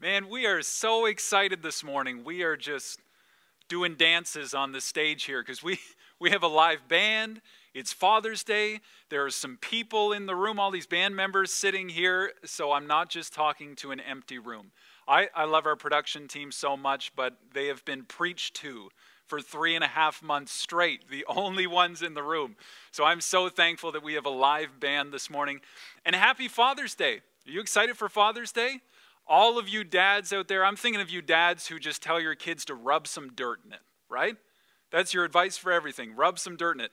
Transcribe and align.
Man, 0.00 0.28
we 0.28 0.46
are 0.46 0.62
so 0.62 1.06
excited 1.06 1.60
this 1.60 1.82
morning. 1.82 2.22
We 2.22 2.44
are 2.44 2.56
just 2.56 3.00
doing 3.68 3.96
dances 3.96 4.54
on 4.54 4.70
the 4.70 4.80
stage 4.80 5.24
here 5.24 5.42
because 5.42 5.60
we, 5.60 5.80
we 6.20 6.30
have 6.30 6.44
a 6.44 6.48
live 6.48 6.86
band. 6.86 7.40
It's 7.74 7.92
Father's 7.92 8.44
Day. 8.44 8.78
There 9.08 9.24
are 9.24 9.30
some 9.30 9.56
people 9.60 10.12
in 10.12 10.26
the 10.26 10.36
room, 10.36 10.60
all 10.60 10.70
these 10.70 10.86
band 10.86 11.16
members 11.16 11.52
sitting 11.52 11.88
here. 11.88 12.30
So 12.44 12.70
I'm 12.70 12.86
not 12.86 13.10
just 13.10 13.32
talking 13.32 13.74
to 13.76 13.90
an 13.90 13.98
empty 13.98 14.38
room. 14.38 14.70
I, 15.08 15.30
I 15.34 15.46
love 15.46 15.66
our 15.66 15.74
production 15.74 16.28
team 16.28 16.52
so 16.52 16.76
much, 16.76 17.10
but 17.16 17.36
they 17.52 17.66
have 17.66 17.84
been 17.84 18.04
preached 18.04 18.54
to 18.58 18.90
for 19.26 19.40
three 19.40 19.74
and 19.74 19.82
a 19.82 19.88
half 19.88 20.22
months 20.22 20.52
straight, 20.52 21.10
the 21.10 21.24
only 21.28 21.66
ones 21.66 22.02
in 22.02 22.14
the 22.14 22.22
room. 22.22 22.54
So 22.92 23.02
I'm 23.02 23.20
so 23.20 23.48
thankful 23.48 23.90
that 23.90 24.04
we 24.04 24.14
have 24.14 24.26
a 24.26 24.30
live 24.30 24.78
band 24.78 25.12
this 25.12 25.28
morning. 25.28 25.60
And 26.04 26.14
happy 26.14 26.46
Father's 26.46 26.94
Day. 26.94 27.16
Are 27.48 27.50
you 27.50 27.60
excited 27.60 27.96
for 27.96 28.08
Father's 28.08 28.52
Day? 28.52 28.80
All 29.28 29.58
of 29.58 29.68
you 29.68 29.84
dads 29.84 30.32
out 30.32 30.48
there, 30.48 30.64
I'm 30.64 30.76
thinking 30.76 31.02
of 31.02 31.10
you 31.10 31.20
dads 31.20 31.66
who 31.66 31.78
just 31.78 32.02
tell 32.02 32.20
your 32.20 32.34
kids 32.34 32.64
to 32.66 32.74
rub 32.74 33.06
some 33.06 33.30
dirt 33.34 33.60
in 33.64 33.72
it, 33.72 33.80
right? 34.08 34.36
That's 34.90 35.12
your 35.12 35.24
advice 35.24 35.58
for 35.58 35.70
everything. 35.70 36.16
Rub 36.16 36.38
some 36.38 36.56
dirt 36.56 36.76
in 36.76 36.80
it. 36.80 36.92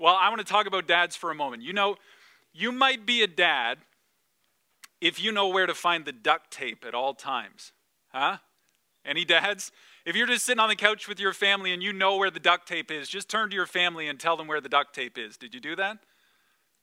Well, 0.00 0.16
I 0.20 0.28
want 0.28 0.40
to 0.40 0.52
talk 0.52 0.66
about 0.66 0.88
dads 0.88 1.14
for 1.14 1.30
a 1.30 1.34
moment. 1.34 1.62
You 1.62 1.72
know, 1.72 1.96
you 2.52 2.72
might 2.72 3.06
be 3.06 3.22
a 3.22 3.28
dad 3.28 3.78
if 5.00 5.22
you 5.22 5.30
know 5.30 5.48
where 5.48 5.66
to 5.66 5.74
find 5.74 6.04
the 6.04 6.12
duct 6.12 6.50
tape 6.50 6.84
at 6.86 6.94
all 6.94 7.14
times. 7.14 7.72
Huh? 8.08 8.38
Any 9.04 9.24
dads? 9.24 9.70
If 10.04 10.16
you're 10.16 10.26
just 10.26 10.44
sitting 10.44 10.60
on 10.60 10.68
the 10.68 10.76
couch 10.76 11.06
with 11.06 11.20
your 11.20 11.32
family 11.32 11.72
and 11.72 11.82
you 11.82 11.92
know 11.92 12.16
where 12.16 12.30
the 12.30 12.40
duct 12.40 12.66
tape 12.66 12.90
is, 12.90 13.08
just 13.08 13.28
turn 13.28 13.50
to 13.50 13.56
your 13.56 13.66
family 13.66 14.08
and 14.08 14.18
tell 14.18 14.36
them 14.36 14.48
where 14.48 14.60
the 14.60 14.68
duct 14.68 14.94
tape 14.94 15.16
is. 15.16 15.36
Did 15.36 15.54
you 15.54 15.60
do 15.60 15.76
that? 15.76 15.98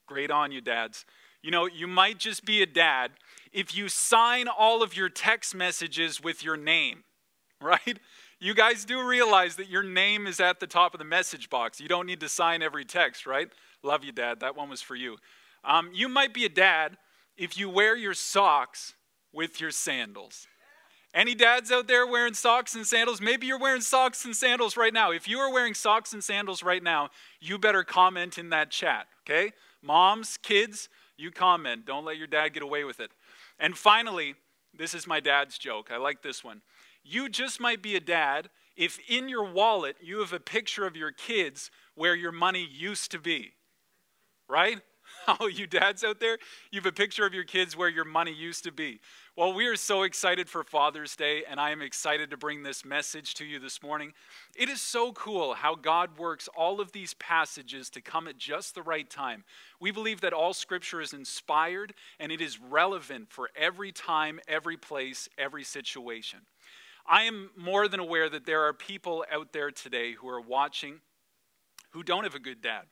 Great 0.08 0.32
on 0.32 0.52
you, 0.52 0.62
dads. 0.62 1.06
You 1.42 1.52
know, 1.52 1.66
you 1.66 1.88
might 1.88 2.20
just 2.20 2.46
be 2.46 2.62
a 2.62 2.66
dad 2.66 3.12
if 3.54 3.76
you 3.76 3.88
sign 3.88 4.48
all 4.48 4.84
of 4.84 4.98
your 4.98 5.10
text 5.10 5.56
messages 5.56 6.22
with 6.22 6.44
your 6.44 6.58
name, 6.58 7.04
right? 7.62 8.00
You 8.40 8.54
guys 8.54 8.84
do 8.84 9.08
realize 9.08 9.56
that 9.56 9.70
your 9.70 9.84
name 9.84 10.28
is 10.28 10.40
at 10.40 10.60
the 10.60 10.68
top 10.68 10.94
of 10.94 10.98
the 10.98 11.06
message 11.06 11.50
box. 11.50 11.80
You 11.80 11.88
don't 11.88 12.06
need 12.06 12.20
to 12.20 12.30
sign 12.30 12.62
every 12.62 12.84
text, 12.84 13.26
right? 13.26 13.48
Love 13.84 14.04
you, 14.04 14.12
Dad. 14.12 14.42
That 14.42 14.58
one 14.58 14.70
was 14.70 14.82
for 14.82 14.96
you. 14.96 15.18
Um, 15.64 15.90
you 15.94 16.10
might 16.10 16.34
be 16.34 16.44
a 16.44 16.50
dad 16.50 16.98
if 17.38 17.58
you 17.58 17.70
wear 17.70 17.96
your 17.96 18.14
socks 18.14 18.96
with 19.32 19.62
your 19.62 19.72
sandals. 19.72 20.48
Any 21.14 21.36
dads 21.36 21.72
out 21.72 21.88
there 21.88 22.08
wearing 22.08 22.34
socks 22.34 22.74
and 22.74 22.88
sandals? 22.88 23.22
Maybe 23.22 23.46
you're 23.46 23.60
wearing 23.60 23.82
socks 23.82 24.26
and 24.26 24.36
sandals 24.36 24.76
right 24.76 24.94
now. 24.94 25.12
If 25.12 25.28
you 25.28 25.38
are 25.40 25.54
wearing 25.54 25.76
socks 25.76 26.12
and 26.12 26.24
sandals 26.24 26.64
right 26.64 26.82
now, 26.82 27.10
you 27.40 27.60
better 27.60 27.84
comment 27.84 28.40
in 28.40 28.50
that 28.50 28.72
chat, 28.72 29.06
okay? 29.22 29.52
Moms, 29.84 30.38
kids, 30.38 30.90
you 31.18 31.30
comment. 31.30 31.86
Don't 31.86 32.04
let 32.04 32.18
your 32.18 32.28
dad 32.28 32.50
get 32.50 32.64
away 32.64 32.84
with 32.84 33.00
it. 33.00 33.12
And 33.64 33.78
finally, 33.78 34.36
this 34.78 34.94
is 34.94 35.08
my 35.08 35.22
dad's 35.22 35.58
joke. 35.58 35.90
I 35.90 35.96
like 35.96 36.22
this 36.22 36.44
one. 36.44 36.62
You 37.02 37.30
just 37.30 37.62
might 37.62 37.82
be 37.82 37.96
a 37.96 38.02
dad 38.02 38.50
if 38.76 39.00
in 39.08 39.30
your 39.30 39.50
wallet 39.50 39.96
you 40.02 40.20
have 40.20 40.34
a 40.34 40.40
picture 40.40 40.86
of 40.86 40.98
your 40.98 41.14
kids 41.14 41.72
where 41.96 42.14
your 42.14 42.34
money 42.34 42.68
used 42.70 43.10
to 43.12 43.20
be. 43.20 43.54
Right? 44.50 44.82
All 45.28 45.50
you 45.50 45.66
dads 45.66 46.04
out 46.04 46.20
there, 46.20 46.38
you 46.72 46.82
have 46.82 46.86
a 46.86 46.92
picture 46.92 47.26
of 47.26 47.34
your 47.34 47.46
kids 47.46 47.78
where 47.78 47.88
your 47.88 48.04
money 48.04 48.34
used 48.34 48.66
to 48.66 48.72
be. 48.74 49.00
Well, 49.36 49.54
we 49.54 49.66
are 49.66 49.76
so 49.76 50.04
excited 50.04 50.48
for 50.48 50.64
Father's 50.64 51.16
Day, 51.16 51.42
and 51.50 51.60
I 51.60 51.72
am 51.72 51.82
excited 51.82 52.30
to 52.30 52.38
bring 52.38 52.62
this 52.62 52.86
message 52.86 53.34
to 53.34 53.46
you 53.46 53.58
this 53.58 53.82
morning. 53.82 54.14
It 54.56 54.70
is 54.70 54.80
so 54.80 55.12
cool 55.12 55.56
how 55.56 55.74
God 55.74 56.20
works 56.20 56.48
all 56.56 56.80
of 56.80 56.92
these 56.92 57.16
passages 57.16 57.90
to 57.90 58.02
come 58.02 58.28
at 58.28 58.38
just 58.38 58.76
the 58.76 58.84
right 58.84 59.10
time. 59.10 59.44
We 59.80 59.90
believe 59.90 60.22
that 60.22 60.34
all 60.34 60.54
scripture 60.54 61.02
is 61.02 61.14
inspired 61.14 61.96
and 62.20 62.32
it 62.32 62.42
is 62.42 62.62
relevant 62.62 63.32
for 63.32 63.50
every 63.56 63.92
time, 63.92 64.40
every 64.48 64.78
place, 64.78 65.28
every 65.36 65.64
situation. 65.64 66.42
I 67.08 67.24
am 67.24 67.50
more 67.58 67.88
than 67.88 68.00
aware 68.00 68.30
that 68.30 68.46
there 68.46 68.62
are 68.68 68.74
people 68.74 69.26
out 69.34 69.52
there 69.52 69.72
today 69.72 70.12
who 70.12 70.30
are 70.30 70.42
watching 70.42 71.00
who 71.90 72.04
don't 72.04 72.24
have 72.24 72.36
a 72.36 72.40
good 72.40 72.62
dad. 72.62 72.84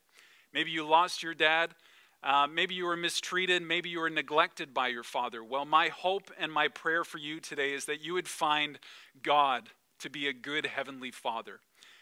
Maybe 0.55 0.71
you 0.71 0.88
lost 0.88 1.21
your 1.21 1.36
dad. 1.36 1.76
Uh, 2.23 2.48
maybe 2.48 2.76
you 2.76 2.86
were 2.86 2.98
mistreated. 2.98 3.64
Maybe 3.64 3.89
you 3.89 3.99
were 3.99 4.09
neglected 4.09 4.73
by 4.73 4.89
your 4.89 5.04
father. 5.04 5.43
Well, 5.43 5.65
my 5.65 5.87
hope 5.87 6.32
and 6.37 6.52
my 6.52 6.67
prayer 6.67 7.04
for 7.04 7.17
you 7.17 7.39
today 7.39 7.73
is 7.73 7.86
that 7.86 8.02
you 8.02 8.14
would 8.14 8.27
find 8.27 8.77
God 9.23 9.70
to 9.99 10.09
be 10.09 10.27
a 10.27 10.33
good 10.33 10.65
heavenly 10.65 11.11
father, 11.11 11.59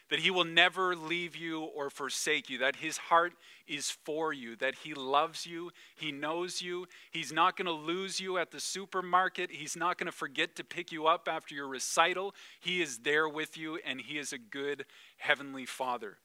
that 0.10 0.20
he 0.20 0.32
will 0.32 0.46
never 0.46 0.96
leave 0.96 1.36
you 1.36 1.62
or 1.62 1.90
forsake 1.90 2.50
you, 2.50 2.58
that 2.58 2.78
his 2.78 2.98
heart 2.98 3.34
is 3.68 3.92
for 3.92 4.34
you, 4.34 4.56
that 4.56 4.76
he 4.84 4.94
loves 4.94 5.46
you, 5.46 5.72
he 5.96 6.12
knows 6.12 6.62
you, 6.62 6.88
he's 7.12 7.32
not 7.32 7.56
going 7.56 7.66
to 7.66 7.72
lose 7.72 8.20
you 8.20 8.38
at 8.38 8.52
the 8.52 8.60
supermarket, 8.60 9.52
he's 9.52 9.76
not 9.76 9.98
going 9.98 10.06
to 10.06 10.12
forget 10.12 10.56
to 10.56 10.64
pick 10.64 10.92
you 10.92 11.08
up 11.08 11.28
after 11.30 11.54
your 11.54 11.68
recital. 11.68 12.34
He 12.60 12.82
is 12.82 13.00
there 13.00 13.30
with 13.30 13.58
you, 13.58 13.80
and 13.86 14.02
he 14.02 14.18
is 14.18 14.34
a 14.34 14.38
good 14.38 14.86
heavenly 15.18 15.66
father. 15.66 16.18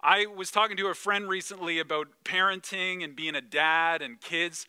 I 0.00 0.26
was 0.26 0.52
talking 0.52 0.76
to 0.76 0.86
a 0.88 0.94
friend 0.94 1.28
recently 1.28 1.80
about 1.80 2.06
parenting 2.24 3.02
and 3.02 3.16
being 3.16 3.34
a 3.34 3.40
dad 3.40 4.00
and 4.00 4.20
kids. 4.20 4.66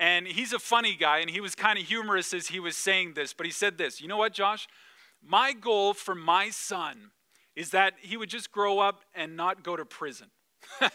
And 0.00 0.26
he's 0.26 0.52
a 0.52 0.58
funny 0.58 0.96
guy, 0.96 1.18
and 1.18 1.30
he 1.30 1.40
was 1.40 1.54
kind 1.54 1.78
of 1.78 1.84
humorous 1.84 2.32
as 2.32 2.48
he 2.48 2.58
was 2.58 2.76
saying 2.76 3.12
this. 3.14 3.34
But 3.34 3.46
he 3.46 3.52
said 3.52 3.78
this 3.78 4.00
You 4.00 4.08
know 4.08 4.16
what, 4.16 4.32
Josh? 4.32 4.66
My 5.22 5.52
goal 5.52 5.94
for 5.94 6.14
my 6.14 6.50
son 6.50 7.10
is 7.54 7.70
that 7.70 7.94
he 8.00 8.16
would 8.16 8.28
just 8.28 8.50
grow 8.50 8.78
up 8.78 9.04
and 9.14 9.36
not 9.36 9.62
go 9.62 9.76
to 9.76 9.84
prison. 9.84 10.28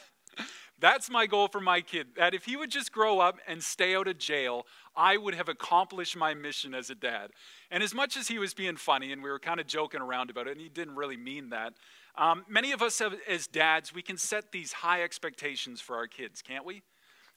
That's 0.80 1.10
my 1.10 1.26
goal 1.26 1.48
for 1.48 1.60
my 1.60 1.82
kid. 1.82 2.08
That 2.16 2.34
if 2.34 2.46
he 2.46 2.56
would 2.56 2.72
just 2.72 2.92
grow 2.92 3.20
up 3.20 3.40
and 3.48 3.64
stay 3.64 3.96
out 3.96 4.08
of 4.08 4.18
jail, 4.18 4.66
I 4.96 5.18
would 5.18 5.36
have 5.36 5.50
accomplished 5.50 6.16
my 6.16 6.34
mission 6.34 6.74
as 6.74 6.90
a 6.90 6.96
dad. 6.96 7.32
And 7.70 7.84
as 7.84 7.94
much 7.94 8.16
as 8.18 8.28
he 8.28 8.40
was 8.40 8.54
being 8.54 8.78
funny 8.78 9.12
and 9.12 9.22
we 9.22 9.30
were 9.30 9.40
kind 9.40 9.60
of 9.60 9.68
joking 9.68 10.02
around 10.02 10.30
about 10.30 10.48
it, 10.48 10.52
and 10.52 10.62
he 10.62 10.70
didn't 10.70 10.96
really 10.96 11.18
mean 11.18 11.50
that, 11.50 11.74
um, 12.16 12.46
many 12.50 12.72
of 12.72 12.82
us 12.82 13.00
have, 13.00 13.16
as 13.28 13.48
dads, 13.48 13.94
we 13.94 14.02
can 14.02 14.18
set 14.18 14.52
these 14.52 14.74
high 14.74 15.04
expectations 15.04 15.82
for 15.82 15.96
our 15.96 16.08
kids, 16.08 16.42
can't 16.42 16.66
we? 16.66 16.82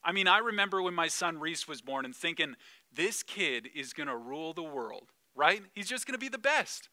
I 0.04 0.12
mean, 0.12 0.26
I 0.26 0.38
remember 0.38 0.82
when 0.82 0.94
my 0.94 1.08
son 1.08 1.38
Reese 1.38 1.68
was 1.68 1.80
born 1.80 2.04
and 2.04 2.14
thinking, 2.14 2.56
this 2.92 3.22
kid 3.22 3.68
is 3.74 3.92
going 3.92 4.08
to 4.08 4.16
rule 4.16 4.52
the 4.52 4.62
world, 4.62 5.08
right? 5.36 5.62
He's 5.74 5.88
just 5.88 6.06
going 6.06 6.14
to 6.14 6.18
be 6.18 6.28
the 6.28 6.38
best. 6.38 6.88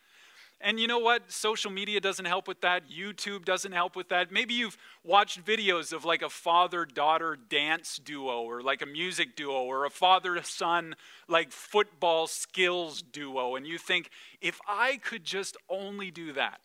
And 0.62 0.78
you 0.78 0.88
know 0.88 1.00
what? 1.00 1.32
Social 1.32 1.72
media 1.72 2.02
doesn't 2.02 2.26
help 2.26 2.48
with 2.48 2.60
that. 2.62 2.84
YouTube 2.90 3.46
doesn't 3.46 3.72
help 3.72 3.96
with 3.96 4.10
that. 4.10 4.30
Maybe 4.30 4.54
you've 4.54 4.78
watched 5.06 5.44
videos 5.44 5.94
of 5.94 6.04
like 6.04 6.22
a 6.22 6.30
father 6.30 6.86
daughter 6.86 7.38
dance 7.38 7.98
duo 7.98 8.42
or 8.42 8.62
like 8.62 8.82
a 8.82 8.86
music 8.86 9.38
duo 9.38 9.64
or 9.64 9.86
a 9.86 9.90
father 9.90 10.42
son 10.44 10.96
like 11.30 11.54
football 11.54 12.28
skills 12.28 13.02
duo. 13.02 13.56
And 13.56 13.66
you 13.66 13.78
think, 13.78 14.10
if 14.42 14.60
I 14.68 14.98
could 14.98 15.24
just 15.24 15.56
only 15.70 16.12
do 16.12 16.34
that, 16.34 16.60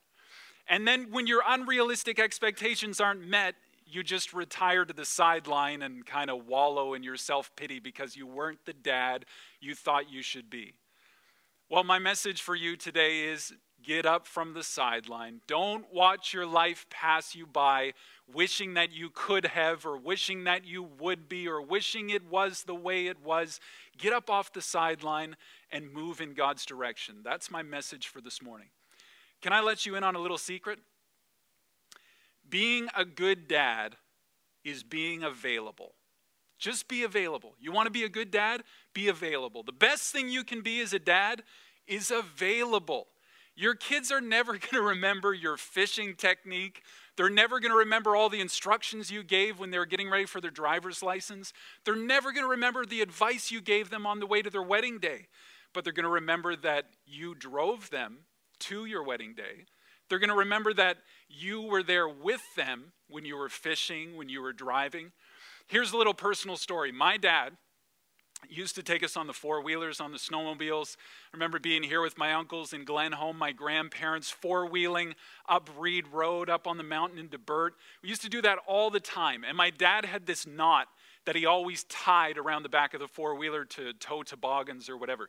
and 0.69 0.87
then 0.87 1.09
when 1.11 1.27
your 1.27 1.43
unrealistic 1.47 2.19
expectations 2.19 3.01
aren't 3.01 3.27
met, 3.27 3.55
you 3.87 4.03
just 4.03 4.33
retire 4.33 4.85
to 4.85 4.95
the 4.95 5.05
sideline 5.05 5.83
and 5.83 6.07
kind 6.07 6.31
of 6.31 6.47
wallow 6.47 6.95
in 6.95 7.03
your 7.03 7.17
self 7.17 7.55
pity 7.57 7.81
because 7.81 8.17
you 8.17 8.27
weren't 8.27 8.65
the 8.65 8.73
dad 8.73 9.27
you 9.61 9.75
thought 9.75 10.11
you 10.11 10.23
should 10.23 10.49
be. 10.49 10.75
Well, 11.71 11.85
my 11.85 11.99
message 11.99 12.43
for 12.43 12.55
you 12.55 12.77
today 12.77 13.25
is 13.25 13.53
get 13.83 14.07
up 14.07 14.27
from 14.27 14.55
the 14.55 14.63
sideline. 14.63 15.41
Don't 15.47 15.87
watch 15.93 16.33
your 16.33 16.47
life 16.47 16.87
pass 16.91 17.35
you 17.35 17.47
by 17.47 17.93
wishing 18.33 18.75
that 18.75 18.93
you 18.93 19.11
could 19.11 19.47
have, 19.47 19.85
or 19.85 19.99
wishing 19.99 20.45
that 20.45 20.65
you 20.67 20.83
would 20.83 21.29
be, 21.29 21.47
or 21.47 21.61
wishing 21.61 22.11
it 22.11 22.25
was 22.25 22.65
the 22.65 22.75
way 22.75 23.07
it 23.07 23.23
was. 23.23 23.61
Get 23.99 24.13
up 24.13 24.31
off 24.31 24.53
the 24.53 24.63
sideline 24.63 25.37
and 25.71 25.93
move 25.93 26.21
in 26.21 26.35
God's 26.35 26.65
direction. 26.65 27.17
That's 27.23 27.51
my 27.51 27.63
message 27.63 28.09
for 28.09 28.21
this 28.21 28.43
morning. 28.43 28.69
Can 29.45 29.53
I 29.53 29.61
let 29.61 29.85
you 29.85 29.95
in 29.95 30.03
on 30.03 30.15
a 30.15 30.21
little 30.21 30.39
secret? 30.39 30.79
Being 32.49 32.89
a 32.97 33.05
good 33.05 33.47
dad 33.47 33.95
is 34.65 34.83
being 34.83 35.23
available. 35.23 35.93
Just 36.59 36.89
be 36.89 37.03
available. 37.03 37.55
You 37.61 37.71
want 37.71 37.85
to 37.85 37.91
be 37.91 38.05
a 38.05 38.09
good 38.09 38.31
dad? 38.31 38.63
Be 38.95 39.09
available. 39.09 39.63
The 39.63 39.71
best 39.71 40.11
thing 40.11 40.31
you 40.31 40.45
can 40.45 40.63
be 40.63 40.81
as 40.81 40.95
a 40.95 40.99
dad 40.99 41.43
is 41.87 42.11
available. 42.11 43.09
Your 43.55 43.75
kids 43.75 44.11
are 44.11 44.23
never 44.23 44.53
going 44.53 44.71
to 44.73 44.81
remember 44.81 45.35
your 45.35 45.59
fishing 45.59 46.15
technique. 46.15 46.81
They're 47.19 47.29
never 47.29 47.61
going 47.61 47.73
to 47.73 47.77
remember 47.77 48.17
all 48.17 48.31
the 48.31 48.41
instructions 48.41 49.11
you 49.11 49.23
gave 49.23 49.59
when 49.61 49.71
they 49.71 49.79
were 49.79 49.85
getting 49.85 50.09
ready 50.09 50.25
for 50.25 50.41
their 50.41 50.51
driver's 50.51 51.03
license. 51.03 51.53
They're 51.85 51.95
never 51.97 52.33
going 52.33 52.47
to 52.47 52.51
remember 52.51 52.87
the 52.87 53.03
advice 53.03 53.51
you 53.51 53.61
gave 53.61 53.91
them 53.91 54.07
on 54.07 54.21
the 54.21 54.27
way 54.27 54.41
to 54.41 54.49
their 54.49 54.63
wedding 54.63 55.01
day. 55.01 55.27
But 55.75 55.85
they're 55.85 55.93
going 55.93 56.05
to 56.05 56.09
remember 56.09 56.57
that 56.57 56.87
you 57.05 57.35
drove 57.35 57.91
them 57.91 58.21
to 58.61 58.85
your 58.85 59.03
wedding 59.03 59.35
day. 59.35 59.67
They're 60.09 60.19
going 60.19 60.31
to 60.31 60.37
remember 60.37 60.75
that 60.75 60.99
you 61.29 61.63
were 61.63 61.83
there 61.83 62.09
with 62.09 62.43
them 62.57 62.93
when 63.09 63.25
you 63.25 63.37
were 63.37 63.49
fishing, 63.49 64.17
when 64.17 64.29
you 64.29 64.43
were 64.43 64.53
driving. 64.53 65.13
Here's 65.67 65.93
a 65.93 65.97
little 65.97 66.15
personal 66.15 66.57
story. 66.57 66.93
My 66.93 67.17
dad 67.17 67.57
used 68.49 68.75
to 68.75 68.83
take 68.83 69.03
us 69.03 69.17
on 69.17 69.27
the 69.27 69.33
four 69.33 69.63
wheelers, 69.63 70.01
on 70.01 70.13
the 70.13 70.19
snowmobiles. 70.19 70.97
I 71.33 71.37
remember 71.37 71.59
being 71.59 71.83
here 71.83 72.03
with 72.03 72.19
my 72.19 72.35
uncles 72.35 72.73
in 72.73 72.85
Glenholme, 72.85 73.37
my 73.37 73.53
grandparents, 73.53 74.31
four 74.31 74.67
wheeling 74.67 75.15
up 75.49 75.71
Reed 75.79 76.09
Road, 76.09 76.51
up 76.51 76.67
on 76.67 76.77
the 76.77 76.83
mountain 76.83 77.19
into 77.19 77.39
Burt. 77.39 77.75
We 78.03 78.11
used 78.11 78.23
to 78.23 78.29
do 78.29 78.43
that 78.43 78.59
all 78.67 78.91
the 78.91 79.01
time. 79.01 79.45
And 79.45 79.57
my 79.57 79.71
dad 79.71 80.05
had 80.05 80.27
this 80.27 80.47
knot 80.47 80.89
that 81.25 81.37
he 81.37 81.47
always 81.47 81.85
tied 81.85 82.37
around 82.37 82.63
the 82.63 82.69
back 82.69 82.93
of 82.93 83.01
the 83.01 83.09
four 83.09 83.35
wheeler 83.35 83.65
to 83.65 83.95
tow 83.95 84.23
toboggans 84.23 84.89
or 84.89 84.97
whatever. 84.97 85.29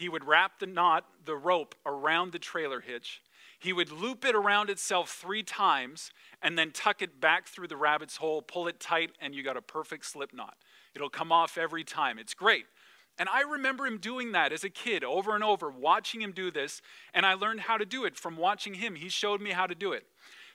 He 0.00 0.08
would 0.08 0.24
wrap 0.24 0.58
the 0.58 0.66
knot, 0.66 1.04
the 1.26 1.36
rope, 1.36 1.74
around 1.84 2.32
the 2.32 2.38
trailer 2.38 2.80
hitch. 2.80 3.20
He 3.58 3.74
would 3.74 3.92
loop 3.92 4.24
it 4.24 4.34
around 4.34 4.70
itself 4.70 5.10
three 5.10 5.42
times 5.42 6.10
and 6.40 6.56
then 6.56 6.70
tuck 6.70 7.02
it 7.02 7.20
back 7.20 7.46
through 7.46 7.68
the 7.68 7.76
rabbit's 7.76 8.16
hole, 8.16 8.40
pull 8.40 8.66
it 8.66 8.80
tight, 8.80 9.10
and 9.20 9.34
you 9.34 9.42
got 9.42 9.58
a 9.58 9.62
perfect 9.62 10.06
slip 10.06 10.32
knot. 10.32 10.56
It'll 10.94 11.10
come 11.10 11.30
off 11.30 11.58
every 11.58 11.84
time. 11.84 12.18
It's 12.18 12.32
great. 12.32 12.64
And 13.18 13.28
I 13.28 13.42
remember 13.42 13.86
him 13.86 13.98
doing 13.98 14.32
that 14.32 14.54
as 14.54 14.64
a 14.64 14.70
kid 14.70 15.04
over 15.04 15.34
and 15.34 15.44
over, 15.44 15.70
watching 15.70 16.22
him 16.22 16.32
do 16.32 16.50
this, 16.50 16.80
and 17.12 17.26
I 17.26 17.34
learned 17.34 17.60
how 17.60 17.76
to 17.76 17.84
do 17.84 18.06
it 18.06 18.16
from 18.16 18.38
watching 18.38 18.72
him. 18.72 18.94
He 18.94 19.10
showed 19.10 19.42
me 19.42 19.50
how 19.50 19.66
to 19.66 19.74
do 19.74 19.92
it. 19.92 20.06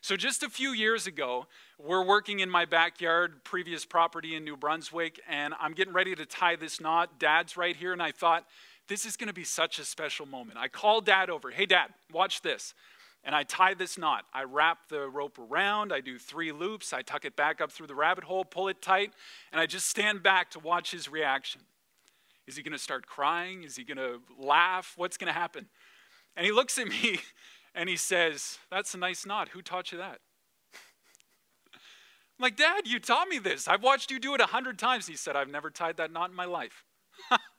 So, 0.01 0.15
just 0.15 0.44
a 0.44 0.50
few 0.50 0.69
years 0.69 1.07
ago, 1.07 1.47
we're 1.80 2.06
working 2.06 2.39
in 2.39 2.50
my 2.50 2.65
backyard, 2.65 3.44
previous 3.44 3.86
property 3.86 4.36
in 4.36 4.44
New 4.44 4.56
Brunswick, 4.56 5.19
and 5.27 5.56
I'm 5.59 5.74
getting 5.74 5.94
ready 5.94 6.13
to 6.15 6.27
tie 6.27 6.56
this 6.56 6.80
knot. 6.80 7.19
Dad's 7.19 7.57
right 7.57 7.75
here, 7.75 7.92
and 7.92 8.03
I 8.03 8.12
thought, 8.12 8.45
this 8.88 9.06
is 9.06 9.18
going 9.18 9.28
to 9.28 9.34
be 9.34 9.44
such 9.44 9.80
a 9.80 9.86
special 9.86 10.26
moment. 10.26 10.58
I 10.58 10.68
call 10.68 11.02
Dad 11.02 11.30
over. 11.30 11.52
Hey, 11.52 11.66
Dad, 11.66 11.88
watch 12.12 12.42
this. 12.42 12.74
And 13.24 13.34
I 13.34 13.44
tie 13.44 13.74
this 13.74 13.98
knot. 13.98 14.26
I 14.34 14.44
wrap 14.44 14.88
the 14.88 15.08
rope 15.10 15.40
around, 15.40 15.92
I 15.92 16.00
do 16.00 16.20
three 16.20 16.52
loops, 16.52 16.94
I 16.94 17.02
tuck 17.02 17.26
it 17.26 17.36
back 17.36 17.60
up 17.60 17.72
through 17.72 17.88
the 17.88 17.96
rabbit 17.96 18.24
hole, 18.24 18.46
pull 18.46 18.68
it 18.68 18.84
tight, 18.84 19.14
and 19.52 19.60
I 19.60 19.66
just 19.66 19.90
stand 19.90 20.22
back 20.22 20.52
to 20.52 20.60
watch 20.60 20.92
his 20.92 21.10
reaction. 21.10 21.62
Is 22.46 22.56
he 22.56 22.62
going 22.62 22.74
to 22.74 22.78
start 22.78 23.08
crying? 23.08 23.64
Is 23.64 23.76
he 23.76 23.84
going 23.84 23.98
to 23.98 24.20
laugh? 24.38 24.94
What's 24.96 25.18
going 25.18 25.34
to 25.34 25.40
happen? 25.40 25.66
And 26.36 26.46
he 26.46 26.52
looks 26.52 26.78
at 26.78 26.88
me 27.04 27.20
and 27.74 27.90
he 27.90 27.98
says, 27.98 28.60
That's 28.70 28.94
a 28.94 28.98
nice 28.98 29.26
knot. 29.26 29.50
Who 29.50 29.64
taught 29.64 29.92
you 29.92 29.98
that? 29.98 30.20
I'm 31.74 32.44
like, 32.44 32.58
Dad, 32.58 32.86
you 32.86 33.00
taught 33.00 33.30
me 33.30 33.40
this. 33.40 33.68
I've 33.68 33.81
watched 33.81 34.12
you 34.12 34.20
do 34.20 34.36
it 34.36 34.42
a 34.42 34.48
hundred 34.48 34.78
times. 34.78 35.08
He 35.08 35.16
said, 35.16 35.36
I've 35.36 35.50
never 35.50 35.70
tied 35.70 35.98
that 35.98 36.12
knot 36.12 36.30
in 36.30 36.36
my 36.36 36.46
life. 36.46 36.84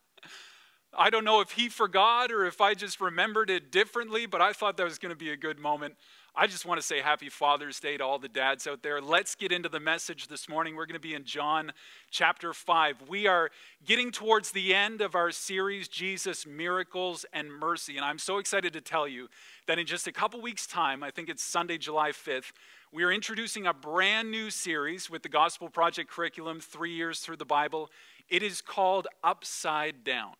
I 0.99 1.11
don't 1.11 1.25
know 1.25 1.41
if 1.41 1.53
he 1.53 1.69
forgot 1.69 2.33
or 2.33 2.47
if 2.47 2.61
I 2.61 2.73
just 2.73 3.01
remembered 3.01 3.51
it 3.51 3.71
differently, 3.71 4.25
but 4.25 4.41
I 4.41 4.53
thought 4.55 4.79
that 4.79 4.85
was 4.85 4.99
going 4.99 5.11
to 5.11 5.19
be 5.19 5.31
a 5.31 5.37
good 5.37 5.59
moment. 5.59 5.95
I 6.35 6.47
just 6.47 6.65
want 6.65 6.81
to 6.81 6.87
say 6.87 7.01
happy 7.01 7.29
Father's 7.29 7.81
Day 7.81 7.99
to 7.99 8.05
all 8.05 8.19
the 8.19 8.29
dads 8.29 8.67
out 8.67 8.83
there. 8.83 9.01
Let's 9.01 9.35
get 9.35 9.53
into 9.53 9.69
the 9.69 9.81
message 9.81 10.29
this 10.29 10.49
morning. 10.49 10.75
We're 10.75 10.87
going 10.87 10.95
to 10.95 11.01
be 11.01 11.15
in 11.15 11.25
John 11.25 11.73
chapter 12.11 12.55
5. 12.55 13.09
We 13.09 13.27
are 13.27 13.51
getting 13.85 14.11
towards 14.11 14.53
the 14.53 14.75
end 14.75 15.03
of 15.03 15.15
our 15.15 15.31
series, 15.31 15.87
Jesus, 15.89 16.47
Miracles, 16.47 17.27
and 17.33 17.53
Mercy. 17.53 17.97
And 17.97 18.05
I'm 18.05 18.19
so 18.19 18.39
excited 18.39 18.73
to 18.73 18.81
tell 18.81 19.07
you 19.07 19.29
that 19.67 19.79
in 19.79 19.87
just 19.87 20.07
a 20.07 20.13
couple 20.13 20.41
weeks' 20.41 20.67
time, 20.67 21.03
I 21.03 21.11
think 21.11 21.29
it's 21.29 21.43
Sunday, 21.43 21.77
July 21.77 22.11
5th, 22.11 22.53
we 22.91 23.03
are 23.03 23.13
introducing 23.13 23.67
a 23.67 23.75
brand 23.75 24.31
new 24.31 24.49
series 24.49 25.11
with 25.11 25.23
the 25.23 25.29
Gospel 25.29 25.69
Project 25.69 26.11
curriculum, 26.11 26.61
three 26.61 26.95
years 26.95 27.21
through 27.21 27.37
the 27.37 27.45
Bible. 27.45 27.91
It 28.31 28.43
is 28.43 28.63
called 28.63 29.09
Upside 29.23 30.05
Down 30.05 30.33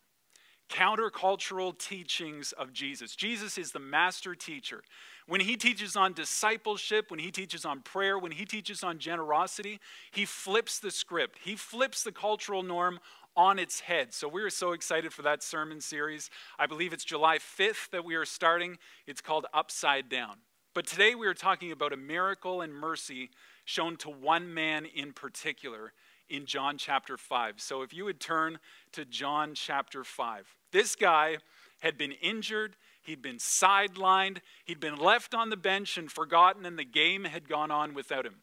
countercultural 0.69 1.79
teachings 1.79 2.53
of 2.53 2.73
Jesus. 2.73 3.15
Jesus 3.15 3.59
is 3.59 3.73
the 3.73 3.79
master 3.79 4.35
teacher. 4.35 4.83
When 5.27 5.41
he 5.41 5.57
teaches 5.57 5.97
on 5.97 6.13
discipleship, 6.13 7.11
when 7.11 7.21
he 7.21 7.31
teaches 7.31 7.65
on 7.65 7.83
prayer, 7.83 8.19
when 8.19 8.33
he 8.33 8.45
teaches 8.45 8.83
on 8.83 8.99
generosity, 8.99 9.81
he 10.11 10.25
flips 10.25 10.79
the 10.79 10.91
script. 10.91 11.39
He 11.43 11.57
flips 11.57 12.03
the 12.03 12.13
cultural 12.13 12.63
norm 12.63 13.01
on 13.37 13.59
its 13.59 13.81
head. 13.81 14.15
So 14.15 14.29
we're 14.29 14.51
so 14.51 14.73
excited 14.73 15.13
for 15.13 15.23
that 15.23 15.43
sermon 15.43 15.81
series. 15.81 16.31
I 16.59 16.67
believe 16.67 16.93
it's 16.93 17.05
July 17.05 17.39
5th 17.39 17.91
that 17.91 18.05
we 18.05 18.15
are 18.15 18.25
starting. 18.25 18.79
It's 19.07 19.21
called 19.21 19.47
Upside 19.53 20.09
Down. 20.09 20.37
But 20.75 20.87
today 20.87 21.15
we 21.15 21.27
are 21.27 21.35
talking 21.35 21.73
about 21.73 21.93
a 21.93 21.97
miracle 21.97 22.61
and 22.61 22.73
mercy 22.73 23.31
shown 23.65 23.97
to 23.97 24.11
one 24.11 24.53
man 24.53 24.87
in 24.87 25.13
particular 25.13 25.93
in 26.29 26.47
John 26.47 26.79
chapter 26.79 27.17
5. 27.17 27.61
So 27.61 27.83
if 27.83 27.93
you 27.93 28.05
would 28.05 28.21
turn 28.21 28.59
to 28.93 29.05
John 29.05 29.55
chapter 29.55 30.05
5. 30.05 30.57
This 30.73 30.97
guy 30.97 31.39
had 31.81 31.97
been 31.99 32.13
injured, 32.13 32.77
he'd 33.03 33.23
been 33.23 33.37
sidelined, 33.37 34.39
he'd 34.65 34.81
been 34.81 34.97
left 34.97 35.35
on 35.35 35.51
the 35.51 35.57
bench 35.57 35.97
and 35.97 36.11
forgotten, 36.11 36.67
and 36.67 36.79
the 36.79 36.85
game 36.85 37.25
had 37.25 37.49
gone 37.49 37.71
on 37.71 37.95
without 37.95 38.27
him. 38.27 38.37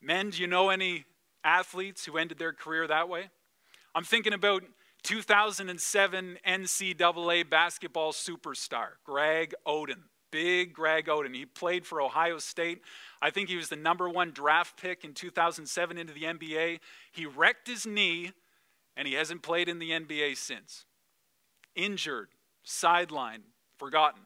Men, 0.00 0.30
do 0.30 0.40
you 0.40 0.46
know 0.46 0.70
any 0.70 1.04
athletes 1.44 2.04
who 2.04 2.16
ended 2.16 2.38
their 2.38 2.52
career 2.52 2.86
that 2.86 3.08
way? 3.08 3.30
I'm 3.94 4.04
thinking 4.04 4.32
about 4.32 4.62
2007 5.02 6.38
NCAA 6.46 7.50
basketball 7.50 8.12
superstar 8.12 8.90
Greg 9.04 9.54
Oden. 9.66 10.04
Big 10.32 10.72
Greg 10.72 11.06
Oden. 11.06 11.36
He 11.36 11.46
played 11.46 11.86
for 11.86 12.02
Ohio 12.02 12.38
State. 12.38 12.82
I 13.20 13.30
think 13.30 13.48
he 13.48 13.54
was 13.54 13.68
the 13.68 13.76
number 13.76 14.08
one 14.08 14.32
draft 14.32 14.80
pick 14.80 15.04
in 15.04 15.14
2007 15.14 15.96
into 15.96 16.12
the 16.12 16.24
NBA. 16.24 16.80
He 17.12 17.26
wrecked 17.26 17.68
his 17.68 17.86
knee, 17.86 18.32
and 18.96 19.06
he 19.06 19.14
hasn't 19.14 19.42
played 19.42 19.68
in 19.68 19.78
the 19.78 19.90
NBA 19.90 20.36
since. 20.36 20.86
Injured, 21.76 22.30
sidelined, 22.66 23.44
forgotten. 23.78 24.22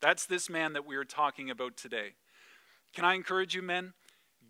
That's 0.00 0.26
this 0.26 0.50
man 0.50 0.72
that 0.72 0.84
we 0.84 0.96
are 0.96 1.04
talking 1.04 1.48
about 1.48 1.76
today. 1.76 2.14
Can 2.92 3.04
I 3.04 3.14
encourage 3.14 3.54
you, 3.54 3.62
men? 3.62 3.92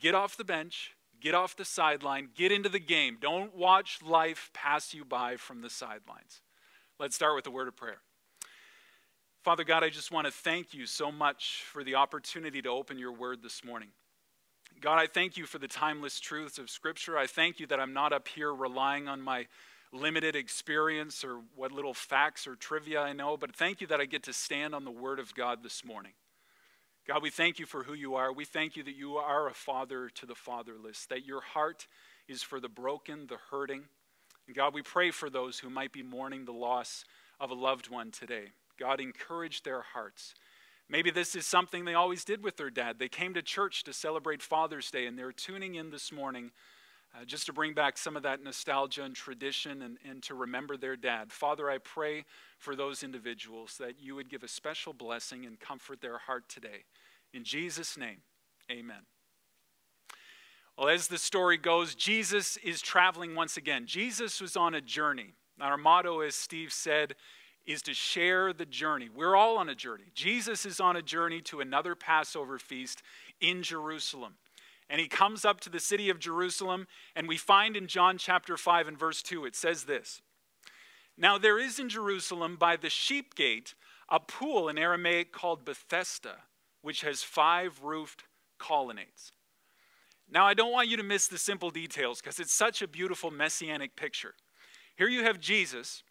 Get 0.01 0.15
off 0.15 0.37
the 0.37 0.45
bench, 0.45 0.93
get 1.21 1.35
off 1.35 1.57
the 1.57 1.65
sideline, 1.65 2.31
get 2.35 2.51
into 2.51 2.69
the 2.69 2.81
game. 2.81 3.19
Don't 3.21 3.55
watch 3.55 3.99
life 4.03 4.51
pass 4.55 4.95
you 4.95 5.05
by 5.05 5.37
from 5.37 5.61
the 5.61 5.71
sidelines. 5.71 6.41
Let's 6.99 7.15
start 7.15 7.37
with 7.37 7.47
a 7.47 7.51
word 7.51 7.69
of 7.69 7.77
prayer. 7.77 8.01
Father 9.43 9.65
God, 9.65 9.83
I 9.83 9.89
just 9.89 10.13
want 10.13 10.29
to 10.29 10.33
thank 10.33 10.73
you 10.73 10.87
so 10.87 11.11
much 11.11 11.65
for 11.67 11.83
the 11.83 11.97
opportunity 11.97 12.63
to 12.63 12.69
open 12.69 12.97
your 12.97 13.11
word 13.11 13.43
this 13.43 13.65
morning. 13.65 13.89
God, 14.81 15.01
I 15.01 15.09
thank 15.09 15.37
you 15.37 15.47
for 15.47 15.59
the 15.59 15.67
timeless 15.67 16.21
truths 16.21 16.59
of 16.59 16.71
Scripture. 16.71 17.19
I 17.19 17.27
thank 17.27 17.59
you 17.59 17.67
that 17.67 17.81
I'm 17.81 17.93
not 17.93 18.13
up 18.13 18.29
here 18.29 18.55
relying 18.55 19.09
on 19.09 19.21
my 19.21 19.49
limited 19.93 20.37
experience 20.37 21.25
or 21.25 21.41
what 21.57 21.73
little 21.73 21.93
facts 21.93 22.47
or 22.47 22.55
trivia 22.55 23.01
I 23.01 23.15
know, 23.15 23.37
but 23.37 23.57
thank 23.57 23.81
you 23.81 23.89
that 23.89 24.01
I 24.01 24.05
get 24.05 24.23
to 24.25 24.33
stand 24.33 24.77
on 24.77 24.85
the 24.85 24.93
Word 24.93 25.19
of 25.19 25.35
God 25.35 25.65
this 25.65 25.85
morning. 25.85 26.13
God, 27.09 27.21
we 27.21 27.31
thank 27.31 27.59
you 27.59 27.67
for 27.67 27.83
who 27.83 27.95
you 27.95 28.15
are. 28.15 28.33
We 28.33 28.45
thank 28.45 28.77
you 28.77 28.85
that 28.85 28.95
you 28.95 29.17
are 29.17 29.49
a 29.49 29.55
father 29.55 30.09
to 30.11 30.25
the 30.25 30.37
fatherless, 30.37 31.07
that 31.07 31.27
your 31.27 31.41
heart 31.41 31.89
is 32.29 32.45
for 32.45 32.61
the 32.61 32.69
broken, 32.69 33.27
the 33.27 33.39
hurting. 33.51 33.83
And 34.47 34.55
God, 34.55 34.73
we 34.73 34.83
pray 34.83 35.11
for 35.11 35.29
those 35.29 35.59
who 35.59 35.69
might 35.69 35.91
be 35.91 36.05
mourning 36.05 36.45
the 36.45 36.53
loss 36.53 37.05
of 37.41 37.51
a 37.51 37.55
loved 37.55 37.91
one 37.91 38.13
today. 38.13 38.53
God 38.79 39.01
encouraged 39.01 39.65
their 39.65 39.83
hearts. 39.83 40.35
Maybe 40.89 41.11
this 41.11 41.35
is 41.35 41.47
something 41.47 41.85
they 41.85 41.95
always 41.95 42.25
did 42.25 42.43
with 42.43 42.57
their 42.57 42.71
dad. 42.71 42.99
They 42.99 43.09
came 43.09 43.35
to 43.35 43.43
church 43.43 43.83
to 43.85 43.93
celebrate 43.93 44.43
Father's 44.43 44.91
Day, 44.91 45.07
and 45.07 45.19
they're 45.19 45.33
tuning 45.33 45.75
in 45.75 45.91
this 45.91 46.13
morning 46.13 46.51
uh, 47.15 47.25
just 47.25 47.47
to 47.47 47.53
bring 47.53 47.75
back 47.75 47.99
some 47.99 48.17
of 48.17 48.23
that 48.23 48.43
nostalgia 48.43 49.03
and 49.03 49.15
tradition 49.15 49.83
and, 49.83 49.99
and 50.09 50.23
to 50.25 50.35
remember 50.35 50.77
their 50.77 50.97
dad. 50.97 51.31
Father, 51.31 51.71
I 51.71 51.79
pray 51.79 52.25
for 52.59 52.75
those 52.75 53.03
individuals 53.03 53.77
that 53.79 54.01
you 54.01 54.15
would 54.15 54.31
give 54.31 54.43
a 54.43 54.49
special 54.49 54.93
blessing 54.93 55.45
and 55.45 55.61
comfort 55.61 56.01
their 56.01 56.19
heart 56.19 56.49
today. 56.49 56.85
In 57.33 57.45
Jesus' 57.45 57.97
name, 57.97 58.19
amen. 58.71 59.03
Well, 60.77 60.89
as 60.89 61.09
the 61.09 61.19
story 61.19 61.59
goes, 61.59 61.95
Jesus 61.95 62.57
is 62.59 62.81
traveling 62.81 63.35
once 63.35 63.57
again. 63.57 63.87
Jesus 63.87 64.41
was 64.41 64.57
on 64.57 64.75
a 64.75 64.81
journey. 64.81 65.35
Our 65.61 65.77
motto, 65.77 66.21
as 66.21 66.35
Steve 66.35 66.73
said, 66.73 67.15
is 67.67 67.83
to 67.83 67.95
share 67.95 68.53
the 68.53 68.67
journey. 68.67 69.09
We're 69.15 69.37
all 69.37 69.59
on 69.59 69.69
a 69.69 69.75
journey. 69.75 70.05
Jesus 70.15 70.67
is 70.67 70.81
on 70.81 70.97
a 70.97 71.03
journey 71.03 71.41
to 71.43 71.61
another 71.61 71.95
Passover 71.95 72.59
feast 72.59 73.03
in 73.41 73.63
Jerusalem. 73.63 74.35
And 74.91 75.01
he 75.01 75.09
comes 75.09 75.45
up 75.45 75.61
to 75.61 75.71
the 75.71 75.81
city 75.81 76.11
of 76.11 76.19
Jerusalem, 76.19 76.87
and 77.17 77.27
we 77.27 77.37
find 77.37 77.77
in 77.77 77.87
John 77.87 78.19
chapter 78.19 78.57
5 78.57 78.89
and 78.89 78.99
verse 78.99 79.23
2, 79.23 79.47
it 79.47 79.57
says 79.57 79.85
this 79.85 80.21
Now 81.17 81.39
there 81.39 81.59
is 81.59 81.79
in 81.79 81.89
Jerusalem 81.89 82.57
by 82.57 82.77
the 82.77 82.91
sheep 82.91 83.35
gate 83.35 83.75
a 84.09 84.21
pool 84.21 84.69
in 84.69 84.77
Aramaic 84.77 85.33
called 85.33 85.65
Bethesda, 85.65 86.37
which 86.83 87.01
has 87.03 87.23
five 87.23 87.81
roofed 87.83 88.25
colonnades. 88.59 89.33
Now, 90.31 90.47
I 90.47 90.55
don't 90.55 90.73
want 90.73 90.89
you 90.89 90.97
to 90.97 91.03
miss 91.03 91.29
the 91.29 91.37
simple 91.37 91.71
details 91.71 92.21
because 92.21 92.41
it's 92.41 92.55
such 92.55 92.81
a 92.81 92.89
beautiful 92.89 93.31
messianic 93.31 93.97
picture. 93.97 94.35
Here 94.97 95.09
you 95.09 95.25
have 95.25 95.41
Jesus 95.41 96.03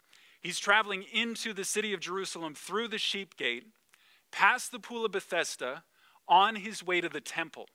He's 0.42 0.58
traveling 0.58 1.04
into 1.12 1.52
the 1.52 1.64
city 1.64 1.92
of 1.92 2.00
Jerusalem 2.00 2.54
through 2.54 2.88
the 2.88 2.98
sheep 2.98 3.36
gate, 3.36 3.64
past 4.32 4.72
the 4.72 4.80
pool 4.80 5.04
of 5.04 5.12
Bethesda, 5.12 5.84
on 6.28 6.56
his 6.56 6.84
way 6.84 7.00
to 7.00 7.08
the 7.08 7.20
temple. 7.20 7.68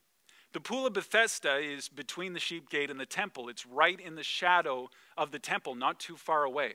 The 0.53 0.59
pool 0.59 0.85
of 0.85 0.93
Bethesda 0.93 1.57
is 1.57 1.87
between 1.87 2.33
the 2.33 2.39
sheep 2.39 2.69
gate 2.69 2.89
and 2.89 2.99
the 2.99 3.05
temple. 3.05 3.47
It's 3.47 3.65
right 3.65 3.99
in 3.99 4.15
the 4.15 4.23
shadow 4.23 4.89
of 5.17 5.31
the 5.31 5.39
temple, 5.39 5.75
not 5.75 5.99
too 5.99 6.15
far 6.15 6.43
away. 6.43 6.73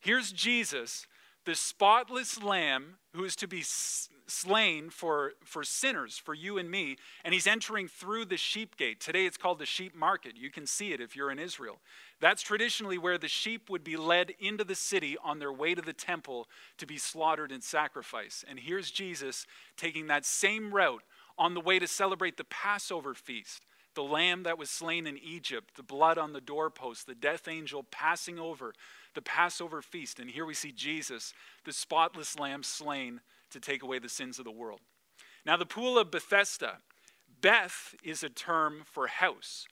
Here's 0.00 0.32
Jesus, 0.32 1.06
the 1.44 1.54
spotless 1.54 2.42
lamb 2.42 2.98
who 3.14 3.24
is 3.24 3.36
to 3.36 3.48
be 3.48 3.62
slain 3.62 4.90
for, 4.90 5.32
for 5.44 5.64
sinners, 5.64 6.18
for 6.18 6.34
you 6.34 6.58
and 6.58 6.70
me, 6.70 6.96
and 7.24 7.32
he's 7.32 7.46
entering 7.46 7.88
through 7.88 8.26
the 8.26 8.36
sheep 8.36 8.76
gate. 8.76 9.00
Today 9.00 9.26
it's 9.26 9.38
called 9.38 9.58
the 9.58 9.66
sheep 9.66 9.94
market. 9.94 10.36
You 10.36 10.50
can 10.50 10.66
see 10.66 10.92
it 10.92 11.00
if 11.00 11.16
you're 11.16 11.30
in 11.30 11.38
Israel. 11.38 11.80
That's 12.20 12.42
traditionally 12.42 12.98
where 12.98 13.18
the 13.18 13.28
sheep 13.28 13.70
would 13.70 13.84
be 13.84 13.96
led 13.96 14.32
into 14.40 14.64
the 14.64 14.74
city 14.74 15.16
on 15.22 15.38
their 15.38 15.52
way 15.52 15.74
to 15.74 15.82
the 15.82 15.92
temple 15.92 16.48
to 16.78 16.86
be 16.86 16.98
slaughtered 16.98 17.52
and 17.52 17.62
sacrificed. 17.62 18.44
And 18.48 18.58
here's 18.58 18.90
Jesus 18.90 19.46
taking 19.76 20.08
that 20.08 20.24
same 20.26 20.74
route 20.74 21.02
on 21.38 21.54
the 21.54 21.60
way 21.60 21.78
to 21.78 21.86
celebrate 21.86 22.36
the 22.36 22.44
Passover 22.44 23.14
feast, 23.14 23.64
the 23.94 24.02
lamb 24.02 24.42
that 24.42 24.58
was 24.58 24.68
slain 24.68 25.06
in 25.06 25.16
Egypt, 25.18 25.76
the 25.76 25.82
blood 25.84 26.18
on 26.18 26.32
the 26.32 26.40
doorpost, 26.40 27.06
the 27.06 27.14
death 27.14 27.46
angel 27.46 27.84
passing 27.84 28.38
over, 28.38 28.74
the 29.14 29.22
Passover 29.22 29.80
feast. 29.80 30.18
And 30.18 30.28
here 30.28 30.44
we 30.44 30.54
see 30.54 30.72
Jesus, 30.72 31.32
the 31.64 31.72
spotless 31.72 32.36
lamb 32.36 32.64
slain 32.64 33.20
to 33.50 33.60
take 33.60 33.84
away 33.84 34.00
the 34.00 34.08
sins 34.08 34.40
of 34.40 34.44
the 34.44 34.50
world. 34.50 34.80
Now, 35.46 35.56
the 35.56 35.66
pool 35.66 35.96
of 35.96 36.10
Bethesda, 36.10 36.78
Beth 37.40 37.94
is 38.02 38.24
a 38.24 38.28
term 38.28 38.82
for 38.84 39.06
house. 39.06 39.66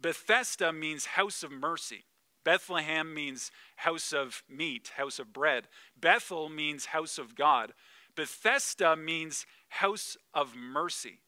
Bethesda 0.00 0.72
means 0.72 1.06
house 1.06 1.42
of 1.42 1.50
mercy. 1.50 2.04
Bethlehem 2.44 3.12
means 3.12 3.50
house 3.76 4.12
of 4.12 4.42
meat, 4.48 4.92
house 4.96 5.18
of 5.18 5.32
bread. 5.32 5.68
Bethel 6.00 6.48
means 6.48 6.86
house 6.86 7.18
of 7.18 7.34
God. 7.34 7.72
Bethesda 8.16 8.96
means 8.96 9.46
house 9.68 10.16
of 10.32 10.56
mercy. 10.56 11.20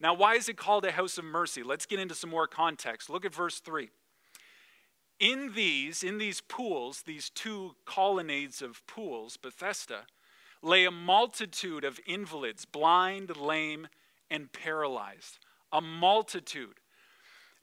Now, 0.00 0.14
why 0.14 0.34
is 0.34 0.48
it 0.48 0.56
called 0.56 0.84
a 0.84 0.92
house 0.92 1.18
of 1.18 1.24
mercy? 1.24 1.62
Let's 1.62 1.86
get 1.86 2.00
into 2.00 2.14
some 2.14 2.30
more 2.30 2.48
context. 2.48 3.08
Look 3.08 3.24
at 3.24 3.34
verse 3.34 3.60
3. 3.60 3.90
In 5.20 5.52
these, 5.54 6.02
in 6.02 6.18
these 6.18 6.40
pools, 6.40 7.02
these 7.02 7.30
two 7.30 7.76
colonnades 7.86 8.60
of 8.60 8.84
pools, 8.86 9.36
Bethesda, 9.36 10.06
lay 10.62 10.84
a 10.84 10.90
multitude 10.90 11.84
of 11.84 12.00
invalids, 12.06 12.64
blind, 12.64 13.36
lame, 13.36 13.86
and 14.30 14.52
paralyzed. 14.52 15.38
A 15.72 15.80
multitude. 15.80 16.80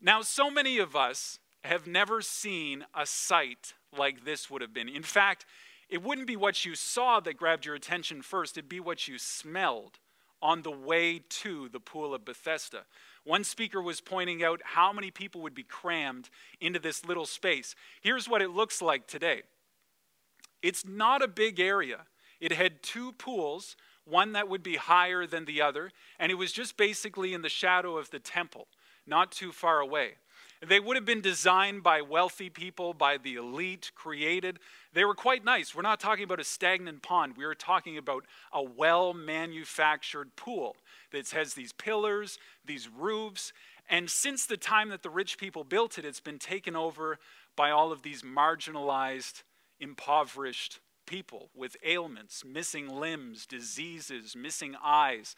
Now, 0.02 0.22
so 0.22 0.50
many 0.50 0.78
of 0.78 0.96
us 0.96 1.38
have 1.62 1.86
never 1.86 2.20
seen 2.22 2.84
a 2.92 3.06
sight 3.06 3.74
like 3.96 4.24
this 4.24 4.50
would 4.50 4.60
have 4.60 4.74
been. 4.74 4.88
In 4.88 5.04
fact, 5.04 5.46
it 5.88 6.02
wouldn't 6.02 6.26
be 6.26 6.36
what 6.36 6.64
you 6.64 6.74
saw 6.74 7.20
that 7.20 7.36
grabbed 7.36 7.64
your 7.64 7.76
attention 7.76 8.20
first, 8.20 8.58
it'd 8.58 8.68
be 8.68 8.80
what 8.80 9.06
you 9.06 9.16
smelled 9.16 10.00
on 10.40 10.62
the 10.62 10.70
way 10.72 11.20
to 11.28 11.68
the 11.68 11.78
pool 11.78 12.12
of 12.14 12.24
Bethesda. 12.24 12.84
One 13.24 13.44
speaker 13.44 13.80
was 13.80 14.00
pointing 14.00 14.42
out 14.42 14.60
how 14.64 14.92
many 14.92 15.12
people 15.12 15.40
would 15.42 15.54
be 15.54 15.62
crammed 15.62 16.28
into 16.60 16.80
this 16.80 17.04
little 17.04 17.26
space. 17.26 17.76
Here's 18.00 18.28
what 18.28 18.42
it 18.42 18.50
looks 18.50 18.82
like 18.82 19.06
today 19.06 19.42
it's 20.62 20.84
not 20.84 21.22
a 21.22 21.28
big 21.28 21.60
area. 21.60 22.06
It 22.40 22.52
had 22.52 22.82
two 22.82 23.12
pools, 23.12 23.76
one 24.04 24.32
that 24.32 24.48
would 24.48 24.64
be 24.64 24.74
higher 24.74 25.26
than 25.26 25.44
the 25.44 25.62
other, 25.62 25.92
and 26.18 26.32
it 26.32 26.36
was 26.36 26.50
just 26.50 26.76
basically 26.76 27.34
in 27.34 27.42
the 27.42 27.48
shadow 27.48 27.96
of 27.96 28.10
the 28.10 28.18
temple, 28.18 28.66
not 29.06 29.32
too 29.32 29.52
far 29.52 29.80
away. 29.80 30.12
They 30.64 30.78
would 30.78 30.94
have 30.96 31.04
been 31.04 31.20
designed 31.20 31.82
by 31.82 32.02
wealthy 32.02 32.48
people, 32.48 32.94
by 32.94 33.18
the 33.18 33.34
elite, 33.34 33.90
created. 33.96 34.60
They 34.92 35.04
were 35.04 35.14
quite 35.14 35.44
nice. 35.44 35.74
We're 35.74 35.82
not 35.82 35.98
talking 35.98 36.22
about 36.22 36.38
a 36.38 36.44
stagnant 36.44 37.02
pond. 37.02 37.36
We 37.36 37.44
are 37.44 37.54
talking 37.54 37.98
about 37.98 38.24
a 38.52 38.62
well 38.62 39.12
manufactured 39.12 40.36
pool 40.36 40.76
that 41.10 41.28
has 41.30 41.54
these 41.54 41.72
pillars, 41.72 42.38
these 42.64 42.88
roofs. 42.88 43.52
And 43.90 44.08
since 44.08 44.46
the 44.46 44.56
time 44.56 44.90
that 44.90 45.02
the 45.02 45.10
rich 45.10 45.36
people 45.36 45.64
built 45.64 45.98
it, 45.98 46.04
it's 46.04 46.20
been 46.20 46.38
taken 46.38 46.76
over 46.76 47.18
by 47.56 47.72
all 47.72 47.90
of 47.90 48.02
these 48.02 48.22
marginalized, 48.22 49.42
impoverished 49.80 50.78
people 51.06 51.50
with 51.56 51.76
ailments, 51.84 52.44
missing 52.44 52.88
limbs, 52.88 53.46
diseases, 53.46 54.36
missing 54.36 54.76
eyes. 54.82 55.34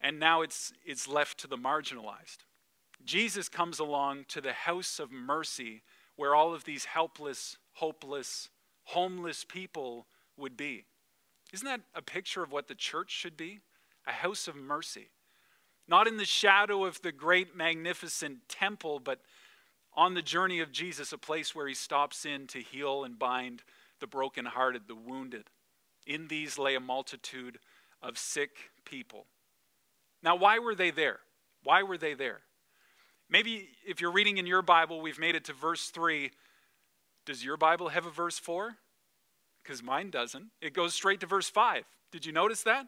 And 0.00 0.18
now 0.18 0.40
it's, 0.40 0.72
it's 0.86 1.06
left 1.06 1.38
to 1.40 1.46
the 1.46 1.58
marginalized. 1.58 2.45
Jesus 3.04 3.48
comes 3.48 3.78
along 3.78 4.24
to 4.28 4.40
the 4.40 4.52
house 4.52 4.98
of 4.98 5.12
mercy 5.12 5.82
where 6.16 6.34
all 6.34 6.54
of 6.54 6.64
these 6.64 6.86
helpless, 6.86 7.56
hopeless, 7.74 8.48
homeless 8.84 9.44
people 9.44 10.06
would 10.36 10.56
be. 10.56 10.84
Isn't 11.52 11.66
that 11.66 11.82
a 11.94 12.02
picture 12.02 12.42
of 12.42 12.52
what 12.52 12.68
the 12.68 12.74
church 12.74 13.10
should 13.10 13.36
be? 13.36 13.60
A 14.06 14.12
house 14.12 14.48
of 14.48 14.56
mercy. 14.56 15.10
Not 15.88 16.08
in 16.08 16.16
the 16.16 16.24
shadow 16.24 16.84
of 16.84 17.00
the 17.02 17.12
great, 17.12 17.56
magnificent 17.56 18.48
temple, 18.48 18.98
but 18.98 19.20
on 19.94 20.14
the 20.14 20.22
journey 20.22 20.60
of 20.60 20.72
Jesus, 20.72 21.12
a 21.12 21.18
place 21.18 21.54
where 21.54 21.68
he 21.68 21.74
stops 21.74 22.26
in 22.26 22.46
to 22.48 22.60
heal 22.60 23.04
and 23.04 23.18
bind 23.18 23.62
the 24.00 24.06
brokenhearted, 24.06 24.82
the 24.88 24.94
wounded. 24.94 25.44
In 26.06 26.28
these 26.28 26.58
lay 26.58 26.74
a 26.74 26.80
multitude 26.80 27.58
of 28.02 28.18
sick 28.18 28.50
people. 28.84 29.26
Now, 30.22 30.36
why 30.36 30.58
were 30.58 30.74
they 30.74 30.90
there? 30.90 31.20
Why 31.62 31.82
were 31.82 31.98
they 31.98 32.14
there? 32.14 32.40
Maybe 33.28 33.68
if 33.86 34.00
you're 34.00 34.12
reading 34.12 34.38
in 34.38 34.46
your 34.46 34.62
Bible, 34.62 35.00
we've 35.00 35.18
made 35.18 35.34
it 35.34 35.44
to 35.44 35.52
verse 35.52 35.88
3. 35.88 36.30
Does 37.24 37.44
your 37.44 37.56
Bible 37.56 37.88
have 37.88 38.06
a 38.06 38.10
verse 38.10 38.38
4? 38.38 38.76
Because 39.62 39.82
mine 39.82 40.10
doesn't. 40.10 40.46
It 40.60 40.72
goes 40.74 40.94
straight 40.94 41.20
to 41.20 41.26
verse 41.26 41.50
5. 41.50 41.84
Did 42.12 42.24
you 42.24 42.32
notice 42.32 42.62
that? 42.62 42.86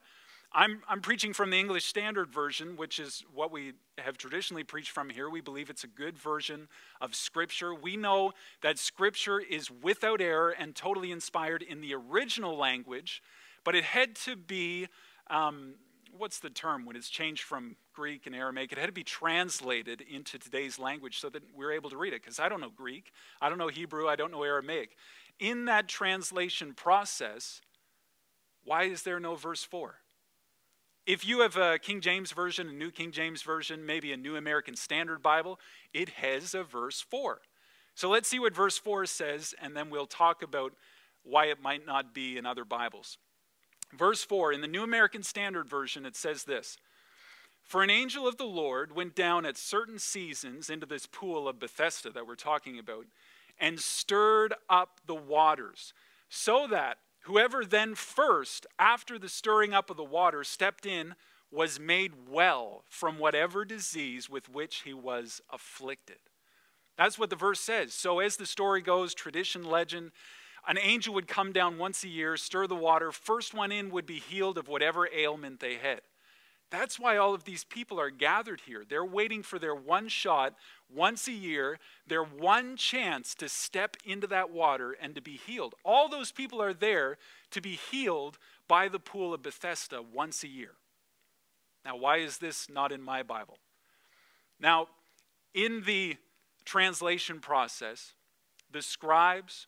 I'm, 0.52 0.83
I'm 0.88 1.02
preaching 1.02 1.35
from 1.35 1.50
the 1.50 1.59
English 1.59 1.85
Standard 1.85 2.33
Version, 2.33 2.76
which 2.76 2.99
is 2.99 3.23
what 3.35 3.50
we 3.50 3.75
have 3.99 4.16
traditionally 4.16 4.64
preached 4.64 4.92
from 4.92 5.11
here. 5.11 5.28
We 5.28 5.42
believe 5.42 5.68
it's 5.68 5.85
a 5.85 5.88
good 5.88 6.16
version 6.16 6.68
of 7.00 7.14
Scripture. 7.14 7.75
We 7.75 7.97
know 7.97 8.33
that 8.62 8.78
Scripture 8.78 9.40
is 9.40 9.71
without 9.71 10.23
error 10.23 10.50
and 10.50 10.75
totally 10.75 11.11
inspired 11.11 11.62
in 11.62 11.83
the 11.83 11.95
original 11.95 12.57
language, 12.57 13.23
but 13.62 13.75
it 13.75 13.85
had 13.85 14.14
to 14.16 14.37
be 14.37 14.88
um, 15.28 15.75
what's 16.17 16.41
the 16.41 16.50
term 16.50 16.87
when 16.87 16.97
it's 16.97 17.09
changed 17.09 17.43
from 17.43 17.77
Greek 17.93 18.27
and 18.27 18.35
Aramaic? 18.35 18.73
It 18.73 18.79
had 18.79 18.87
to 18.87 18.93
be 18.93 19.05
translated 19.05 20.00
into 20.00 20.38
today's 20.38 20.79
language 20.79 21.21
so 21.21 21.29
that 21.31 21.43
we're 21.55 21.73
able 21.73 21.91
to 21.91 21.97
read 21.97 22.12
it. 22.12 22.23
Because 22.23 22.38
I 22.38 22.49
don't 22.49 22.61
know 22.61 22.71
Greek, 22.75 23.12
I 23.41 23.49
don't 23.49 23.59
know 23.59 23.69
Hebrew, 23.69 24.09
I 24.09 24.17
don't 24.17 24.31
know 24.31 24.43
Aramaic. 24.43 24.97
In 25.38 25.67
that 25.67 25.88
translation 25.88 26.75
process, 26.75 27.61
why 28.65 28.85
is 28.85 29.03
there 29.03 29.21
no 29.21 29.35
verse 29.35 29.62
4? 29.65 29.97
If 31.07 31.27
you 31.27 31.41
have 31.41 31.57
a 31.57 31.79
King 31.79 32.00
James 32.00 32.33
Version, 32.33 32.69
a 32.69 32.73
New 32.73 32.91
King 32.91 33.12
James 33.12 33.43
Version, 33.43 33.87
maybe 33.87 34.12
a 34.12 34.17
New 34.17 34.37
American 34.37 34.77
Standard 34.77 35.23
Bible, 35.23 35.59
it 35.95 36.11
has 36.11 36.55
a 36.55 36.62
verse 36.62 37.00
4. 37.00 37.41
So 37.95 38.11
let's 38.11 38.29
see 38.29 38.38
what 38.38 38.55
verse 38.55 38.77
4 38.77 39.07
says, 39.07 39.55
and 39.61 39.75
then 39.75 39.88
we'll 39.88 40.07
talk 40.07 40.43
about 40.43 40.75
why 41.23 41.47
it 41.47 41.62
might 41.62 41.87
not 41.87 42.15
be 42.15 42.37
in 42.37 42.47
other 42.47 42.65
Bibles. 42.65 43.17
Verse 43.97 44.23
4, 44.23 44.52
in 44.52 44.61
the 44.61 44.68
New 44.68 44.83
American 44.83 45.23
Standard 45.23 45.68
Version, 45.68 46.04
it 46.04 46.16
says 46.16 46.45
this 46.45 46.76
For 47.64 47.83
an 47.83 47.90
angel 47.90 48.28
of 48.28 48.37
the 48.37 48.45
Lord 48.45 48.95
went 48.95 49.14
down 49.14 49.47
at 49.47 49.57
certain 49.57 49.99
seasons 49.99 50.68
into 50.68 50.87
this 50.87 51.07
pool 51.07 51.49
of 51.49 51.59
Bethesda 51.59 52.11
that 52.11 52.26
we're 52.26 52.35
talking 52.35 52.78
about 52.78 53.07
and 53.59 53.80
stirred 53.80 54.54
up 54.68 55.00
the 55.07 55.14
waters, 55.14 55.92
so 56.28 56.66
that 56.68 56.99
whoever 57.23 57.64
then 57.64 57.95
first, 57.95 58.66
after 58.78 59.18
the 59.18 59.28
stirring 59.28 59.73
up 59.75 59.90
of 59.90 59.97
the 59.97 60.04
water, 60.04 60.45
stepped 60.45 60.87
in, 60.87 61.14
was 61.50 61.80
made 61.80 62.12
well 62.28 62.85
from 62.88 63.18
whatever 63.18 63.64
disease 63.64 64.28
with 64.28 64.49
which 64.49 64.83
he 64.83 64.92
was 64.92 65.40
afflicted. 65.50 66.18
That's 66.97 67.18
what 67.18 67.30
the 67.30 67.37
verse 67.37 67.61
says. 67.61 67.95
So, 67.95 68.18
as 68.18 68.37
the 68.37 68.45
story 68.45 68.83
goes, 68.83 69.14
tradition, 69.14 69.64
legend, 69.64 70.11
an 70.69 70.79
angel 70.79 71.15
would 71.15 71.27
come 71.27 71.53
down 71.53 71.79
once 71.79 72.05
a 72.05 72.09
year, 72.09 72.37
stir 72.37 72.67
the 72.67 72.77
water. 72.77 73.11
First 73.11 73.55
one 73.55 73.73
in 73.73 73.91
would 73.91 74.07
be 74.07 74.19
healed 74.19 74.59
of 74.59 74.69
whatever 74.69 75.09
ailment 75.13 75.61
they 75.61 75.77
had. 75.77 76.03
That's 76.71 77.01
why 77.01 77.17
all 77.17 77.33
of 77.33 77.45
these 77.45 77.65
people 77.65 77.99
are 77.99 78.11
gathered 78.11 78.61
here. 78.67 78.85
They're 78.87 79.05
waiting 79.05 79.43
for 79.43 79.59
their 79.59 79.75
one 79.75 80.09
shot 80.09 80.55
once 80.95 81.27
a 81.27 81.33
year, 81.33 81.79
their 82.07 82.23
one 82.23 82.77
chance 82.77 83.35
to 83.37 83.49
step 83.49 83.97
into 84.05 84.27
that 84.27 84.51
water 84.51 84.95
and 85.01 85.15
to 85.15 85.23
be 85.23 85.41
healed. 85.47 85.75
All 85.83 86.11
those 86.11 86.31
people 86.31 86.61
are 86.61 86.75
there 86.75 87.17
to 87.53 87.63
be 87.63 87.79
healed 87.91 88.39
by 88.69 88.89
the 88.89 88.99
pool 88.99 89.33
of 89.33 89.43
Bethesda 89.43 90.03
once 90.03 90.45
a 90.45 90.49
year. 90.49 90.73
Now, 91.87 91.97
why 91.97 92.19
is 92.19 92.37
this 92.37 92.69
not 92.69 92.93
in 92.93 93.01
my 93.01 93.23
Bible? 93.23 93.57
Now, 94.61 94.89
in 95.55 95.85
the 95.85 96.19
translation 96.67 97.41
process, 97.41 98.13
the 98.71 98.83
scribes, 98.83 99.67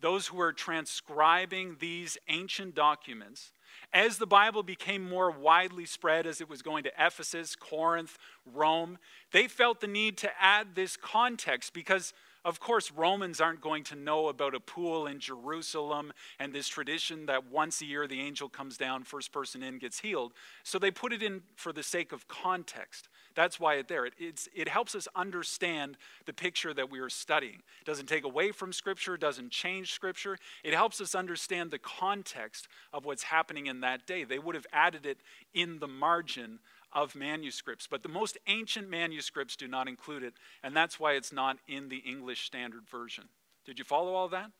those 0.00 0.28
who 0.28 0.36
were 0.36 0.52
transcribing 0.52 1.76
these 1.78 2.18
ancient 2.28 2.74
documents, 2.74 3.52
as 3.92 4.18
the 4.18 4.26
Bible 4.26 4.62
became 4.62 5.08
more 5.08 5.30
widely 5.30 5.84
spread, 5.84 6.26
as 6.26 6.40
it 6.40 6.48
was 6.48 6.62
going 6.62 6.84
to 6.84 6.92
Ephesus, 6.98 7.56
Corinth, 7.56 8.18
Rome, 8.46 8.98
they 9.32 9.48
felt 9.48 9.80
the 9.80 9.86
need 9.86 10.16
to 10.18 10.30
add 10.40 10.74
this 10.74 10.96
context 10.96 11.72
because, 11.72 12.12
of 12.44 12.60
course, 12.60 12.90
Romans 12.92 13.40
aren't 13.40 13.60
going 13.60 13.84
to 13.84 13.96
know 13.96 14.28
about 14.28 14.54
a 14.54 14.60
pool 14.60 15.06
in 15.06 15.18
Jerusalem 15.18 16.12
and 16.38 16.52
this 16.52 16.68
tradition 16.68 17.26
that 17.26 17.50
once 17.50 17.80
a 17.80 17.86
year 17.86 18.06
the 18.06 18.20
angel 18.20 18.48
comes 18.48 18.76
down, 18.76 19.02
first 19.02 19.32
person 19.32 19.62
in 19.62 19.78
gets 19.78 20.00
healed. 20.00 20.32
So 20.62 20.78
they 20.78 20.90
put 20.90 21.12
it 21.12 21.22
in 21.22 21.42
for 21.56 21.72
the 21.72 21.82
sake 21.82 22.12
of 22.12 22.28
context. 22.28 23.08
That's 23.34 23.60
why 23.60 23.74
it's 23.74 23.88
there. 23.88 24.06
It, 24.06 24.48
it 24.54 24.68
helps 24.68 24.94
us 24.94 25.06
understand 25.14 25.96
the 26.26 26.32
picture 26.32 26.74
that 26.74 26.90
we 26.90 26.98
are 26.98 27.08
studying. 27.08 27.62
It 27.80 27.86
doesn't 27.86 28.08
take 28.08 28.24
away 28.24 28.50
from 28.50 28.72
Scripture, 28.72 29.16
doesn't 29.16 29.50
change 29.50 29.92
Scripture. 29.92 30.36
It 30.64 30.74
helps 30.74 31.00
us 31.00 31.14
understand 31.14 31.70
the 31.70 31.78
context 31.78 32.66
of 32.92 33.04
what's 33.04 33.24
happening 33.24 33.66
in 33.66 33.80
that 33.80 34.06
day. 34.06 34.24
They 34.24 34.38
would 34.38 34.54
have 34.54 34.66
added 34.72 35.06
it 35.06 35.18
in 35.54 35.78
the 35.78 35.88
margin 35.88 36.58
of 36.92 37.14
manuscripts, 37.14 37.86
but 37.86 38.02
the 38.02 38.08
most 38.08 38.36
ancient 38.46 38.90
manuscripts 38.90 39.56
do 39.56 39.68
not 39.68 39.88
include 39.88 40.24
it, 40.24 40.34
and 40.62 40.76
that's 40.76 40.98
why 40.98 41.12
it's 41.12 41.32
not 41.32 41.58
in 41.68 41.88
the 41.88 41.98
English 41.98 42.44
Standard 42.44 42.88
Version. 42.90 43.24
Did 43.64 43.78
you 43.78 43.84
follow 43.84 44.14
all 44.14 44.28
that? 44.30 44.50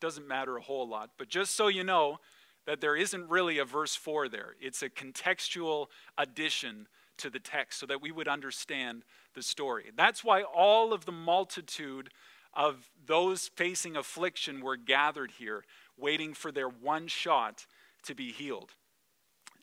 Doesn't 0.00 0.26
matter 0.26 0.56
a 0.56 0.60
whole 0.60 0.88
lot, 0.88 1.10
but 1.18 1.28
just 1.28 1.54
so 1.54 1.68
you 1.68 1.84
know 1.84 2.18
that 2.66 2.80
there 2.80 2.96
isn't 2.96 3.28
really 3.28 3.58
a 3.58 3.64
verse 3.64 3.94
4 3.94 4.28
there, 4.28 4.54
it's 4.60 4.82
a 4.82 4.90
contextual 4.90 5.86
addition 6.16 6.88
to 7.18 7.30
the 7.30 7.38
text 7.38 7.80
so 7.80 7.86
that 7.86 8.02
we 8.02 8.10
would 8.10 8.28
understand 8.28 9.04
the 9.34 9.42
story. 9.42 9.90
That's 9.96 10.24
why 10.24 10.42
all 10.42 10.92
of 10.92 11.04
the 11.04 11.12
multitude 11.12 12.10
of 12.54 12.90
those 13.06 13.48
facing 13.48 13.96
affliction 13.96 14.60
were 14.60 14.76
gathered 14.76 15.32
here, 15.38 15.64
waiting 15.96 16.34
for 16.34 16.50
their 16.50 16.68
one 16.68 17.06
shot 17.06 17.66
to 18.04 18.14
be 18.14 18.32
healed. 18.32 18.72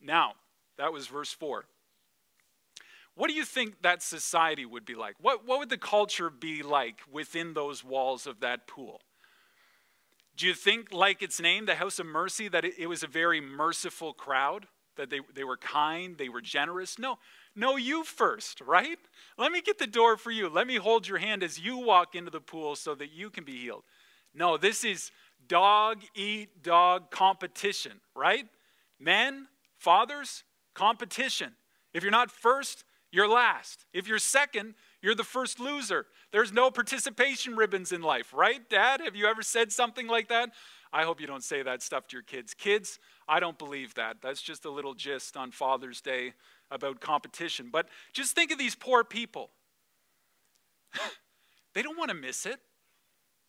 Now, 0.02 0.34
that 0.78 0.94
was 0.94 1.08
verse 1.08 1.32
4. 1.32 1.66
What 3.16 3.30
do 3.30 3.34
you 3.34 3.46
think 3.46 3.82
that 3.82 4.04
society 4.04 4.66
would 4.66 4.86
be 4.86 4.96
like? 4.96 5.16
What, 5.22 5.48
what 5.48 5.60
would 5.60 5.70
the 5.70 5.78
culture 5.78 6.30
be 6.30 6.64
like 6.64 7.00
within 7.10 7.54
those 7.54 7.84
walls 7.84 8.28
of 8.28 8.42
that 8.42 8.68
pool? 8.68 9.02
Do 10.36 10.46
you 10.46 10.54
think, 10.54 10.92
like 10.92 11.22
its 11.22 11.40
name, 11.40 11.66
the 11.66 11.76
House 11.76 11.98
of 11.98 12.06
Mercy, 12.06 12.50
that 12.50 12.66
it, 12.66 12.74
it 12.78 12.88
was 12.88 13.04
a 13.04 13.08
very 13.08 13.40
merciful 13.40 14.14
crowd? 14.14 14.68
That 14.98 15.10
they, 15.10 15.22
they 15.34 15.46
were 15.46 15.58
kind, 15.58 16.18
they 16.18 16.28
were 16.28 16.42
generous? 16.42 17.00
No, 17.00 17.18
no, 17.56 17.78
you 17.78 18.04
first, 18.04 18.62
right? 18.62 18.98
Let 19.38 19.52
me 19.52 19.62
get 19.62 19.80
the 19.80 19.88
door 19.88 20.18
for 20.18 20.32
you. 20.32 20.50
Let 20.50 20.68
me 20.68 20.76
hold 20.76 21.08
your 21.08 21.18
hand 21.18 21.42
as 21.42 21.60
you 21.60 21.78
walk 21.78 22.16
into 22.16 22.32
the 22.32 22.42
pool 22.42 22.76
so 22.76 22.96
that 22.96 23.12
you 23.12 23.30
can 23.30 23.46
be 23.46 23.58
healed. 23.58 23.84
No, 24.34 24.58
this 24.58 24.84
is 24.84 25.12
dog 25.48 26.02
eat 26.16 26.62
dog 26.64 27.12
competition, 27.12 28.02
right? 28.14 28.46
Men, 29.00 29.48
fathers, 29.78 30.44
competition. 30.74 31.54
If 31.94 32.04
you're 32.04 32.12
not 32.12 32.30
first, 32.30 32.84
you're 33.12 33.30
last. 33.30 33.86
If 33.94 34.08
you're 34.08 34.20
second, 34.20 34.74
you're 35.02 35.16
the 35.16 35.24
first 35.24 35.60
loser. 35.60 36.06
There's 36.32 36.52
no 36.52 36.70
participation 36.70 37.56
ribbons 37.56 37.94
in 37.94 38.02
life, 38.02 38.34
right? 38.34 38.68
Dad, 38.70 39.00
have 39.00 39.16
you 39.16 39.28
ever 39.28 39.42
said 39.42 39.72
something 39.72 40.08
like 40.08 40.28
that? 40.28 40.50
I 40.92 41.04
hope 41.04 41.22
you 41.22 41.28
don't 41.28 41.44
say 41.44 41.64
that 41.64 41.82
stuff 41.82 42.08
to 42.08 42.16
your 42.18 42.24
kids. 42.24 42.54
Kids, 42.54 43.00
I 43.28 43.40
don't 43.40 43.58
believe 43.58 43.94
that. 43.96 44.18
That's 44.22 44.42
just 44.42 44.66
a 44.66 44.70
little 44.70 44.94
gist 44.94 45.38
on 45.38 45.52
Father's 45.52 46.02
Day 46.02 46.34
about 46.76 47.00
competition. 47.00 47.70
But 47.72 47.88
just 48.14 48.36
think 48.36 48.52
of 48.52 48.60
these 48.60 48.76
poor 48.76 49.04
people. 49.04 49.50
they 51.74 51.82
don't 51.82 51.98
want 51.98 52.10
to 52.10 52.16
miss 52.16 52.46
it. 52.46 52.60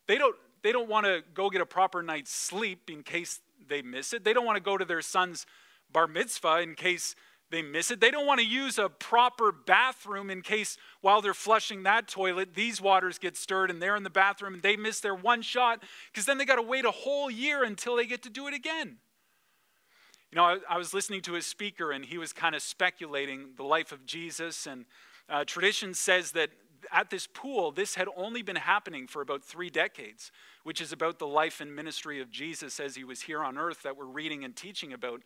They 0.07 0.17
don't, 0.17 0.35
they 0.63 0.71
don't 0.71 0.89
want 0.89 1.05
to 1.05 1.23
go 1.33 1.49
get 1.49 1.61
a 1.61 1.65
proper 1.65 2.01
night's 2.01 2.31
sleep 2.31 2.89
in 2.89 3.03
case 3.03 3.41
they 3.67 3.81
miss 3.81 4.13
it. 4.13 4.23
They 4.23 4.33
don't 4.33 4.45
want 4.45 4.55
to 4.55 4.63
go 4.63 4.77
to 4.77 4.85
their 4.85 5.01
son's 5.01 5.45
bar 5.91 6.07
mitzvah 6.07 6.61
in 6.61 6.75
case 6.75 7.15
they 7.49 7.61
miss 7.61 7.91
it. 7.91 8.01
They 8.01 8.11
don't 8.11 8.25
want 8.25 8.39
to 8.41 8.45
use 8.45 8.77
a 8.77 8.89
proper 8.89 9.51
bathroom 9.51 10.29
in 10.29 10.41
case 10.41 10.77
while 11.01 11.21
they're 11.21 11.33
flushing 11.33 11.83
that 11.83 12.07
toilet, 12.07 12.55
these 12.55 12.81
waters 12.81 13.17
get 13.17 13.37
stirred 13.37 13.69
and 13.69 13.81
they're 13.81 13.95
in 13.95 14.03
the 14.03 14.09
bathroom 14.09 14.55
and 14.55 14.63
they 14.63 14.75
miss 14.75 14.99
their 14.99 15.15
one 15.15 15.41
shot 15.41 15.81
because 16.11 16.25
then 16.25 16.37
they 16.37 16.45
got 16.45 16.57
to 16.57 16.61
wait 16.61 16.83
a 16.83 16.91
whole 16.91 17.31
year 17.31 17.63
until 17.63 17.95
they 17.95 18.05
get 18.05 18.23
to 18.23 18.29
do 18.29 18.47
it 18.47 18.53
again. 18.53 18.97
You 20.31 20.35
know, 20.35 20.43
I, 20.43 20.57
I 20.69 20.77
was 20.77 20.93
listening 20.93 21.21
to 21.21 21.35
a 21.35 21.41
speaker 21.41 21.91
and 21.91 22.03
he 22.03 22.17
was 22.17 22.33
kind 22.33 22.53
of 22.55 22.61
speculating 22.61 23.51
the 23.55 23.63
life 23.63 23.91
of 23.91 24.05
Jesus. 24.05 24.67
And 24.67 24.85
uh, 25.29 25.45
tradition 25.45 25.93
says 25.93 26.31
that 26.31 26.49
at 26.91 27.09
this 27.09 27.27
pool, 27.27 27.71
this 27.71 27.95
had 27.95 28.07
only 28.15 28.41
been 28.41 28.57
happening 28.57 29.07
for 29.07 29.21
about 29.21 29.43
three 29.43 29.69
decades, 29.69 30.31
which 30.63 30.81
is 30.81 30.91
about 30.91 31.17
the 31.17 31.27
life 31.27 31.61
and 31.61 31.75
ministry 31.75 32.21
of 32.21 32.29
Jesus 32.29 32.79
as 32.79 32.95
he 32.95 33.03
was 33.03 33.21
here 33.21 33.41
on 33.41 33.57
earth 33.57 33.83
that 33.83 33.97
we're 33.97 34.05
reading 34.05 34.43
and 34.43 34.55
teaching 34.55 34.93
about. 34.93 35.21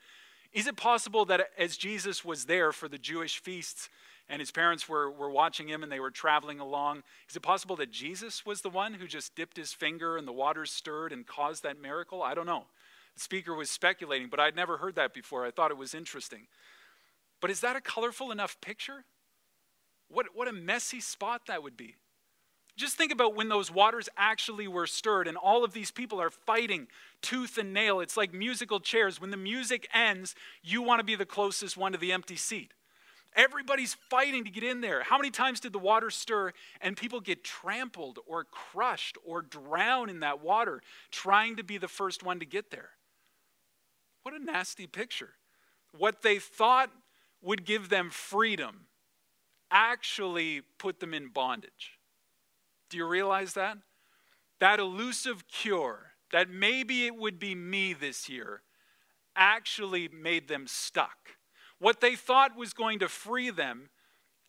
Is 0.53 0.67
it 0.67 0.75
possible 0.75 1.25
that 1.25 1.49
as 1.57 1.77
Jesus 1.77 2.23
was 2.23 2.45
there 2.45 2.71
for 2.71 2.87
the 2.87 2.97
Jewish 2.97 3.39
feasts 3.39 3.89
and 4.29 4.39
his 4.39 4.51
parents 4.51 4.87
were, 4.87 5.09
were 5.09 5.29
watching 5.29 5.67
him 5.67 5.81
and 5.81 5.91
they 5.91 5.99
were 5.99 6.11
traveling 6.11 6.59
along, 6.59 7.03
is 7.27 7.35
it 7.35 7.41
possible 7.41 7.75
that 7.77 7.91
Jesus 7.91 8.45
was 8.45 8.61
the 8.61 8.69
one 8.69 8.93
who 8.93 9.07
just 9.07 9.35
dipped 9.35 9.57
his 9.57 9.73
finger 9.73 10.15
and 10.17 10.27
the 10.27 10.33
waters 10.33 10.71
stirred 10.71 11.11
and 11.11 11.25
caused 11.25 11.63
that 11.63 11.81
miracle? 11.81 12.21
I 12.21 12.33
don't 12.33 12.45
know. 12.45 12.65
Speaker 13.21 13.55
was 13.55 13.69
speculating, 13.69 14.27
but 14.29 14.39
I'd 14.39 14.55
never 14.55 14.77
heard 14.77 14.95
that 14.95 15.13
before. 15.13 15.45
I 15.45 15.51
thought 15.51 15.71
it 15.71 15.77
was 15.77 15.93
interesting. 15.93 16.47
But 17.39 17.51
is 17.51 17.61
that 17.61 17.75
a 17.75 17.81
colorful 17.81 18.31
enough 18.31 18.59
picture? 18.61 19.05
What, 20.09 20.27
what 20.33 20.47
a 20.47 20.53
messy 20.53 20.99
spot 20.99 21.43
that 21.47 21.63
would 21.63 21.77
be. 21.77 21.95
Just 22.77 22.95
think 22.95 23.11
about 23.11 23.35
when 23.35 23.49
those 23.49 23.69
waters 23.69 24.09
actually 24.17 24.67
were 24.67 24.87
stirred 24.87 25.27
and 25.27 25.37
all 25.37 25.63
of 25.63 25.73
these 25.73 25.91
people 25.91 26.21
are 26.21 26.29
fighting 26.29 26.87
tooth 27.21 27.57
and 27.57 27.73
nail. 27.73 27.99
It's 27.99 28.17
like 28.17 28.33
musical 28.33 28.79
chairs. 28.79 29.21
When 29.21 29.29
the 29.29 29.37
music 29.37 29.87
ends, 29.93 30.35
you 30.63 30.81
want 30.81 30.99
to 30.99 31.03
be 31.03 31.15
the 31.15 31.25
closest 31.25 31.77
one 31.77 31.91
to 31.91 31.97
the 31.97 32.11
empty 32.11 32.35
seat. 32.35 32.73
Everybody's 33.35 33.93
fighting 33.93 34.43
to 34.43 34.49
get 34.49 34.63
in 34.63 34.81
there. 34.81 35.03
How 35.03 35.17
many 35.17 35.31
times 35.31 35.59
did 35.59 35.73
the 35.73 35.79
water 35.79 36.09
stir 36.09 36.51
and 36.81 36.97
people 36.97 37.21
get 37.21 37.43
trampled 37.43 38.19
or 38.25 38.45
crushed 38.45 39.17
or 39.25 39.41
drown 39.41 40.09
in 40.09 40.21
that 40.21 40.41
water 40.41 40.81
trying 41.11 41.55
to 41.57 41.63
be 41.63 41.77
the 41.77 41.87
first 41.87 42.23
one 42.23 42.39
to 42.39 42.45
get 42.45 42.71
there? 42.71 42.89
What 44.23 44.35
a 44.35 44.39
nasty 44.39 44.87
picture. 44.87 45.31
What 45.97 46.21
they 46.21 46.39
thought 46.39 46.91
would 47.41 47.65
give 47.65 47.89
them 47.89 48.09
freedom 48.09 48.87
actually 49.71 50.61
put 50.77 50.99
them 50.99 51.13
in 51.13 51.29
bondage. 51.29 51.97
Do 52.89 52.97
you 52.97 53.07
realize 53.07 53.53
that? 53.53 53.77
That 54.59 54.79
elusive 54.79 55.47
cure, 55.47 56.11
that 56.31 56.49
maybe 56.49 57.05
it 57.05 57.15
would 57.15 57.39
be 57.39 57.55
me 57.55 57.93
this 57.93 58.29
year, 58.29 58.61
actually 59.35 60.09
made 60.09 60.47
them 60.47 60.67
stuck. 60.67 61.37
What 61.79 62.01
they 62.01 62.15
thought 62.15 62.55
was 62.55 62.73
going 62.73 62.99
to 62.99 63.07
free 63.07 63.49
them 63.49 63.89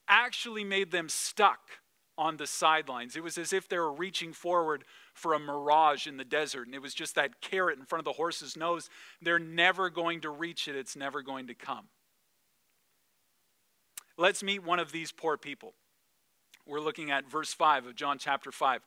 actually 0.08 0.64
made 0.64 0.90
them 0.90 1.08
stuck 1.08 1.60
on 2.18 2.36
the 2.36 2.46
sidelines. 2.46 3.16
It 3.16 3.22
was 3.22 3.38
as 3.38 3.52
if 3.52 3.68
they 3.68 3.78
were 3.78 3.92
reaching 3.92 4.32
forward 4.32 4.84
for 5.12 5.34
a 5.34 5.38
mirage 5.38 6.06
in 6.06 6.16
the 6.16 6.24
desert, 6.24 6.66
and 6.66 6.74
it 6.74 6.82
was 6.82 6.94
just 6.94 7.14
that 7.14 7.40
carrot 7.40 7.78
in 7.78 7.84
front 7.84 8.00
of 8.00 8.04
the 8.04 8.12
horse's 8.12 8.56
nose. 8.56 8.88
They're 9.20 9.38
never 9.38 9.90
going 9.90 10.22
to 10.22 10.30
reach 10.30 10.68
it, 10.68 10.76
it's 10.76 10.96
never 10.96 11.22
going 11.22 11.46
to 11.48 11.54
come. 11.54 11.88
Let's 14.16 14.42
meet 14.42 14.62
one 14.62 14.78
of 14.78 14.92
these 14.92 15.12
poor 15.12 15.36
people. 15.36 15.74
We're 16.66 16.80
looking 16.80 17.10
at 17.10 17.30
verse 17.30 17.52
5 17.52 17.86
of 17.86 17.96
John 17.96 18.18
chapter 18.18 18.52
5. 18.52 18.82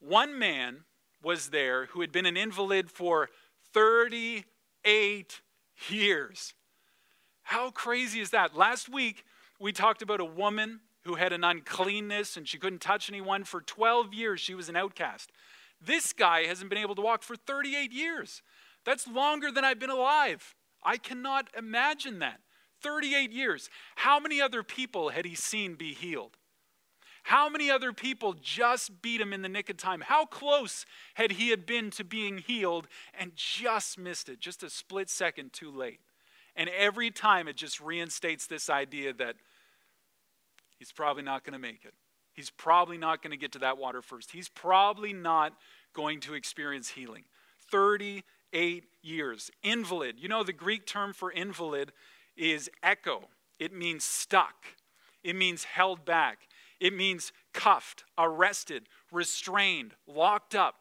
One 0.00 0.38
man 0.38 0.84
was 1.22 1.50
there 1.50 1.86
who 1.86 2.00
had 2.00 2.12
been 2.12 2.26
an 2.26 2.36
invalid 2.36 2.90
for 2.90 3.30
38 3.72 5.40
years. 5.88 6.54
How 7.42 7.70
crazy 7.70 8.20
is 8.20 8.30
that? 8.30 8.56
Last 8.56 8.88
week, 8.88 9.24
we 9.60 9.72
talked 9.72 10.02
about 10.02 10.20
a 10.20 10.24
woman 10.24 10.80
who 11.04 11.14
had 11.14 11.32
an 11.32 11.44
uncleanness 11.44 12.36
and 12.36 12.48
she 12.48 12.58
couldn't 12.58 12.80
touch 12.80 13.08
anyone. 13.08 13.44
For 13.44 13.60
12 13.60 14.14
years, 14.14 14.40
she 14.40 14.54
was 14.54 14.68
an 14.68 14.76
outcast. 14.76 15.30
This 15.80 16.12
guy 16.12 16.44
hasn't 16.44 16.70
been 16.70 16.78
able 16.78 16.94
to 16.94 17.02
walk 17.02 17.22
for 17.22 17.36
38 17.36 17.92
years. 17.92 18.42
That's 18.84 19.06
longer 19.06 19.50
than 19.50 19.64
I've 19.64 19.78
been 19.78 19.90
alive. 19.90 20.54
I 20.82 20.96
cannot 20.96 21.48
imagine 21.56 22.18
that. 22.20 22.40
38 22.82 23.32
years. 23.32 23.70
How 23.96 24.20
many 24.20 24.40
other 24.40 24.62
people 24.62 25.10
had 25.10 25.24
he 25.24 25.34
seen 25.34 25.74
be 25.74 25.94
healed? 25.94 26.36
How 27.24 27.48
many 27.48 27.70
other 27.70 27.94
people 27.94 28.34
just 28.34 29.00
beat 29.00 29.20
him 29.20 29.32
in 29.32 29.40
the 29.40 29.48
nick 29.48 29.70
of 29.70 29.78
time? 29.78 30.02
How 30.02 30.26
close 30.26 30.84
had 31.14 31.32
he 31.32 31.48
had 31.48 31.64
been 31.64 31.90
to 31.92 32.04
being 32.04 32.36
healed 32.36 32.86
and 33.18 33.32
just 33.34 33.98
missed 33.98 34.28
it, 34.28 34.40
just 34.40 34.62
a 34.62 34.68
split 34.68 35.08
second 35.08 35.54
too 35.54 35.70
late? 35.70 36.00
And 36.54 36.68
every 36.68 37.10
time 37.10 37.48
it 37.48 37.56
just 37.56 37.80
reinstates 37.80 38.46
this 38.46 38.68
idea 38.68 39.14
that 39.14 39.36
he's 40.78 40.92
probably 40.92 41.22
not 41.22 41.44
going 41.44 41.52
to 41.52 41.58
make 41.58 41.84
it. 41.84 41.94
He's 42.32 42.50
probably 42.50 42.98
not 42.98 43.22
going 43.22 43.30
to 43.30 43.36
get 43.36 43.52
to 43.52 43.58
that 43.60 43.78
water 43.78 44.02
first. 44.02 44.32
He's 44.32 44.48
probably 44.48 45.12
not 45.12 45.54
going 45.94 46.20
to 46.20 46.34
experience 46.34 46.90
healing. 46.90 47.24
38 47.70 48.84
years. 49.02 49.50
Invalid. 49.62 50.18
You 50.18 50.28
know, 50.28 50.42
the 50.42 50.52
Greek 50.52 50.86
term 50.86 51.12
for 51.12 51.30
invalid 51.30 51.92
is 52.36 52.68
echo, 52.82 53.28
it 53.60 53.72
means 53.72 54.04
stuck, 54.04 54.66
it 55.22 55.36
means 55.36 55.64
held 55.64 56.04
back. 56.04 56.48
It 56.80 56.92
means 56.92 57.32
cuffed, 57.52 58.04
arrested, 58.18 58.88
restrained, 59.10 59.94
locked 60.06 60.54
up. 60.54 60.74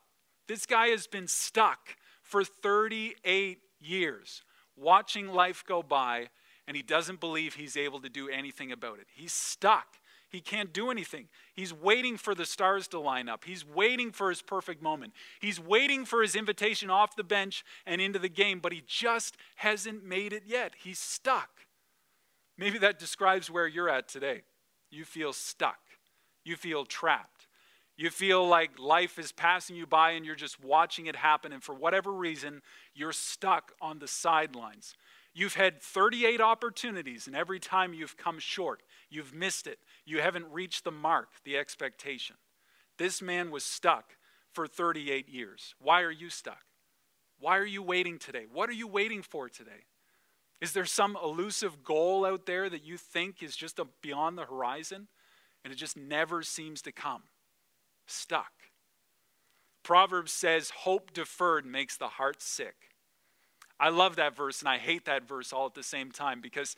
This 0.48 0.66
guy 0.66 0.88
has 0.88 1.08
been 1.08 1.28
stuck 1.28 1.96
for 2.22 2.44
38 2.44 3.60
years, 3.80 4.44
watching 4.76 5.28
life 5.28 5.64
go 5.66 5.82
by, 5.82 6.28
and 6.68 6.78
he 6.78 6.84
doesn't 6.84 7.20
believe 7.20 7.56
he's 7.56 7.78
able 7.78 8.00
to 8.02 8.10
do 8.10 8.30
anything 8.30 8.72
about 8.72 9.00
it. 9.00 9.08
He's 9.14 9.34
stuck. 9.34 9.98
He 10.30 10.42
can't 10.42 10.74
do 10.74 10.90
anything. 10.90 11.28
He's 11.54 11.72
waiting 11.72 12.18
for 12.18 12.34
the 12.34 12.46
stars 12.46 12.88
to 12.88 13.00
line 13.00 13.30
up. 13.30 13.46
He's 13.46 13.64
waiting 13.64 14.12
for 14.12 14.30
his 14.30 14.42
perfect 14.42 14.82
moment. 14.82 15.14
He's 15.40 15.60
waiting 15.60 16.06
for 16.06 16.24
his 16.24 16.36
invitation 16.36 16.90
off 16.90 17.16
the 17.16 17.24
bench 17.24 17.64
and 17.86 18.02
into 18.02 18.18
the 18.18 18.30
game, 18.30 18.60
but 18.60 18.74
he 18.74 18.82
just 18.88 19.38
hasn't 19.58 20.04
made 20.04 20.34
it 20.34 20.44
yet. 20.48 20.74
He's 20.84 20.98
stuck. 20.98 21.50
Maybe 22.58 22.80
that 22.80 22.98
describes 22.98 23.52
where 23.52 23.68
you're 23.68 23.90
at 23.90 24.08
today. 24.08 24.42
You 24.90 25.06
feel 25.06 25.34
stuck. 25.34 25.80
You 26.44 26.56
feel 26.56 26.86
trapped. 26.86 27.48
You 27.96 28.10
feel 28.10 28.48
like 28.48 28.80
life 28.80 29.20
is 29.20 29.32
passing 29.32 29.76
you 29.76 29.86
by 29.86 30.12
and 30.12 30.26
you're 30.26 30.36
just 30.36 30.64
watching 30.64 31.06
it 31.06 31.16
happen, 31.16 31.54
and 31.54 31.62
for 31.62 31.76
whatever 31.76 32.12
reason, 32.12 32.64
you're 32.96 33.12
stuck 33.12 33.72
on 33.80 34.00
the 34.00 34.08
sidelines. 34.08 34.96
You've 35.34 35.56
had 35.56 35.82
38 35.82 36.42
opportunities, 36.42 37.28
and 37.28 37.36
every 37.36 37.60
time 37.60 37.94
you've 37.94 38.18
come 38.18 38.40
short, 38.40 38.84
you've 39.10 39.34
missed 39.34 39.66
it. 39.66 39.80
You 40.06 40.22
haven't 40.22 40.46
reached 40.52 40.84
the 40.84 40.92
mark, 40.92 41.30
the 41.44 41.58
expectation. 41.58 42.36
This 42.98 43.22
man 43.22 43.50
was 43.50 43.64
stuck 43.64 44.18
for 44.52 44.68
38 44.68 45.28
years. 45.28 45.74
Why 45.80 46.02
are 46.02 46.12
you 46.12 46.30
stuck? 46.30 46.64
Why 47.40 47.58
are 47.58 47.66
you 47.66 47.82
waiting 47.82 48.20
today? 48.20 48.46
What 48.52 48.70
are 48.70 48.74
you 48.74 48.88
waiting 48.88 49.24
for 49.24 49.50
today? 49.50 49.88
Is 50.62 50.74
there 50.74 50.86
some 50.86 51.18
elusive 51.22 51.84
goal 51.84 52.26
out 52.26 52.46
there 52.46 52.70
that 52.70 52.86
you 52.86 52.98
think 52.98 53.42
is 53.42 53.56
just 53.56 53.80
beyond 54.02 54.38
the 54.38 54.46
horizon? 54.46 55.08
and 55.64 55.72
it 55.72 55.78
just 55.78 55.98
never 55.98 56.44
seems 56.44 56.82
to 56.82 56.92
come. 56.92 57.24
Stuck. 58.06 58.52
Proverbs 59.84 60.32
says, 60.32 60.72
Hope 60.82 61.14
deferred 61.14 61.66
makes 61.66 61.98
the 61.98 62.08
heart 62.08 62.42
sick. 62.42 62.93
I 63.80 63.90
love 63.90 64.16
that 64.18 64.36
verse 64.36 64.62
and 64.62 64.70
I 64.70 64.78
hate 64.78 65.06
that 65.06 65.28
verse 65.28 65.52
all 65.52 65.66
at 65.66 65.74
the 65.74 65.84
same 65.84 66.12
time 66.12 66.42
because 66.42 66.76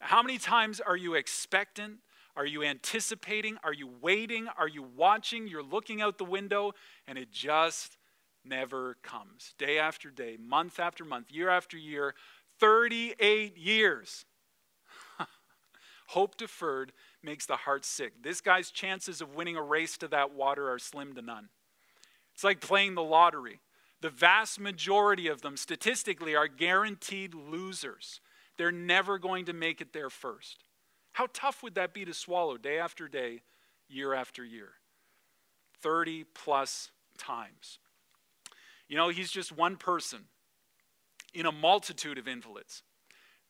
how 0.00 0.22
many 0.22 0.38
times 0.38 0.80
are 0.80 0.96
you 0.96 1.14
expectant? 1.14 1.98
Are 2.36 2.46
you 2.46 2.62
anticipating? 2.62 3.58
Are 3.62 3.72
you 3.72 3.88
waiting? 4.00 4.48
Are 4.58 4.68
you 4.68 4.82
watching? 4.96 5.46
You're 5.46 5.62
looking 5.62 6.00
out 6.00 6.18
the 6.18 6.24
window 6.24 6.72
and 7.06 7.18
it 7.18 7.30
just 7.30 7.98
never 8.44 8.96
comes. 9.02 9.54
Day 9.58 9.78
after 9.78 10.10
day, 10.10 10.36
month 10.40 10.80
after 10.80 11.04
month, 11.04 11.30
year 11.30 11.48
after 11.48 11.76
year, 11.76 12.14
38 12.58 13.56
years. 13.56 14.24
Hope 16.08 16.36
deferred 16.36 16.92
makes 17.22 17.46
the 17.46 17.56
heart 17.56 17.84
sick. 17.84 18.22
This 18.22 18.40
guy's 18.40 18.70
chances 18.70 19.20
of 19.20 19.34
winning 19.34 19.56
a 19.56 19.62
race 19.62 19.96
to 19.98 20.08
that 20.08 20.34
water 20.34 20.70
are 20.70 20.78
slim 20.78 21.14
to 21.14 21.22
none. 21.22 21.48
It's 22.34 22.44
like 22.44 22.60
playing 22.60 22.94
the 22.94 23.02
lottery. 23.02 23.60
The 24.02 24.10
vast 24.10 24.58
majority 24.58 25.28
of 25.28 25.42
them, 25.42 25.56
statistically, 25.56 26.34
are 26.34 26.48
guaranteed 26.48 27.34
losers. 27.34 28.20
They're 28.58 28.72
never 28.72 29.16
going 29.16 29.44
to 29.44 29.52
make 29.52 29.80
it 29.80 29.92
there 29.92 30.10
first. 30.10 30.64
How 31.12 31.28
tough 31.32 31.62
would 31.62 31.76
that 31.76 31.94
be 31.94 32.04
to 32.04 32.12
swallow 32.12 32.56
day 32.56 32.80
after 32.80 33.06
day, 33.06 33.42
year 33.88 34.12
after 34.12 34.44
year? 34.44 34.70
30 35.82 36.24
plus 36.34 36.90
times. 37.16 37.78
You 38.88 38.96
know, 38.96 39.08
he's 39.08 39.30
just 39.30 39.56
one 39.56 39.76
person 39.76 40.24
in 41.32 41.46
a 41.46 41.52
multitude 41.52 42.18
of 42.18 42.26
invalids. 42.26 42.82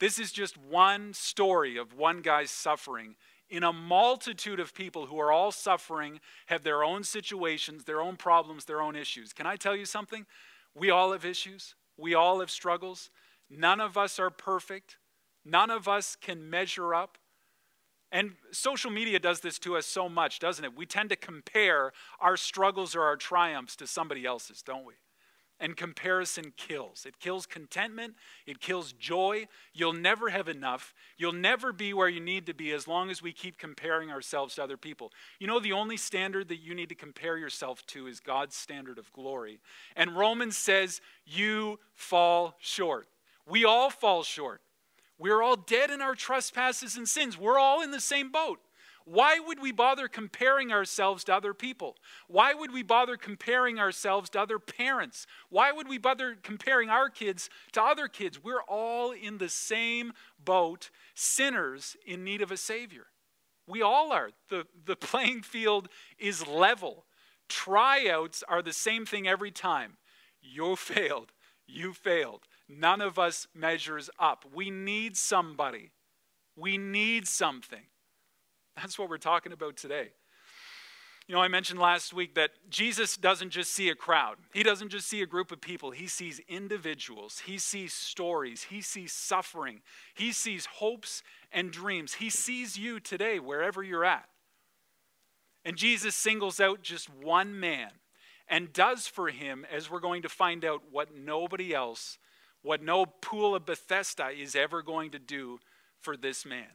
This 0.01 0.19
is 0.19 0.33
just 0.33 0.59
one 0.59 1.15
story 1.15 1.79
of 1.79 1.95
one 1.95 2.21
guy's 2.21 2.51
suffering 2.51 3.17
in 3.53 3.63
a 3.63 3.73
multitude 3.73 4.59
of 4.59 4.75
people 4.75 5.05
who 5.05 5.21
are 5.21 5.31
all 5.31 5.53
suffering, 5.53 6.21
have 6.47 6.65
their 6.65 6.83
own 6.83 7.05
situations, 7.05 7.85
their 7.85 8.01
own 8.01 8.17
problems, 8.17 8.65
their 8.65 8.81
own 8.81 8.97
issues. 8.97 9.35
Can 9.35 9.47
I 9.47 9.57
tell 9.57 9.77
you 9.77 9.85
something? 9.85 10.25
We 10.75 10.89
all 10.89 11.13
have 11.13 11.27
issues, 11.27 11.75
we 11.99 12.15
all 12.15 12.41
have 12.41 12.51
struggles. 12.51 13.11
None 13.51 13.79
of 13.79 13.99
us 13.99 14.19
are 14.19 14.31
perfect, 14.31 14.97
none 15.45 15.71
of 15.71 15.87
us 15.87 16.17
can 16.17 16.49
measure 16.49 16.95
up. 16.95 17.19
And 18.11 18.33
social 18.53 18.91
media 18.91 19.19
does 19.19 19.41
this 19.41 19.59
to 19.61 19.77
us 19.77 19.85
so 19.85 20.09
much, 20.09 20.39
doesn't 20.39 20.65
it? 20.65 20.75
We 20.75 20.87
tend 20.87 21.11
to 21.11 21.17
compare 21.17 21.93
our 22.21 22.39
struggles 22.39 22.97
or 22.97 23.03
our 23.03 23.17
triumphs 23.17 23.77
to 23.77 23.87
somebody 23.87 24.25
else's, 24.25 24.63
don't 24.63 24.87
we? 24.87 24.95
And 25.63 25.77
comparison 25.77 26.53
kills. 26.57 27.07
It 27.07 27.21
kills 27.21 27.47
contentment, 27.47 28.17
it 28.47 28.61
kills 28.61 28.93
joy. 28.93 29.47
You'll 29.73 29.93
never 29.93 30.29
have 30.29 30.49
enough. 30.49 30.93
You'll 31.17 31.33
never 31.33 31.73
be 31.73 31.95
where 31.95 32.09
you 32.09 32.21
need 32.21 32.47
to 32.47 32.55
be 32.55 32.73
as 32.73 32.89
long 32.89 33.11
as 33.11 33.23
we 33.23 33.33
keep 33.33 33.59
comparing 33.59 34.11
ourselves 34.11 34.57
to 34.57 34.65
other 34.65 34.77
people. 34.77 35.13
You 35.39 35.47
know, 35.47 35.61
the 35.61 35.73
only 35.73 35.97
standard 35.97 36.49
that 36.49 36.61
you 36.61 36.75
need 36.75 36.89
to 36.89 36.97
compare 36.97 37.39
yourself 37.39 37.87
to 37.87 38.09
is 38.09 38.19
God's 38.19 38.57
standard 38.57 38.99
of 38.99 39.13
glory. 39.13 39.61
And 39.95 40.17
Romans 40.17 40.59
says, 40.59 41.01
You 41.25 41.79
fall 41.95 42.57
short. 42.59 43.07
We 43.47 43.65
all 43.65 43.89
fall 43.89 44.25
short. 44.25 44.61
We're 45.17 45.43
all 45.43 45.57
dead 45.57 45.91
in 45.91 46.03
our 46.03 46.17
trespasses 46.17 46.97
and 46.97 47.09
sins. 47.09 47.39
We're 47.39 47.59
all 47.59 47.83
in 47.83 47.93
the 47.93 48.01
same 48.01 48.33
boat. 48.33 48.59
Why 49.05 49.39
would 49.39 49.61
we 49.61 49.73
bother 49.73 50.09
comparing 50.09 50.73
ourselves 50.73 51.25
to 51.25 51.35
other 51.35 51.55
people? 51.55 51.97
Why 52.29 52.55
would 52.55 52.73
we 52.73 52.83
bother 52.83 53.17
comparing 53.17 53.79
ourselves 53.79 54.31
to 54.31 54.41
other 54.41 54.59
parents? 54.59 55.27
Why 55.49 55.73
would 55.73 55.89
we 55.89 55.99
bother 55.99 56.37
comparing 56.43 56.89
our 56.89 57.09
kids 57.09 57.51
to 57.73 57.83
other 57.83 58.09
kids? 58.09 58.43
We're 58.43 58.63
all 58.63 59.13
in 59.13 59.39
the 59.39 59.49
same 59.49 60.13
boat, 60.43 60.91
sinners 61.15 61.97
in 62.07 62.25
need 62.25 62.43
of 62.43 62.51
a 62.51 62.57
Savior. 62.57 63.07
We 63.67 63.83
all 63.83 64.13
are. 64.13 64.31
The, 64.49 64.67
the 64.85 64.97
playing 64.97 65.43
field 65.43 65.89
is 66.19 66.47
level. 66.47 67.07
Tryouts 67.49 68.43
are 68.49 68.63
the 68.63 68.73
same 68.73 69.07
thing 69.07 69.29
every 69.29 69.51
time. 69.51 69.97
You 70.41 70.77
failed. 70.77 71.33
You 71.67 71.93
failed. 71.93 72.47
None 72.69 73.01
of 73.01 73.19
us 73.19 73.47
measures 73.55 74.11
up. 74.19 74.45
We 74.53 74.71
need 74.71 75.17
somebody. 75.17 75.93
We 76.57 76.79
need 76.79 77.29
something. 77.29 77.85
That's 78.77 78.99
what 78.99 79.09
we're 79.09 79.19
talking 79.19 79.53
about 79.53 79.77
today. 79.77 80.13
You 81.29 81.37
know, 81.37 81.41
I 81.41 81.49
mentioned 81.49 81.79
last 81.79 82.13
week 82.13 82.35
that 82.35 82.51
Jesus 82.69 83.17
doesn't 83.17 83.51
just 83.51 83.73
see 83.73 83.89
a 83.91 83.95
crowd. 83.95 84.39
He 84.53 84.65
doesn't 84.65 84.89
just 84.89 85.07
see 85.07 85.23
a 85.23 85.27
group 85.27 85.53
of 85.53 85.61
people. 85.61 85.93
He 85.93 86.09
sees 86.09 86.41
individuals. 86.49 87.43
He 87.47 87.59
sees 87.59 87.93
stories. 87.93 88.65
He 88.65 88.81
sees 88.81 89.13
suffering. 89.13 89.83
He 90.15 90.33
sees 90.33 90.67
hopes 90.67 91.23
and 91.53 91.71
dreams. 91.71 92.15
He 92.15 92.29
sees 92.29 92.77
you 92.77 92.99
today, 92.99 93.39
wherever 93.39 93.83
you're 93.85 94.05
at. 94.05 94.29
And 95.65 95.77
Jesus 95.77 96.17
singles 96.17 96.59
out 96.59 96.83
just 96.83 97.09
one 97.09 97.59
man 97.59 97.91
and 98.49 98.73
does 98.73 99.07
for 99.07 99.29
him, 99.29 99.65
as 99.73 99.89
we're 99.89 100.01
going 100.01 100.23
to 100.23 100.29
find 100.29 100.65
out, 100.65 100.83
what 100.91 101.17
nobody 101.17 101.73
else, 101.73 102.19
what 102.63 102.83
no 102.83 103.07
pool 103.07 103.55
of 103.55 103.65
Bethesda 103.65 104.31
is 104.31 104.57
ever 104.57 104.83
going 104.83 105.13
to 105.13 105.21
do 105.21 105.61
for 106.01 106.17
this 106.17 106.45
man. 106.45 106.67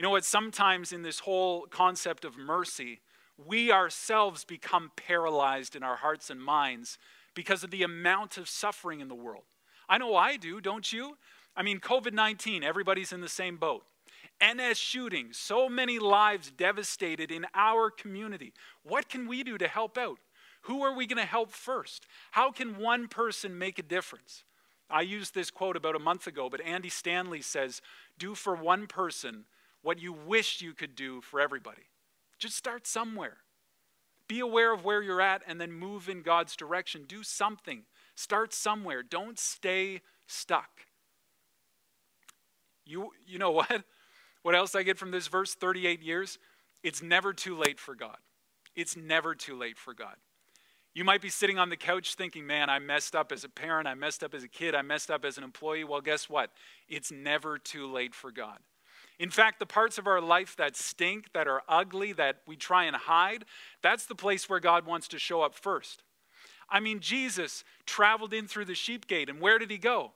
You 0.00 0.04
know 0.04 0.10
what? 0.12 0.24
Sometimes 0.24 0.94
in 0.94 1.02
this 1.02 1.18
whole 1.18 1.66
concept 1.66 2.24
of 2.24 2.38
mercy, 2.38 3.00
we 3.36 3.70
ourselves 3.70 4.46
become 4.46 4.92
paralyzed 4.96 5.76
in 5.76 5.82
our 5.82 5.96
hearts 5.96 6.30
and 6.30 6.42
minds 6.42 6.96
because 7.34 7.62
of 7.62 7.70
the 7.70 7.82
amount 7.82 8.38
of 8.38 8.48
suffering 8.48 9.00
in 9.00 9.08
the 9.08 9.14
world. 9.14 9.44
I 9.90 9.98
know 9.98 10.16
I 10.16 10.38
do, 10.38 10.58
don't 10.58 10.90
you? 10.90 11.18
I 11.54 11.62
mean, 11.62 11.80
COVID 11.80 12.14
19, 12.14 12.64
everybody's 12.64 13.12
in 13.12 13.20
the 13.20 13.28
same 13.28 13.58
boat. 13.58 13.84
NS 14.42 14.78
shootings, 14.78 15.36
so 15.36 15.68
many 15.68 15.98
lives 15.98 16.50
devastated 16.50 17.30
in 17.30 17.44
our 17.54 17.90
community. 17.90 18.54
What 18.82 19.06
can 19.10 19.28
we 19.28 19.42
do 19.42 19.58
to 19.58 19.68
help 19.68 19.98
out? 19.98 20.16
Who 20.62 20.80
are 20.80 20.96
we 20.96 21.06
going 21.06 21.22
to 21.22 21.28
help 21.28 21.50
first? 21.50 22.06
How 22.30 22.50
can 22.50 22.78
one 22.78 23.06
person 23.06 23.58
make 23.58 23.78
a 23.78 23.82
difference? 23.82 24.44
I 24.88 25.02
used 25.02 25.34
this 25.34 25.50
quote 25.50 25.76
about 25.76 25.94
a 25.94 25.98
month 25.98 26.26
ago, 26.26 26.48
but 26.48 26.62
Andy 26.62 26.88
Stanley 26.88 27.42
says, 27.42 27.82
Do 28.18 28.34
for 28.34 28.54
one 28.54 28.86
person 28.86 29.44
what 29.82 30.00
you 30.00 30.12
wish 30.12 30.60
you 30.60 30.74
could 30.74 30.94
do 30.94 31.20
for 31.20 31.40
everybody. 31.40 31.82
Just 32.38 32.56
start 32.56 32.86
somewhere. 32.86 33.38
Be 34.28 34.40
aware 34.40 34.72
of 34.72 34.84
where 34.84 35.02
you're 35.02 35.20
at 35.20 35.42
and 35.46 35.60
then 35.60 35.72
move 35.72 36.08
in 36.08 36.22
God's 36.22 36.54
direction. 36.54 37.04
Do 37.06 37.22
something. 37.22 37.82
Start 38.14 38.54
somewhere. 38.54 39.02
Don't 39.02 39.38
stay 39.38 40.02
stuck. 40.26 40.86
You, 42.84 43.10
you 43.26 43.38
know 43.38 43.50
what? 43.50 43.84
What 44.42 44.54
else 44.54 44.74
I 44.74 44.82
get 44.82 44.98
from 44.98 45.10
this 45.10 45.28
verse 45.28 45.54
38 45.54 46.02
years? 46.02 46.38
It's 46.82 47.02
never 47.02 47.32
too 47.32 47.56
late 47.56 47.78
for 47.78 47.94
God. 47.94 48.16
It's 48.74 48.96
never 48.96 49.34
too 49.34 49.56
late 49.56 49.78
for 49.78 49.92
God. 49.92 50.16
You 50.94 51.04
might 51.04 51.20
be 51.20 51.28
sitting 51.28 51.58
on 51.58 51.68
the 51.68 51.76
couch 51.76 52.14
thinking, 52.14 52.46
man, 52.46 52.68
I 52.68 52.78
messed 52.78 53.14
up 53.14 53.30
as 53.30 53.44
a 53.44 53.48
parent, 53.48 53.86
I 53.86 53.94
messed 53.94 54.24
up 54.24 54.34
as 54.34 54.42
a 54.42 54.48
kid, 54.48 54.74
I 54.74 54.82
messed 54.82 55.10
up 55.10 55.24
as 55.24 55.38
an 55.38 55.44
employee. 55.44 55.84
Well, 55.84 56.00
guess 56.00 56.28
what? 56.28 56.50
It's 56.88 57.12
never 57.12 57.58
too 57.58 57.90
late 57.90 58.14
for 58.14 58.32
God. 58.32 58.58
In 59.20 59.28
fact, 59.28 59.58
the 59.58 59.66
parts 59.66 59.98
of 59.98 60.06
our 60.06 60.20
life 60.20 60.56
that 60.56 60.76
stink, 60.76 61.34
that 61.34 61.46
are 61.46 61.62
ugly, 61.68 62.14
that 62.14 62.38
we 62.46 62.56
try 62.56 62.84
and 62.84 62.96
hide, 62.96 63.44
that's 63.82 64.06
the 64.06 64.14
place 64.14 64.48
where 64.48 64.60
God 64.60 64.86
wants 64.86 65.08
to 65.08 65.18
show 65.18 65.42
up 65.42 65.54
first. 65.54 66.02
I 66.70 66.80
mean, 66.80 67.00
Jesus 67.00 67.62
traveled 67.84 68.32
in 68.32 68.48
through 68.48 68.64
the 68.64 68.74
sheep 68.74 69.06
gate, 69.06 69.28
and 69.28 69.38
where 69.38 69.58
did 69.58 69.70
he 69.70 69.76
go? 69.76 70.12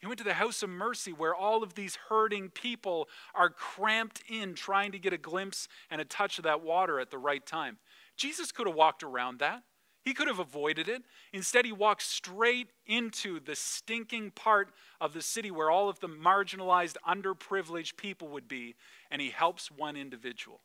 He 0.00 0.06
went 0.06 0.18
to 0.18 0.24
the 0.24 0.34
house 0.34 0.62
of 0.62 0.68
mercy 0.68 1.14
where 1.14 1.34
all 1.34 1.62
of 1.62 1.74
these 1.74 1.96
hurting 2.10 2.50
people 2.50 3.08
are 3.34 3.48
cramped 3.48 4.22
in, 4.28 4.54
trying 4.54 4.92
to 4.92 4.98
get 4.98 5.14
a 5.14 5.18
glimpse 5.18 5.66
and 5.90 5.98
a 5.98 6.04
touch 6.04 6.36
of 6.36 6.44
that 6.44 6.62
water 6.62 7.00
at 7.00 7.10
the 7.10 7.16
right 7.16 7.44
time. 7.44 7.78
Jesus 8.18 8.52
could 8.52 8.66
have 8.66 8.76
walked 8.76 9.02
around 9.02 9.38
that. 9.38 9.62
He 10.10 10.14
could 10.14 10.26
have 10.26 10.40
avoided 10.40 10.88
it. 10.88 11.04
Instead, 11.32 11.64
he 11.64 11.70
walks 11.70 12.04
straight 12.04 12.70
into 12.84 13.38
the 13.38 13.54
stinking 13.54 14.32
part 14.32 14.70
of 15.00 15.12
the 15.12 15.22
city 15.22 15.52
where 15.52 15.70
all 15.70 15.88
of 15.88 16.00
the 16.00 16.08
marginalized, 16.08 16.96
underprivileged 17.08 17.96
people 17.96 18.26
would 18.26 18.48
be, 18.48 18.74
and 19.12 19.22
he 19.22 19.30
helps 19.30 19.70
one 19.70 19.94
individual. 19.94 20.62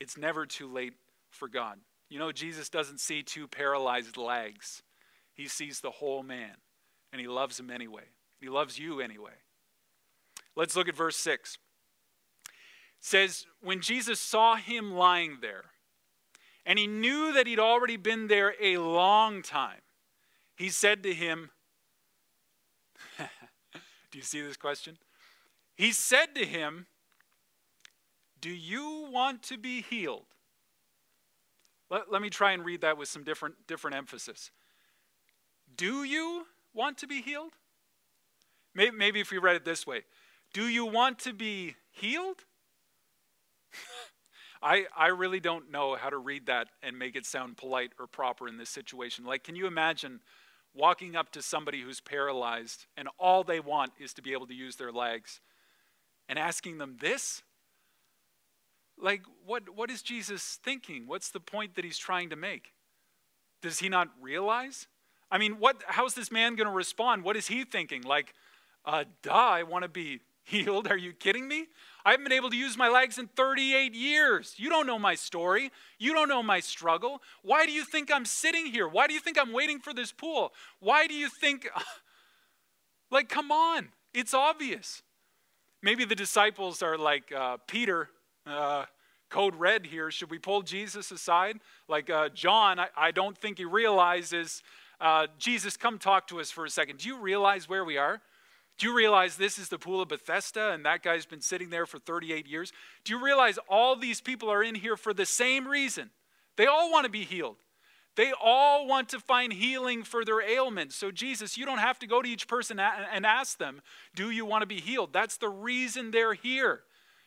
It's 0.00 0.18
never 0.18 0.44
too 0.44 0.66
late 0.66 0.94
for 1.30 1.46
God. 1.46 1.78
You 2.08 2.18
know, 2.18 2.32
Jesus 2.32 2.68
doesn't 2.68 2.98
see 2.98 3.22
two 3.22 3.46
paralyzed 3.46 4.16
legs, 4.16 4.82
he 5.32 5.46
sees 5.46 5.80
the 5.80 5.92
whole 5.92 6.24
man, 6.24 6.56
and 7.12 7.20
he 7.20 7.28
loves 7.28 7.60
him 7.60 7.70
anyway. 7.70 8.06
He 8.40 8.48
loves 8.48 8.76
you 8.76 8.98
anyway. 9.00 9.38
Let's 10.56 10.74
look 10.74 10.88
at 10.88 10.96
verse 10.96 11.16
6. 11.18 11.58
It 12.44 12.50
says, 12.98 13.46
When 13.60 13.80
Jesus 13.80 14.18
saw 14.18 14.56
him 14.56 14.94
lying 14.94 15.38
there, 15.40 15.66
and 16.66 16.78
he 16.78 16.88
knew 16.88 17.32
that 17.32 17.46
he'd 17.46 17.60
already 17.60 17.96
been 17.96 18.26
there 18.26 18.54
a 18.60 18.78
long 18.78 19.40
time. 19.40 19.80
He 20.56 20.68
said 20.68 21.04
to 21.04 21.14
him, 21.14 21.50
Do 23.18 24.18
you 24.18 24.22
see 24.22 24.42
this 24.42 24.56
question? 24.56 24.98
He 25.76 25.92
said 25.92 26.34
to 26.34 26.44
him, 26.44 26.86
Do 28.40 28.50
you 28.50 29.08
want 29.12 29.44
to 29.44 29.56
be 29.56 29.80
healed? 29.80 30.26
Let, 31.88 32.10
let 32.10 32.20
me 32.20 32.30
try 32.30 32.50
and 32.50 32.64
read 32.64 32.80
that 32.80 32.98
with 32.98 33.08
some 33.08 33.22
different, 33.22 33.54
different 33.68 33.96
emphasis. 33.96 34.50
Do 35.76 36.02
you 36.02 36.46
want 36.74 36.98
to 36.98 37.06
be 37.06 37.22
healed? 37.22 37.52
Maybe, 38.74 38.96
maybe 38.96 39.20
if 39.20 39.30
we 39.30 39.38
read 39.38 39.56
it 39.56 39.64
this 39.64 39.86
way 39.86 40.02
Do 40.52 40.66
you 40.66 40.84
want 40.84 41.20
to 41.20 41.32
be 41.32 41.76
healed? 41.92 42.44
I, 44.62 44.86
I 44.96 45.08
really 45.08 45.40
don't 45.40 45.70
know 45.70 45.96
how 45.96 46.10
to 46.10 46.18
read 46.18 46.46
that 46.46 46.68
and 46.82 46.98
make 46.98 47.16
it 47.16 47.26
sound 47.26 47.56
polite 47.56 47.92
or 47.98 48.06
proper 48.06 48.48
in 48.48 48.56
this 48.56 48.70
situation. 48.70 49.24
Like, 49.24 49.44
can 49.44 49.56
you 49.56 49.66
imagine 49.66 50.20
walking 50.74 51.16
up 51.16 51.32
to 51.32 51.42
somebody 51.42 51.82
who's 51.82 52.00
paralyzed 52.00 52.86
and 52.96 53.08
all 53.18 53.44
they 53.44 53.60
want 53.60 53.92
is 53.98 54.12
to 54.14 54.22
be 54.22 54.32
able 54.32 54.46
to 54.46 54.54
use 54.54 54.76
their 54.76 54.92
legs 54.92 55.40
and 56.28 56.38
asking 56.38 56.78
them 56.78 56.96
this? 57.00 57.42
Like, 58.98 59.22
what, 59.44 59.68
what 59.74 59.90
is 59.90 60.02
Jesus 60.02 60.58
thinking? 60.62 61.06
What's 61.06 61.30
the 61.30 61.40
point 61.40 61.74
that 61.74 61.84
he's 61.84 61.98
trying 61.98 62.30
to 62.30 62.36
make? 62.36 62.72
Does 63.62 63.78
he 63.80 63.88
not 63.88 64.08
realize? 64.20 64.86
I 65.30 65.38
mean, 65.38 65.58
what, 65.58 65.82
how's 65.86 66.14
this 66.14 66.30
man 66.30 66.56
going 66.56 66.68
to 66.68 66.72
respond? 66.72 67.24
What 67.24 67.36
is 67.36 67.48
he 67.48 67.64
thinking? 67.64 68.02
Like, 68.02 68.32
uh, 68.84 69.04
duh, 69.22 69.32
I 69.32 69.62
want 69.64 69.82
to 69.82 69.88
be 69.88 70.20
healed. 70.46 70.86
Are 70.88 70.96
you 70.96 71.12
kidding 71.12 71.46
me? 71.46 71.66
I 72.04 72.12
haven't 72.12 72.24
been 72.24 72.32
able 72.32 72.50
to 72.50 72.56
use 72.56 72.78
my 72.78 72.88
legs 72.88 73.18
in 73.18 73.26
38 73.26 73.92
years. 73.94 74.54
You 74.56 74.70
don't 74.70 74.86
know 74.86 74.98
my 74.98 75.16
story. 75.16 75.72
You 75.98 76.14
don't 76.14 76.28
know 76.28 76.42
my 76.42 76.60
struggle. 76.60 77.20
Why 77.42 77.66
do 77.66 77.72
you 77.72 77.84
think 77.84 78.12
I'm 78.12 78.24
sitting 78.24 78.66
here? 78.66 78.86
Why 78.86 79.08
do 79.08 79.14
you 79.14 79.20
think 79.20 79.38
I'm 79.38 79.52
waiting 79.52 79.80
for 79.80 79.92
this 79.92 80.12
pool? 80.12 80.52
Why 80.80 81.06
do 81.06 81.14
you 81.14 81.28
think. 81.28 81.68
Like, 83.08 83.28
come 83.28 83.52
on. 83.52 83.90
It's 84.12 84.34
obvious. 84.34 85.00
Maybe 85.80 86.04
the 86.04 86.16
disciples 86.16 86.82
are 86.82 86.98
like, 86.98 87.30
uh, 87.30 87.58
Peter, 87.68 88.08
uh, 88.44 88.86
code 89.28 89.54
red 89.54 89.86
here. 89.86 90.10
Should 90.10 90.30
we 90.30 90.38
pull 90.38 90.62
Jesus 90.62 91.10
aside? 91.10 91.58
Like 91.88 92.10
uh, 92.10 92.30
John, 92.30 92.78
I, 92.78 92.88
I, 92.96 93.10
don't 93.10 93.36
think 93.36 93.58
he 93.58 93.64
realizes. 93.64 94.62
Uh, 95.00 95.26
Jesus, 95.38 95.76
come 95.76 95.98
talk 95.98 96.26
to 96.28 96.40
us 96.40 96.50
for 96.50 96.64
a 96.64 96.70
second. 96.70 96.98
Do 96.98 97.08
you 97.08 97.18
realize 97.18 97.68
where 97.68 97.84
we 97.84 97.96
are? 97.96 98.20
Do 98.78 98.86
you 98.86 98.94
realize 98.94 99.36
this 99.36 99.58
is 99.58 99.68
the 99.68 99.78
pool 99.78 100.02
of 100.02 100.08
Bethesda 100.08 100.72
and 100.72 100.84
that 100.84 101.02
guy's 101.02 101.24
been 101.24 101.40
sitting 101.40 101.70
there 101.70 101.86
for 101.86 101.98
38 101.98 102.46
years? 102.46 102.72
Do 103.04 103.12
you 103.14 103.24
realize 103.24 103.58
all 103.68 103.96
these 103.96 104.20
people 104.20 104.50
are 104.50 104.62
in 104.62 104.74
here 104.74 104.96
for 104.96 105.14
the 105.14 105.24
same 105.24 105.66
reason? 105.66 106.10
They 106.56 106.66
all 106.66 106.90
want 106.90 107.04
to 107.04 107.10
be 107.10 107.24
healed. 107.24 107.56
They 108.16 108.32
all 108.42 108.86
want 108.86 109.10
to 109.10 109.20
find 109.20 109.52
healing 109.52 110.02
for 110.02 110.24
their 110.24 110.40
ailments. 110.40 110.96
So, 110.96 111.10
Jesus, 111.10 111.58
you 111.58 111.66
don't 111.66 111.78
have 111.78 111.98
to 111.98 112.06
go 112.06 112.22
to 112.22 112.28
each 112.28 112.48
person 112.48 112.80
and 112.80 113.26
ask 113.26 113.58
them, 113.58 113.82
Do 114.14 114.30
you 114.30 114.46
want 114.46 114.62
to 114.62 114.66
be 114.66 114.80
healed? 114.80 115.12
That's 115.12 115.36
the 115.36 115.50
reason 115.50 116.10
they're 116.10 116.34
here. 116.34 116.80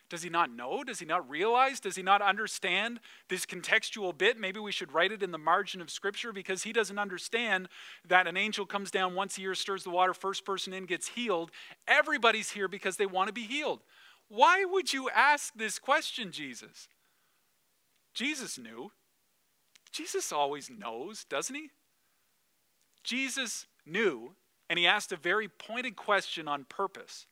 Does 0.09 0.23
he 0.23 0.29
not 0.29 0.51
know? 0.51 0.83
Does 0.83 0.99
he 0.99 1.05
not 1.05 1.29
realize? 1.29 1.79
Does 1.79 1.95
he 1.95 2.01
not 2.01 2.21
understand 2.21 2.99
this 3.29 3.45
contextual 3.45 4.17
bit? 4.17 4.39
Maybe 4.39 4.59
we 4.59 4.71
should 4.71 4.91
write 4.91 5.11
it 5.11 5.21
in 5.21 5.31
the 5.31 5.37
margin 5.37 5.81
of 5.81 5.91
Scripture 5.91 6.33
because 6.33 6.63
he 6.63 6.73
doesn't 6.73 6.97
understand 6.97 7.69
that 8.07 8.25
an 8.25 8.35
angel 8.35 8.65
comes 8.65 8.89
down 8.89 9.13
once 9.13 9.37
a 9.37 9.41
year, 9.41 9.53
stirs 9.53 9.83
the 9.83 9.91
water, 9.91 10.15
first 10.15 10.45
person 10.45 10.73
in 10.73 10.85
gets 10.85 11.09
healed. 11.09 11.51
Everybody's 11.87 12.51
here 12.51 12.67
because 12.67 12.97
they 12.97 13.05
want 13.05 13.27
to 13.27 13.33
be 13.33 13.43
healed. 13.43 13.81
Why 14.29 14.65
would 14.65 14.93
you 14.93 15.09
ask 15.09 15.53
this 15.55 15.77
question, 15.77 16.31
Jesus? 16.31 16.87
Jesus 18.13 18.57
knew. 18.57 18.91
Jesus 19.91 20.31
always 20.31 20.69
knows, 20.69 21.23
doesn't 21.23 21.55
he? 21.55 21.69
Jesus 23.03 23.65
knew, 23.85 24.35
and 24.69 24.77
he 24.77 24.85
asked 24.85 25.11
a 25.11 25.17
very 25.17 25.47
pointed 25.47 25.95
question 25.95 26.47
on 26.47 26.65
purpose. 26.65 27.27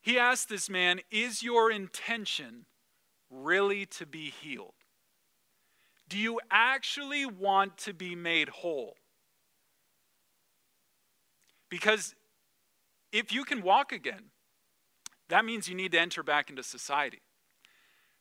He 0.00 0.18
asked 0.18 0.48
this 0.48 0.70
man, 0.70 1.00
Is 1.10 1.42
your 1.42 1.70
intention 1.70 2.66
really 3.30 3.86
to 3.86 4.06
be 4.06 4.30
healed? 4.30 4.74
Do 6.08 6.18
you 6.18 6.40
actually 6.50 7.26
want 7.26 7.78
to 7.78 7.94
be 7.94 8.16
made 8.16 8.48
whole? 8.48 8.96
Because 11.68 12.14
if 13.12 13.32
you 13.32 13.44
can 13.44 13.62
walk 13.62 13.92
again, 13.92 14.30
that 15.28 15.44
means 15.44 15.68
you 15.68 15.76
need 15.76 15.92
to 15.92 16.00
enter 16.00 16.22
back 16.22 16.50
into 16.50 16.64
society. 16.64 17.20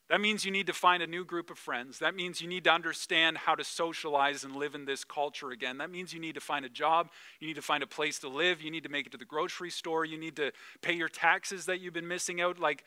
That 0.10 0.22
means 0.22 0.44
you 0.44 0.52
need 0.52 0.66
to 0.68 0.74
find 0.74 1.04
a 1.04 1.08
new 1.08 1.24
group 1.24 1.52
of 1.52 1.60
friends. 1.60 2.00
That 2.00 2.16
means 2.16 2.42
you 2.42 2.48
need 2.48 2.64
to 2.64 2.72
understand 2.72 3.38
how 3.38 3.54
to 3.54 3.64
socialize 3.64 4.44
and 4.44 4.56
live 4.56 4.74
in 4.74 4.86
this 4.86 5.04
culture 5.04 5.52
again. 5.52 5.78
That 5.78 5.92
means 5.92 6.14
you 6.14 6.20
need 6.20 6.34
to 6.34 6.42
find 6.42 6.66
a 6.66 6.70
job. 6.70 7.10
You 7.40 7.48
need 7.48 7.58
to 7.58 7.62
find 7.62 7.84
a 7.84 7.88
place 7.88 8.18
to 8.20 8.28
live. 8.28 8.60
You 8.60 8.72
need 8.72 8.84
to 8.84 8.90
make 8.90 9.06
it 9.06 9.12
to 9.12 9.20
the 9.20 9.26
grocery 9.26 9.70
store. 9.70 10.06
You 10.06 10.18
need 10.18 10.36
to 10.38 10.52
pay 10.82 10.94
your 10.94 11.10
taxes 11.10 11.66
that 11.66 11.80
you've 11.80 11.94
been 11.94 12.08
missing 12.08 12.42
out. 12.42 12.58
Like, 12.58 12.84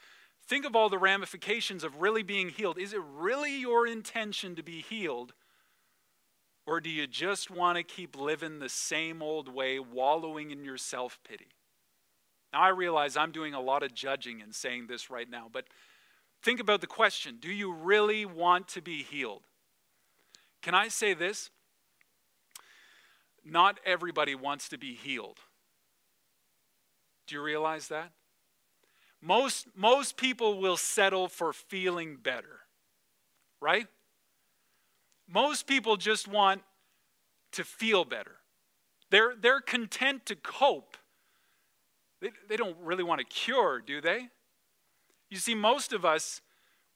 think 0.48 0.66
of 0.66 0.74
all 0.74 0.88
the 0.88 0.98
ramifications 0.98 1.84
of 1.84 2.02
really 2.02 2.24
being 2.24 2.48
healed. 2.48 2.76
Is 2.76 2.92
it 2.92 3.00
really 3.14 3.56
your 3.56 3.86
intention 3.86 4.56
to 4.56 4.62
be 4.64 4.80
healed? 4.80 5.32
Or 6.66 6.80
do 6.80 6.90
you 6.90 7.06
just 7.06 7.52
want 7.52 7.76
to 7.78 7.84
keep 7.84 8.16
living 8.16 8.58
the 8.58 8.68
same 8.68 9.22
old 9.22 9.48
way, 9.48 9.78
wallowing 9.78 10.50
in 10.50 10.64
your 10.64 10.78
self 10.78 11.20
pity? 11.22 11.48
Now, 12.52 12.62
I 12.62 12.68
realize 12.70 13.16
I'm 13.16 13.32
doing 13.32 13.54
a 13.54 13.60
lot 13.60 13.84
of 13.84 13.94
judging 13.94 14.40
in 14.40 14.52
saying 14.52 14.88
this 14.88 15.08
right 15.08 15.30
now, 15.30 15.48
but 15.52 15.64
Think 16.42 16.60
about 16.60 16.80
the 16.80 16.86
question 16.86 17.38
Do 17.40 17.50
you 17.50 17.72
really 17.72 18.26
want 18.26 18.68
to 18.68 18.82
be 18.82 19.02
healed? 19.02 19.42
Can 20.60 20.74
I 20.74 20.88
say 20.88 21.14
this? 21.14 21.50
Not 23.44 23.80
everybody 23.84 24.34
wants 24.34 24.68
to 24.68 24.78
be 24.78 24.94
healed. 24.94 25.38
Do 27.26 27.34
you 27.34 27.42
realize 27.42 27.88
that? 27.88 28.12
Most, 29.20 29.66
most 29.76 30.16
people 30.16 30.60
will 30.60 30.76
settle 30.76 31.28
for 31.28 31.52
feeling 31.52 32.16
better, 32.16 32.60
right? 33.60 33.86
Most 35.28 35.66
people 35.66 35.96
just 35.96 36.26
want 36.26 36.62
to 37.52 37.64
feel 37.64 38.04
better. 38.04 38.36
They're, 39.10 39.34
they're 39.40 39.60
content 39.60 40.26
to 40.26 40.36
cope. 40.36 40.96
They, 42.20 42.30
they 42.48 42.56
don't 42.56 42.76
really 42.82 43.04
want 43.04 43.20
a 43.20 43.24
cure, 43.24 43.80
do 43.80 44.00
they? 44.00 44.28
You 45.32 45.38
see, 45.38 45.54
most 45.54 45.94
of 45.94 46.04
us, 46.04 46.42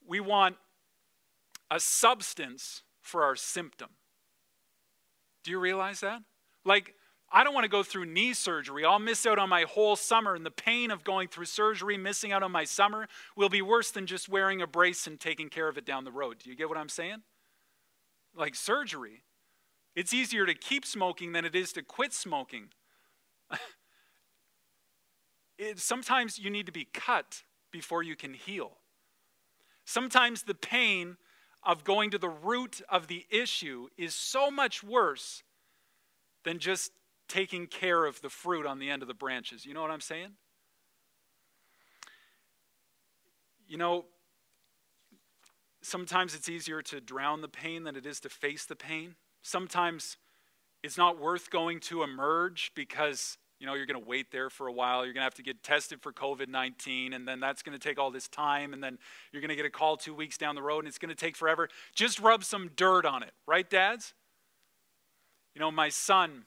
we 0.06 0.20
want 0.20 0.56
a 1.70 1.80
substance 1.80 2.82
for 3.00 3.22
our 3.24 3.34
symptom. 3.34 3.88
Do 5.42 5.50
you 5.50 5.58
realize 5.58 6.00
that? 6.00 6.20
Like, 6.62 6.92
I 7.32 7.44
don't 7.44 7.54
want 7.54 7.64
to 7.64 7.70
go 7.70 7.82
through 7.82 8.04
knee 8.04 8.34
surgery. 8.34 8.84
I'll 8.84 8.98
miss 8.98 9.24
out 9.24 9.38
on 9.38 9.48
my 9.48 9.62
whole 9.62 9.96
summer, 9.96 10.34
and 10.34 10.44
the 10.44 10.50
pain 10.50 10.90
of 10.90 11.02
going 11.02 11.28
through 11.28 11.46
surgery, 11.46 11.96
missing 11.96 12.30
out 12.30 12.42
on 12.42 12.52
my 12.52 12.64
summer, 12.64 13.08
will 13.38 13.48
be 13.48 13.62
worse 13.62 13.90
than 13.90 14.04
just 14.04 14.28
wearing 14.28 14.60
a 14.60 14.66
brace 14.66 15.06
and 15.06 15.18
taking 15.18 15.48
care 15.48 15.68
of 15.68 15.78
it 15.78 15.86
down 15.86 16.04
the 16.04 16.12
road. 16.12 16.36
Do 16.44 16.50
you 16.50 16.56
get 16.56 16.68
what 16.68 16.76
I'm 16.76 16.90
saying? 16.90 17.22
Like 18.36 18.54
surgery, 18.54 19.22
it's 19.94 20.12
easier 20.12 20.44
to 20.44 20.52
keep 20.52 20.84
smoking 20.84 21.32
than 21.32 21.46
it 21.46 21.56
is 21.56 21.72
to 21.72 21.82
quit 21.82 22.12
smoking. 22.12 22.68
it, 25.58 25.78
sometimes 25.78 26.38
you 26.38 26.50
need 26.50 26.66
to 26.66 26.72
be 26.72 26.86
cut 26.92 27.44
before 27.76 28.02
you 28.02 28.16
can 28.16 28.32
heal. 28.32 28.72
Sometimes 29.84 30.44
the 30.44 30.54
pain 30.54 31.18
of 31.62 31.84
going 31.84 32.10
to 32.10 32.16
the 32.16 32.30
root 32.30 32.80
of 32.88 33.06
the 33.06 33.26
issue 33.28 33.88
is 33.98 34.14
so 34.14 34.50
much 34.50 34.82
worse 34.82 35.42
than 36.42 36.58
just 36.58 36.90
taking 37.28 37.66
care 37.66 38.06
of 38.06 38.22
the 38.22 38.30
fruit 38.30 38.64
on 38.64 38.78
the 38.78 38.88
end 38.88 39.02
of 39.02 39.08
the 39.08 39.14
branches. 39.14 39.66
You 39.66 39.74
know 39.74 39.82
what 39.82 39.90
I'm 39.90 40.00
saying? 40.00 40.30
You 43.68 43.76
know, 43.76 44.06
sometimes 45.82 46.34
it's 46.34 46.48
easier 46.48 46.80
to 46.80 46.98
drown 46.98 47.42
the 47.42 47.48
pain 47.48 47.84
than 47.84 47.94
it 47.94 48.06
is 48.06 48.20
to 48.20 48.30
face 48.30 48.64
the 48.64 48.76
pain. 48.76 49.16
Sometimes 49.42 50.16
it's 50.82 50.96
not 50.96 51.20
worth 51.20 51.50
going 51.50 51.80
to 51.80 52.02
emerge 52.02 52.72
because 52.74 53.36
you 53.58 53.66
know, 53.66 53.74
you're 53.74 53.86
going 53.86 54.00
to 54.00 54.08
wait 54.08 54.30
there 54.30 54.50
for 54.50 54.66
a 54.66 54.72
while. 54.72 55.04
You're 55.04 55.14
going 55.14 55.22
to 55.22 55.26
have 55.26 55.34
to 55.34 55.42
get 55.42 55.62
tested 55.62 56.02
for 56.02 56.12
COVID 56.12 56.48
19, 56.48 57.12
and 57.12 57.26
then 57.26 57.40
that's 57.40 57.62
going 57.62 57.78
to 57.78 57.88
take 57.88 57.98
all 57.98 58.10
this 58.10 58.28
time, 58.28 58.72
and 58.72 58.82
then 58.82 58.98
you're 59.32 59.40
going 59.40 59.50
to 59.50 59.56
get 59.56 59.66
a 59.66 59.70
call 59.70 59.96
two 59.96 60.14
weeks 60.14 60.36
down 60.36 60.54
the 60.54 60.62
road, 60.62 60.80
and 60.80 60.88
it's 60.88 60.98
going 60.98 61.08
to 61.08 61.14
take 61.14 61.36
forever. 61.36 61.68
Just 61.94 62.20
rub 62.20 62.44
some 62.44 62.70
dirt 62.76 63.06
on 63.06 63.22
it, 63.22 63.32
right, 63.46 63.68
dads? 63.68 64.14
You 65.54 65.60
know, 65.60 65.70
my 65.70 65.88
son 65.88 66.44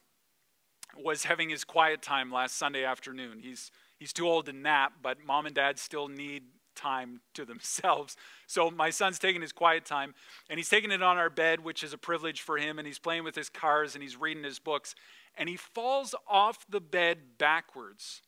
was 0.97 1.23
having 1.23 1.49
his 1.49 1.63
quiet 1.63 2.01
time 2.01 2.31
last 2.31 2.57
Sunday 2.57 2.83
afternoon. 2.83 3.39
He's, 3.41 3.71
he's 3.97 4.13
too 4.13 4.27
old 4.27 4.45
to 4.45 4.53
nap, 4.53 4.93
but 5.01 5.17
mom 5.25 5.45
and 5.45 5.55
dad 5.55 5.79
still 5.79 6.07
need 6.07 6.43
time 6.75 7.21
to 7.33 7.45
themselves. 7.45 8.15
So 8.47 8.71
my 8.71 8.89
son's 8.89 9.19
taking 9.19 9.43
his 9.43 9.51
quiet 9.51 9.85
time, 9.85 10.15
and 10.49 10.57
he's 10.57 10.69
taking 10.69 10.89
it 10.89 11.03
on 11.03 11.17
our 11.17 11.29
bed, 11.29 11.63
which 11.63 11.83
is 11.83 11.93
a 11.93 11.99
privilege 11.99 12.41
for 12.41 12.57
him, 12.57 12.79
and 12.79 12.87
he's 12.87 12.97
playing 12.97 13.23
with 13.23 13.35
his 13.35 13.47
cars, 13.47 13.93
and 13.93 14.01
he's 14.01 14.17
reading 14.17 14.43
his 14.43 14.57
books 14.57 14.95
and 15.39 15.47
he 15.47 15.55
falls 15.55 16.13
off 16.27 16.65
the 16.69 16.81
bed 16.81 17.37
backwards. 17.37 18.21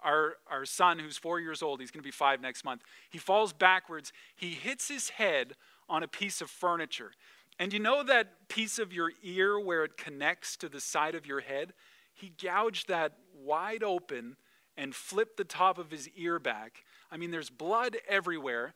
Our, 0.00 0.36
our 0.50 0.64
son, 0.64 0.98
who's 0.98 1.18
four 1.18 1.40
years 1.40 1.62
old, 1.62 1.80
he's 1.80 1.90
going 1.90 2.02
to 2.02 2.06
be 2.06 2.10
five 2.10 2.40
next 2.40 2.64
month, 2.64 2.82
he 3.10 3.18
falls 3.18 3.52
backwards. 3.52 4.12
He 4.34 4.50
hits 4.50 4.88
his 4.88 5.10
head 5.10 5.54
on 5.88 6.02
a 6.02 6.08
piece 6.08 6.40
of 6.40 6.50
furniture. 6.50 7.12
And 7.58 7.72
you 7.72 7.78
know 7.78 8.02
that 8.02 8.48
piece 8.48 8.78
of 8.78 8.92
your 8.92 9.12
ear 9.22 9.60
where 9.60 9.84
it 9.84 9.96
connects 9.96 10.56
to 10.58 10.68
the 10.68 10.80
side 10.80 11.14
of 11.14 11.26
your 11.26 11.40
head? 11.40 11.74
He 12.14 12.32
gouged 12.42 12.88
that 12.88 13.12
wide 13.34 13.82
open 13.82 14.36
and 14.76 14.94
flipped 14.94 15.36
the 15.36 15.44
top 15.44 15.76
of 15.76 15.90
his 15.90 16.08
ear 16.16 16.38
back. 16.38 16.84
I 17.10 17.16
mean, 17.16 17.30
there's 17.30 17.50
blood 17.50 17.96
everywhere. 18.08 18.74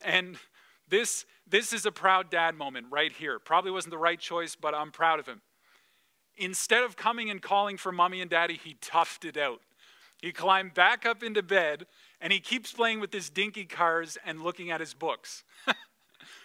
And 0.00 0.38
this, 0.88 1.26
this 1.46 1.72
is 1.72 1.84
a 1.84 1.92
proud 1.92 2.30
dad 2.30 2.54
moment 2.54 2.86
right 2.90 3.12
here. 3.12 3.38
Probably 3.38 3.70
wasn't 3.70 3.92
the 3.92 3.98
right 3.98 4.18
choice, 4.18 4.56
but 4.56 4.74
I'm 4.74 4.90
proud 4.90 5.20
of 5.20 5.26
him 5.26 5.42
instead 6.44 6.82
of 6.82 6.96
coming 6.96 7.30
and 7.30 7.40
calling 7.40 7.76
for 7.76 7.92
mommy 7.92 8.20
and 8.20 8.30
daddy, 8.30 8.58
he 8.62 8.74
toughed 8.74 9.24
it 9.24 9.36
out. 9.36 9.60
He 10.20 10.32
climbed 10.32 10.74
back 10.74 11.04
up 11.04 11.22
into 11.22 11.42
bed 11.42 11.86
and 12.20 12.32
he 12.32 12.40
keeps 12.40 12.72
playing 12.72 13.00
with 13.00 13.12
his 13.12 13.28
dinky 13.28 13.64
cars 13.64 14.16
and 14.24 14.42
looking 14.42 14.70
at 14.70 14.80
his 14.80 14.94
books. 14.94 15.44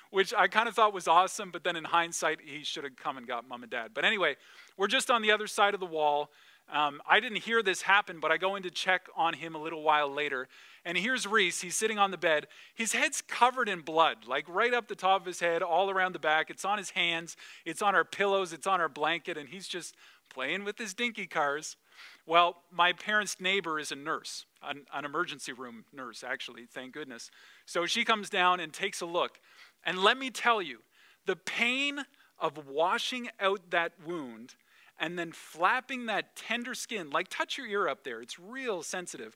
Which 0.10 0.34
I 0.34 0.48
kind 0.48 0.68
of 0.68 0.74
thought 0.74 0.94
was 0.94 1.08
awesome, 1.08 1.52
but 1.52 1.64
then 1.64 1.76
in 1.76 1.84
hindsight, 1.84 2.40
he 2.44 2.64
should 2.64 2.86
have 2.86 2.96
come 2.96 3.18
and 3.18 3.28
got 3.28 3.48
mom 3.48 3.62
and 3.62 3.72
dad. 3.72 3.92
But 3.94 4.06
anyway, 4.06 4.38
we're 4.78 4.88
just 4.88 5.12
on 5.12 5.22
the 5.22 5.32
other 5.32 5.48
side 5.48 5.74
of 5.74 5.80
the 5.80 5.86
wall. 5.86 6.30
Um, 6.72 7.02
I 7.10 7.20
didn't 7.20 7.44
hear 7.44 7.64
this 7.64 7.84
happen, 7.84 8.20
but 8.20 8.32
I 8.32 8.38
go 8.38 8.56
in 8.56 8.64
to 8.64 8.70
check 8.70 9.08
on 9.16 9.34
him 9.34 9.56
a 9.56 9.62
little 9.62 9.84
while 9.84 10.12
later. 10.12 10.50
And 10.84 10.98
here's 10.98 11.26
Reese. 11.26 11.62
He's 11.62 11.76
sitting 11.76 11.98
on 11.98 12.12
the 12.12 12.18
bed. 12.18 12.48
His 12.76 12.94
head's 12.94 13.22
covered 13.22 13.70
in 13.70 13.82
blood, 13.82 14.28
like 14.28 14.46
right 14.50 14.74
up 14.74 14.88
the 14.88 14.96
top 14.96 15.22
of 15.22 15.28
his 15.28 15.40
head, 15.40 15.62
all 15.62 15.90
around 15.90 16.14
the 16.14 16.20
back. 16.20 16.50
It's 16.50 16.66
on 16.66 16.78
his 16.78 16.90
hands, 16.92 17.38
it's 17.66 17.82
on 17.82 17.96
our 17.96 18.04
pillows, 18.04 18.52
it's 18.52 18.68
on 18.68 18.82
our 18.82 18.90
blanket, 18.90 19.38
and 19.38 19.48
he's 19.48 19.68
just 19.68 19.96
playing 20.30 20.66
with 20.66 20.78
his 20.78 20.94
dinky 20.94 21.26
cars. 21.26 21.78
Well, 22.26 22.58
my 22.72 22.94
parents' 22.94 23.38
neighbor 23.40 23.80
is 23.80 23.92
a 23.92 23.96
nurse, 23.96 24.46
an, 24.62 24.86
an 24.94 25.06
emergency 25.06 25.54
room 25.54 25.86
nurse, 25.94 26.24
actually, 26.24 26.66
thank 26.66 26.94
goodness. 26.94 27.32
So 27.66 27.86
she 27.86 28.04
comes 28.04 28.30
down 28.30 28.60
and 28.60 28.74
takes 28.74 29.02
a 29.02 29.06
look. 29.06 29.40
And 29.86 30.00
let 30.00 30.18
me 30.18 30.30
tell 30.30 30.62
you, 30.62 30.80
the 31.26 31.38
pain 31.38 32.06
of 32.40 32.68
washing 32.68 33.30
out 33.40 33.72
that 33.72 33.94
wound 34.06 34.56
and 35.00 35.18
then 35.18 35.32
flapping 35.32 36.08
that 36.08 36.36
tender 36.36 36.74
skin, 36.74 37.10
like 37.10 37.28
touch 37.30 37.58
your 37.58 37.68
ear 37.68 37.88
up 37.88 38.04
there, 38.04 38.22
it's 38.22 38.40
real 38.40 38.84
sensitive. 38.84 39.36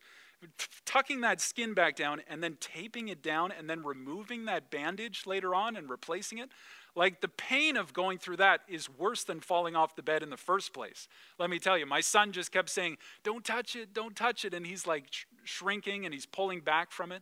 Tucking 0.86 1.21
that 1.21 1.39
skin 1.39 1.76
back 1.76 1.95
down 1.95 2.21
and 2.28 2.43
then 2.43 2.58
taping 2.60 3.10
it 3.10 3.21
down 3.21 3.52
and 3.52 3.69
then 3.69 3.84
removing 3.84 4.45
that 4.45 4.71
bandage 4.71 5.28
later 5.28 5.54
on 5.54 5.76
and 5.76 5.88
replacing 5.88 6.39
it. 6.39 6.50
Like 6.95 7.21
the 7.21 7.28
pain 7.28 7.78
of 7.78 7.93
going 7.93 8.17
through 8.17 8.38
that 8.38 8.62
is 8.67 8.89
worse 8.89 9.24
than 9.24 9.39
falling 9.39 9.76
off 9.76 9.95
the 9.95 10.02
bed 10.02 10.24
in 10.24 10.32
the 10.32 10.38
first 10.38 10.74
place. 10.74 11.08
Let 11.38 11.52
me 11.52 11.60
tell 11.60 11.78
you, 11.78 11.86
my 11.86 12.02
son 12.02 12.32
just 12.32 12.52
kept 12.52 12.69
saying, 12.69 12.97
Don't 13.24 13.45
touch 13.45 13.76
it, 13.76 13.93
don't 13.93 14.15
touch 14.15 14.43
it. 14.43 14.54
And 14.56 14.65
he's 14.65 14.88
like 14.88 15.06
sh- 15.12 15.26
shrinking 15.43 16.06
and 16.06 16.13
he's 16.13 16.26
pulling 16.26 16.62
back 16.62 16.91
from 16.91 17.12
it. 17.12 17.21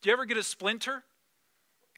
Do 0.00 0.08
you 0.08 0.12
ever 0.12 0.24
get 0.24 0.36
a 0.36 0.42
splinter? 0.42 1.02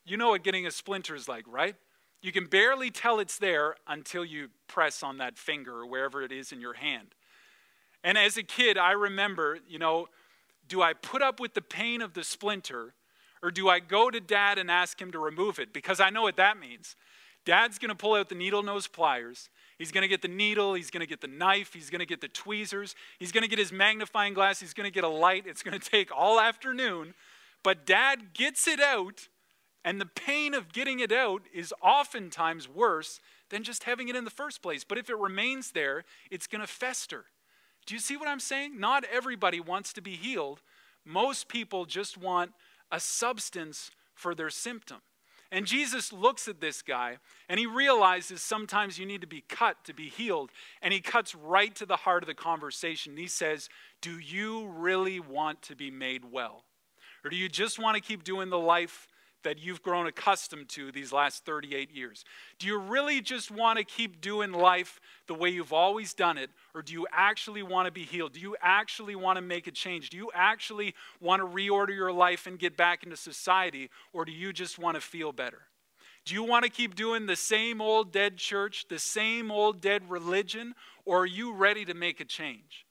You 0.06 0.16
know 0.16 0.30
what 0.30 0.42
getting 0.42 0.66
a 0.66 0.70
splinter 0.70 1.14
is 1.14 1.28
like, 1.28 1.44
right? 1.46 1.76
You 2.22 2.32
can 2.32 2.46
barely 2.46 2.90
tell 2.90 3.20
it's 3.20 3.38
there 3.38 3.76
until 3.86 4.24
you 4.24 4.48
press 4.68 5.02
on 5.02 5.18
that 5.18 5.38
finger 5.38 5.80
or 5.80 5.86
wherever 5.86 6.22
it 6.22 6.32
is 6.32 6.52
in 6.52 6.60
your 6.60 6.74
hand. 6.74 7.14
And 8.02 8.16
as 8.16 8.36
a 8.36 8.42
kid, 8.42 8.78
I 8.78 8.92
remember, 8.92 9.58
you 9.68 9.78
know, 9.78 10.08
do 10.68 10.82
I 10.82 10.92
put 10.92 11.22
up 11.22 11.40
with 11.40 11.54
the 11.54 11.62
pain 11.62 12.02
of 12.02 12.14
the 12.14 12.24
splinter 12.24 12.94
or 13.42 13.50
do 13.50 13.68
I 13.68 13.80
go 13.80 14.10
to 14.10 14.20
dad 14.20 14.58
and 14.58 14.70
ask 14.70 15.00
him 15.00 15.12
to 15.12 15.18
remove 15.18 15.58
it? 15.58 15.72
Because 15.72 16.00
I 16.00 16.10
know 16.10 16.22
what 16.22 16.36
that 16.36 16.58
means. 16.58 16.96
Dad's 17.44 17.78
going 17.78 17.90
to 17.90 17.94
pull 17.94 18.14
out 18.14 18.28
the 18.28 18.34
needle 18.34 18.62
nose 18.62 18.88
pliers. 18.88 19.48
He's 19.78 19.92
going 19.92 20.02
to 20.02 20.08
get 20.08 20.22
the 20.22 20.28
needle. 20.28 20.74
He's 20.74 20.90
going 20.90 21.00
to 21.00 21.06
get 21.06 21.20
the 21.20 21.28
knife. 21.28 21.72
He's 21.72 21.90
going 21.90 22.00
to 22.00 22.06
get 22.06 22.20
the 22.20 22.28
tweezers. 22.28 22.94
He's 23.18 23.30
going 23.30 23.42
to 23.42 23.48
get 23.48 23.58
his 23.58 23.70
magnifying 23.70 24.34
glass. 24.34 24.58
He's 24.58 24.74
going 24.74 24.86
to 24.86 24.90
get 24.90 25.04
a 25.04 25.08
light. 25.08 25.44
It's 25.46 25.62
going 25.62 25.78
to 25.80 25.90
take 25.90 26.10
all 26.14 26.40
afternoon. 26.40 27.14
But 27.62 27.86
dad 27.86 28.34
gets 28.34 28.66
it 28.66 28.80
out 28.80 29.28
and 29.86 30.00
the 30.00 30.06
pain 30.06 30.52
of 30.52 30.72
getting 30.72 30.98
it 30.98 31.12
out 31.12 31.42
is 31.54 31.72
oftentimes 31.80 32.68
worse 32.68 33.20
than 33.50 33.62
just 33.62 33.84
having 33.84 34.08
it 34.08 34.16
in 34.16 34.24
the 34.24 34.30
first 34.30 34.60
place. 34.60 34.82
But 34.82 34.98
if 34.98 35.08
it 35.08 35.16
remains 35.16 35.70
there, 35.70 36.04
it's 36.28 36.48
going 36.48 36.60
to 36.60 36.66
fester. 36.66 37.26
Do 37.86 37.94
you 37.94 38.00
see 38.00 38.16
what 38.16 38.26
I'm 38.26 38.40
saying? 38.40 38.80
Not 38.80 39.04
everybody 39.04 39.60
wants 39.60 39.92
to 39.92 40.02
be 40.02 40.16
healed. 40.16 40.60
Most 41.04 41.46
people 41.46 41.84
just 41.84 42.18
want 42.18 42.50
a 42.90 42.98
substance 42.98 43.92
for 44.12 44.34
their 44.34 44.50
symptom. 44.50 44.98
And 45.52 45.66
Jesus 45.66 46.12
looks 46.12 46.48
at 46.48 46.60
this 46.60 46.82
guy 46.82 47.18
and 47.48 47.60
he 47.60 47.66
realizes 47.66 48.42
sometimes 48.42 48.98
you 48.98 49.06
need 49.06 49.20
to 49.20 49.28
be 49.28 49.44
cut 49.48 49.84
to 49.84 49.94
be 49.94 50.08
healed. 50.08 50.50
And 50.82 50.92
he 50.92 51.00
cuts 51.00 51.32
right 51.32 51.72
to 51.76 51.86
the 51.86 51.94
heart 51.94 52.24
of 52.24 52.26
the 52.26 52.34
conversation. 52.34 53.16
He 53.16 53.28
says, 53.28 53.68
Do 54.02 54.18
you 54.18 54.66
really 54.66 55.20
want 55.20 55.62
to 55.62 55.76
be 55.76 55.92
made 55.92 56.32
well? 56.32 56.64
Or 57.24 57.30
do 57.30 57.36
you 57.36 57.48
just 57.48 57.78
want 57.78 57.94
to 57.94 58.02
keep 58.02 58.24
doing 58.24 58.50
the 58.50 58.58
life 58.58 59.06
that 59.46 59.60
you've 59.60 59.80
grown 59.80 60.08
accustomed 60.08 60.68
to 60.68 60.90
these 60.90 61.12
last 61.12 61.44
38 61.44 61.94
years? 61.94 62.24
Do 62.58 62.66
you 62.66 62.78
really 62.78 63.20
just 63.20 63.48
want 63.48 63.78
to 63.78 63.84
keep 63.84 64.20
doing 64.20 64.50
life 64.50 65.00
the 65.28 65.34
way 65.34 65.50
you've 65.50 65.72
always 65.72 66.14
done 66.14 66.36
it? 66.36 66.50
Or 66.74 66.82
do 66.82 66.92
you 66.92 67.06
actually 67.12 67.62
want 67.62 67.86
to 67.86 67.92
be 67.92 68.02
healed? 68.02 68.32
Do 68.32 68.40
you 68.40 68.56
actually 68.60 69.14
want 69.14 69.36
to 69.36 69.42
make 69.42 69.68
a 69.68 69.70
change? 69.70 70.10
Do 70.10 70.16
you 70.16 70.32
actually 70.34 70.96
want 71.20 71.42
to 71.42 71.46
reorder 71.46 71.94
your 71.94 72.10
life 72.10 72.48
and 72.48 72.58
get 72.58 72.76
back 72.76 73.04
into 73.04 73.16
society? 73.16 73.88
Or 74.12 74.24
do 74.24 74.32
you 74.32 74.52
just 74.52 74.80
want 74.80 74.96
to 74.96 75.00
feel 75.00 75.30
better? 75.30 75.62
Do 76.24 76.34
you 76.34 76.42
want 76.42 76.64
to 76.64 76.70
keep 76.70 76.96
doing 76.96 77.26
the 77.26 77.36
same 77.36 77.80
old 77.80 78.12
dead 78.12 78.38
church, 78.38 78.86
the 78.88 78.98
same 78.98 79.52
old 79.52 79.80
dead 79.80 80.10
religion? 80.10 80.74
Or 81.04 81.20
are 81.20 81.26
you 81.26 81.52
ready 81.52 81.84
to 81.84 81.94
make 81.94 82.18
a 82.18 82.24
change? 82.24 82.84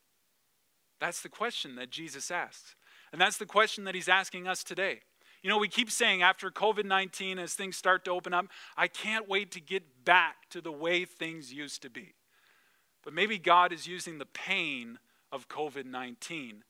That's 1.02 1.22
the 1.22 1.28
question 1.28 1.76
that 1.76 1.90
Jesus 1.90 2.32
asks. 2.32 2.76
And 3.12 3.20
that's 3.20 3.38
the 3.38 3.46
question 3.46 3.84
that 3.84 3.94
he's 3.94 4.08
asking 4.08 4.48
us 4.48 4.64
today. 4.64 5.02
You 5.46 5.52
know, 5.52 5.60
we 5.60 5.68
keep 5.68 5.92
saying 5.92 6.24
after 6.24 6.50
COVID 6.50 6.86
19, 6.86 7.38
as 7.38 7.54
things 7.54 7.78
start 7.78 8.04
to 8.06 8.12
open 8.12 8.34
up, 8.34 8.48
I 8.76 8.88
can't 8.88 9.30
wait 9.30 9.52
to 9.52 9.62
get 9.62 10.04
back 10.04 10.50
to 10.50 10.60
the 10.60 10.72
way 10.72 11.06
things 11.06 11.54
used 11.54 11.84
to 11.84 11.90
be. 11.92 12.16
But 13.04 13.14
maybe 13.14 13.38
God 13.38 13.72
is 13.72 13.86
using 13.86 14.18
the 14.18 14.26
pain 14.26 14.98
of 15.32 15.48
COVID 15.48 15.86
19 15.86 16.64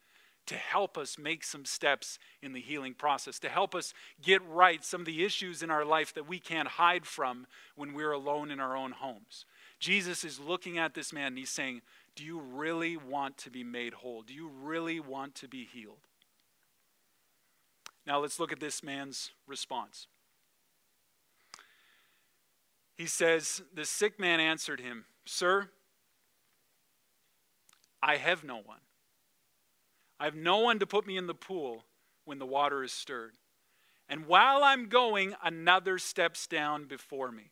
to 0.47 0.55
help 0.55 0.97
us 0.97 1.17
make 1.17 1.45
some 1.45 1.63
steps 1.63 2.19
in 2.41 2.51
the 2.51 2.59
healing 2.59 2.93
process, 2.93 3.39
to 3.39 3.47
help 3.47 3.75
us 3.75 3.93
get 4.21 4.45
right 4.45 4.83
some 4.83 4.99
of 4.99 5.07
the 5.07 5.23
issues 5.23 5.63
in 5.63 5.71
our 5.71 5.85
life 5.85 6.13
that 6.13 6.27
we 6.27 6.37
can't 6.37 6.67
hide 6.67 7.05
from 7.05 7.47
when 7.77 7.93
we're 7.93 8.11
alone 8.11 8.51
in 8.51 8.59
our 8.59 8.75
own 8.75 8.91
homes. 8.91 9.45
Jesus 9.79 10.25
is 10.25 10.37
looking 10.37 10.77
at 10.77 10.93
this 10.93 11.13
man 11.13 11.27
and 11.27 11.37
he's 11.37 11.49
saying, 11.49 11.81
Do 12.17 12.25
you 12.25 12.41
really 12.41 12.97
want 12.97 13.37
to 13.37 13.49
be 13.49 13.63
made 13.63 13.93
whole? 13.93 14.21
Do 14.21 14.33
you 14.33 14.49
really 14.49 14.99
want 14.99 15.33
to 15.35 15.47
be 15.47 15.63
healed? 15.63 16.09
Now 18.05 18.19
let's 18.19 18.39
look 18.39 18.51
at 18.51 18.59
this 18.59 18.83
man's 18.83 19.31
response. 19.47 20.07
He 22.95 23.07
says, 23.07 23.61
The 23.73 23.85
sick 23.85 24.19
man 24.19 24.39
answered 24.39 24.79
him, 24.79 25.05
Sir, 25.25 25.69
I 28.01 28.17
have 28.17 28.43
no 28.43 28.57
one. 28.57 28.79
I 30.19 30.25
have 30.25 30.35
no 30.35 30.59
one 30.59 30.79
to 30.79 30.85
put 30.85 31.05
me 31.05 31.17
in 31.17 31.27
the 31.27 31.33
pool 31.33 31.83
when 32.23 32.39
the 32.39 32.45
water 32.45 32.83
is 32.83 32.93
stirred. 32.93 33.33
And 34.07 34.27
while 34.27 34.63
I'm 34.63 34.87
going, 34.87 35.35
another 35.43 35.97
steps 35.97 36.47
down 36.47 36.85
before 36.85 37.31
me. 37.31 37.51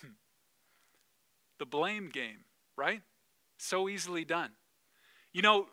Hmm. 0.00 0.12
the 1.58 1.66
blame 1.66 2.08
game, 2.08 2.44
right? 2.76 3.02
So 3.58 3.88
easily 3.88 4.24
done. 4.24 4.50
You 5.32 5.42
know, 5.42 5.66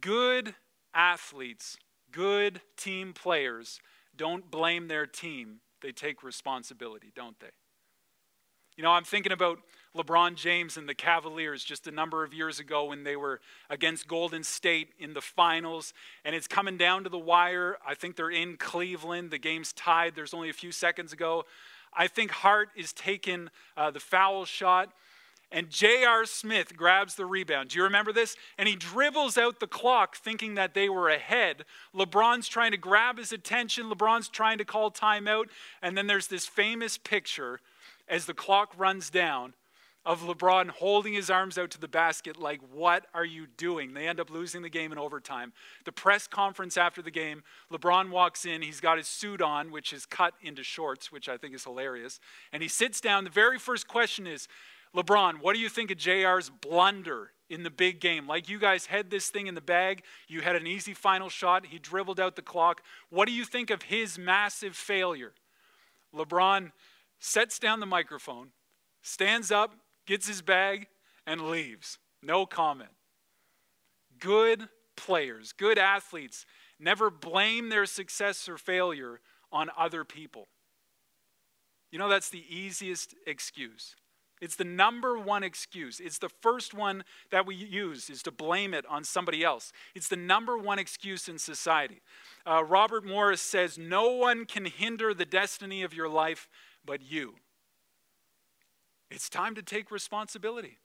good 0.00 0.54
athletes 0.94 1.76
good 2.14 2.60
team 2.76 3.12
players 3.12 3.80
don't 4.16 4.50
blame 4.50 4.88
their 4.88 5.06
team, 5.06 5.60
they 5.82 5.90
take 5.90 6.22
responsibility, 6.22 7.12
don't 7.14 7.38
they? 7.40 7.50
You 8.76 8.82
know, 8.82 8.90
I'm 8.90 9.04
thinking 9.04 9.32
about 9.32 9.58
LeBron 9.96 10.34
James 10.34 10.76
and 10.76 10.88
the 10.88 10.94
Cavaliers 10.94 11.62
just 11.62 11.86
a 11.86 11.92
number 11.92 12.24
of 12.24 12.34
years 12.34 12.58
ago 12.58 12.86
when 12.86 13.04
they 13.04 13.14
were 13.14 13.40
against 13.70 14.08
Golden 14.08 14.42
State 14.42 14.88
in 14.98 15.14
the 15.14 15.20
finals, 15.20 15.92
and 16.24 16.34
it's 16.34 16.48
coming 16.48 16.76
down 16.76 17.04
to 17.04 17.10
the 17.10 17.18
wire. 17.18 17.78
I 17.86 17.94
think 17.94 18.16
they're 18.16 18.30
in 18.30 18.56
Cleveland. 18.56 19.30
The 19.30 19.38
game's 19.38 19.72
tied. 19.72 20.16
There's 20.16 20.34
only 20.34 20.50
a 20.50 20.54
few 20.54 20.72
seconds 20.72 21.12
ago. 21.12 21.44
I 21.96 22.08
think 22.08 22.32
Hart 22.32 22.70
is 22.76 22.92
taking 22.92 23.48
uh, 23.76 23.92
the 23.92 24.00
foul 24.00 24.44
shot, 24.44 24.90
and 25.54 25.70
J.R. 25.70 26.24
Smith 26.24 26.76
grabs 26.76 27.14
the 27.14 27.24
rebound. 27.24 27.68
Do 27.70 27.78
you 27.78 27.84
remember 27.84 28.12
this? 28.12 28.34
And 28.58 28.68
he 28.68 28.74
dribbles 28.74 29.38
out 29.38 29.60
the 29.60 29.68
clock 29.68 30.16
thinking 30.16 30.56
that 30.56 30.74
they 30.74 30.88
were 30.88 31.08
ahead. 31.08 31.64
LeBron's 31.94 32.48
trying 32.48 32.72
to 32.72 32.76
grab 32.76 33.18
his 33.18 33.32
attention. 33.32 33.88
LeBron's 33.88 34.28
trying 34.28 34.58
to 34.58 34.64
call 34.64 34.90
timeout. 34.90 35.44
And 35.80 35.96
then 35.96 36.08
there's 36.08 36.26
this 36.26 36.44
famous 36.44 36.98
picture 36.98 37.60
as 38.08 38.26
the 38.26 38.34
clock 38.34 38.74
runs 38.76 39.10
down 39.10 39.54
of 40.04 40.22
LeBron 40.22 40.70
holding 40.70 41.14
his 41.14 41.30
arms 41.30 41.56
out 41.56 41.70
to 41.70 41.80
the 41.80 41.88
basket, 41.88 42.36
like, 42.36 42.60
What 42.72 43.06
are 43.14 43.24
you 43.24 43.46
doing? 43.46 43.94
They 43.94 44.06
end 44.06 44.20
up 44.20 44.30
losing 44.30 44.60
the 44.60 44.68
game 44.68 44.92
in 44.92 44.98
overtime. 44.98 45.52
The 45.84 45.92
press 45.92 46.26
conference 46.26 46.76
after 46.76 47.00
the 47.00 47.10
game, 47.10 47.42
LeBron 47.72 48.10
walks 48.10 48.44
in. 48.44 48.60
He's 48.60 48.80
got 48.80 48.98
his 48.98 49.08
suit 49.08 49.40
on, 49.40 49.70
which 49.70 49.92
is 49.92 50.04
cut 50.04 50.34
into 50.42 50.62
shorts, 50.62 51.10
which 51.10 51.28
I 51.28 51.36
think 51.36 51.54
is 51.54 51.64
hilarious. 51.64 52.20
And 52.52 52.60
he 52.62 52.68
sits 52.68 53.00
down. 53.00 53.24
The 53.24 53.30
very 53.30 53.58
first 53.58 53.88
question 53.88 54.26
is, 54.26 54.46
LeBron, 54.94 55.40
what 55.40 55.54
do 55.54 55.60
you 55.60 55.68
think 55.68 55.90
of 55.90 55.98
JR's 55.98 56.50
blunder 56.50 57.30
in 57.48 57.62
the 57.62 57.70
big 57.70 58.00
game? 58.00 58.26
Like 58.26 58.48
you 58.48 58.58
guys 58.58 58.86
had 58.86 59.10
this 59.10 59.28
thing 59.28 59.46
in 59.46 59.54
the 59.54 59.60
bag, 59.60 60.02
you 60.28 60.40
had 60.40 60.56
an 60.56 60.66
easy 60.66 60.94
final 60.94 61.28
shot, 61.28 61.66
he 61.66 61.78
dribbled 61.78 62.20
out 62.20 62.36
the 62.36 62.42
clock. 62.42 62.82
What 63.10 63.26
do 63.26 63.32
you 63.32 63.44
think 63.44 63.70
of 63.70 63.82
his 63.82 64.18
massive 64.18 64.76
failure? 64.76 65.32
LeBron 66.14 66.72
sets 67.18 67.58
down 67.58 67.80
the 67.80 67.86
microphone, 67.86 68.50
stands 69.02 69.50
up, 69.50 69.74
gets 70.06 70.28
his 70.28 70.42
bag, 70.42 70.86
and 71.26 71.40
leaves. 71.50 71.98
No 72.22 72.46
comment. 72.46 72.90
Good 74.20 74.68
players, 74.96 75.52
good 75.52 75.78
athletes 75.78 76.46
never 76.78 77.10
blame 77.10 77.68
their 77.68 77.86
success 77.86 78.48
or 78.48 78.58
failure 78.58 79.20
on 79.52 79.70
other 79.76 80.04
people. 80.04 80.48
You 81.90 81.98
know, 81.98 82.08
that's 82.08 82.28
the 82.28 82.44
easiest 82.48 83.14
excuse. 83.26 83.94
It's 84.40 84.56
the 84.56 84.64
number 84.64 85.16
one 85.16 85.42
excuse. 85.42 86.00
It's 86.00 86.18
the 86.18 86.28
first 86.28 86.74
one 86.74 87.04
that 87.30 87.46
we 87.46 87.54
use 87.54 88.10
is 88.10 88.22
to 88.24 88.30
blame 88.30 88.74
it 88.74 88.84
on 88.86 89.04
somebody 89.04 89.44
else. 89.44 89.72
It's 89.94 90.08
the 90.08 90.16
number 90.16 90.58
one 90.58 90.78
excuse 90.78 91.28
in 91.28 91.38
society. 91.38 92.02
Uh, 92.44 92.64
Robert 92.64 93.04
Morris 93.04 93.40
says, 93.40 93.78
No 93.78 94.10
one 94.12 94.44
can 94.44 94.66
hinder 94.66 95.14
the 95.14 95.24
destiny 95.24 95.82
of 95.82 95.94
your 95.94 96.08
life 96.08 96.48
but 96.84 97.00
you. 97.02 97.36
It's 99.10 99.28
time 99.28 99.54
to 99.54 99.62
take 99.62 99.90
responsibility. 99.90 100.78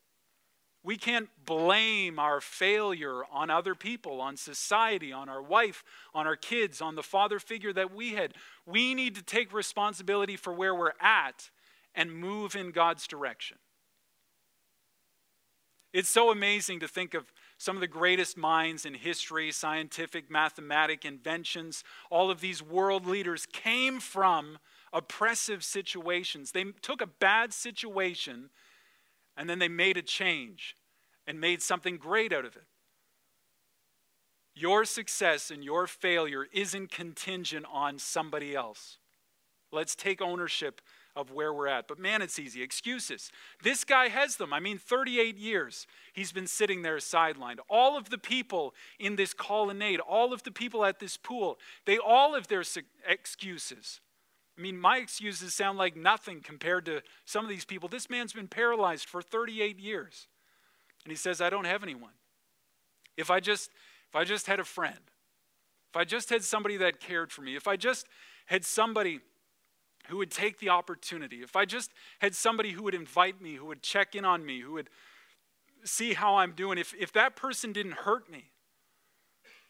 We 0.81 0.95
can't 0.95 1.27
blame 1.45 2.19
our 2.19 2.39
failure 2.39 3.23
on 3.31 3.49
other 3.49 3.75
people, 3.75 4.21
on 4.21 4.37
society, 4.37 5.11
on 5.11 5.27
our 5.27 5.41
wife, 5.41 5.83
on 6.13 6.25
our 6.25 6.37
kids, 6.37 6.81
on 6.81 6.95
the 6.95 7.03
father 7.03 7.39
figure 7.39 7.73
that 7.73 7.93
we 7.93 8.13
had. 8.13 8.33
We 8.65 8.93
need 8.93 9.15
to 9.15 9.21
take 9.21 9.51
responsibility 9.51 10.37
for 10.37 10.53
where 10.53 10.73
we're 10.73 10.93
at 11.01 11.49
and 11.99 12.13
move 12.13 12.55
in 12.55 12.71
God's 12.71 13.05
direction. 13.07 13.57
It's 15.91 16.07
so 16.07 16.31
amazing 16.31 16.79
to 16.79 16.87
think 16.87 17.13
of 17.13 17.33
some 17.57 17.75
of 17.75 17.81
the 17.81 17.87
greatest 17.87 18.37
minds 18.37 18.85
in 18.85 18.93
history, 18.93 19.51
scientific, 19.51 20.31
mathematic 20.31 21.03
inventions. 21.03 21.83
All 22.09 22.31
of 22.31 22.39
these 22.39 22.63
world 22.63 23.05
leaders 23.05 23.45
came 23.45 23.99
from 23.99 24.59
oppressive 24.93 25.61
situations. 25.61 26.53
They 26.53 26.63
took 26.81 27.01
a 27.01 27.07
bad 27.07 27.51
situation 27.51 28.49
and 29.35 29.49
then 29.49 29.59
they 29.59 29.67
made 29.67 29.97
a 29.97 30.01
change 30.01 30.77
and 31.27 31.41
made 31.41 31.61
something 31.61 31.97
great 31.97 32.31
out 32.31 32.45
of 32.45 32.55
it. 32.55 32.63
Your 34.55 34.85
success 34.85 35.51
and 35.51 35.65
your 35.65 35.85
failure 35.85 36.47
isn't 36.53 36.91
contingent 36.91 37.65
on 37.69 37.99
somebody 37.99 38.55
else. 38.55 38.99
Let's 39.69 39.95
take 39.95 40.21
ownership 40.21 40.81
of 41.15 41.31
where 41.31 41.53
we're 41.53 41.67
at. 41.67 41.87
But 41.87 41.99
man, 41.99 42.21
it's 42.21 42.39
easy. 42.39 42.61
Excuses. 42.61 43.31
This 43.63 43.83
guy 43.83 44.07
has 44.09 44.35
them. 44.37 44.53
I 44.53 44.59
mean, 44.59 44.77
38 44.77 45.37
years 45.37 45.87
he's 46.13 46.31
been 46.31 46.47
sitting 46.47 46.81
there 46.81 46.97
sidelined. 46.97 47.57
All 47.69 47.97
of 47.97 48.09
the 48.09 48.17
people 48.17 48.73
in 48.99 49.15
this 49.15 49.33
colonnade, 49.33 49.99
all 49.99 50.33
of 50.33 50.43
the 50.43 50.51
people 50.51 50.85
at 50.85 50.99
this 50.99 51.17
pool, 51.17 51.59
they 51.85 51.97
all 51.97 52.33
have 52.35 52.47
their 52.47 52.63
excuses. 53.07 54.01
I 54.57 54.61
mean, 54.61 54.77
my 54.77 54.97
excuses 54.97 55.53
sound 55.53 55.77
like 55.77 55.95
nothing 55.95 56.41
compared 56.41 56.85
to 56.85 57.01
some 57.25 57.45
of 57.45 57.49
these 57.49 57.65
people. 57.65 57.87
This 57.87 58.09
man's 58.09 58.33
been 58.33 58.49
paralyzed 58.49 59.07
for 59.07 59.21
38 59.21 59.79
years. 59.79 60.27
And 61.05 61.11
he 61.11 61.15
says, 61.15 61.39
I 61.39 61.49
don't 61.49 61.65
have 61.65 61.81
anyone. 61.81 62.11
If 63.15 63.31
I 63.31 63.39
just 63.39 63.71
if 64.09 64.15
I 64.15 64.23
just 64.23 64.47
had 64.47 64.59
a 64.59 64.63
friend, 64.63 64.99
if 65.91 65.95
I 65.95 66.03
just 66.03 66.29
had 66.29 66.43
somebody 66.43 66.77
that 66.77 66.99
cared 66.99 67.31
for 67.31 67.41
me, 67.41 67.55
if 67.55 67.67
I 67.67 67.75
just 67.75 68.07
had 68.47 68.65
somebody 68.65 69.19
who 70.09 70.17
would 70.17 70.31
take 70.31 70.59
the 70.59 70.69
opportunity, 70.69 71.41
if 71.41 71.55
I 71.55 71.65
just 71.65 71.91
had 72.19 72.35
somebody 72.35 72.71
who 72.71 72.83
would 72.83 72.95
invite 72.95 73.41
me, 73.41 73.55
who 73.55 73.65
would 73.65 73.81
check 73.81 74.15
in 74.15 74.25
on 74.25 74.45
me, 74.45 74.59
who 74.59 74.73
would 74.73 74.89
see 75.83 76.13
how 76.13 76.37
I'm 76.37 76.51
doing, 76.51 76.77
if, 76.77 76.93
if 76.99 77.13
that 77.13 77.35
person 77.35 77.71
didn't 77.71 77.93
hurt 77.93 78.29
me, 78.29 78.51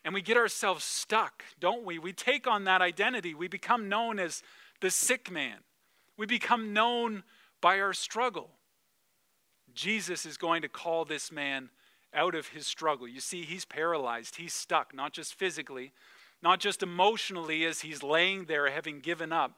and 0.04 0.14
we 0.14 0.22
get 0.22 0.38
ourselves 0.38 0.84
stuck, 0.84 1.44
don't 1.60 1.86
we? 1.86 2.00
We 2.00 2.14
take 2.14 2.48
on 2.48 2.64
that 2.64 2.82
identity. 2.82 3.34
We 3.34 3.50
become 3.50 3.90
known 3.90 4.18
as 4.18 4.42
the 4.80 4.90
sick 4.90 5.30
man. 5.30 5.58
We 6.18 6.26
become 6.26 6.74
known 6.74 7.24
by 7.62 7.80
our 7.82 7.94
struggle. 7.94 8.50
Jesus 9.74 10.26
is 10.26 10.38
going 10.38 10.62
to 10.62 10.70
call 10.70 11.06
this 11.06 11.32
man 11.32 11.70
out 12.14 12.34
of 12.34 12.48
his 12.48 12.66
struggle. 12.66 13.08
You 13.08 13.20
see, 13.20 13.44
he's 13.44 13.66
paralyzed, 13.66 14.38
he's 14.38 14.54
stuck, 14.54 14.96
not 14.96 15.14
just 15.14 15.36
physically, 15.36 15.92
not 16.42 16.60
just 16.60 16.82
emotionally 16.82 17.66
as 17.66 17.82
he's 17.82 18.02
laying 18.02 18.46
there 18.46 18.70
having 18.70 19.02
given 19.02 19.32
up, 19.32 19.58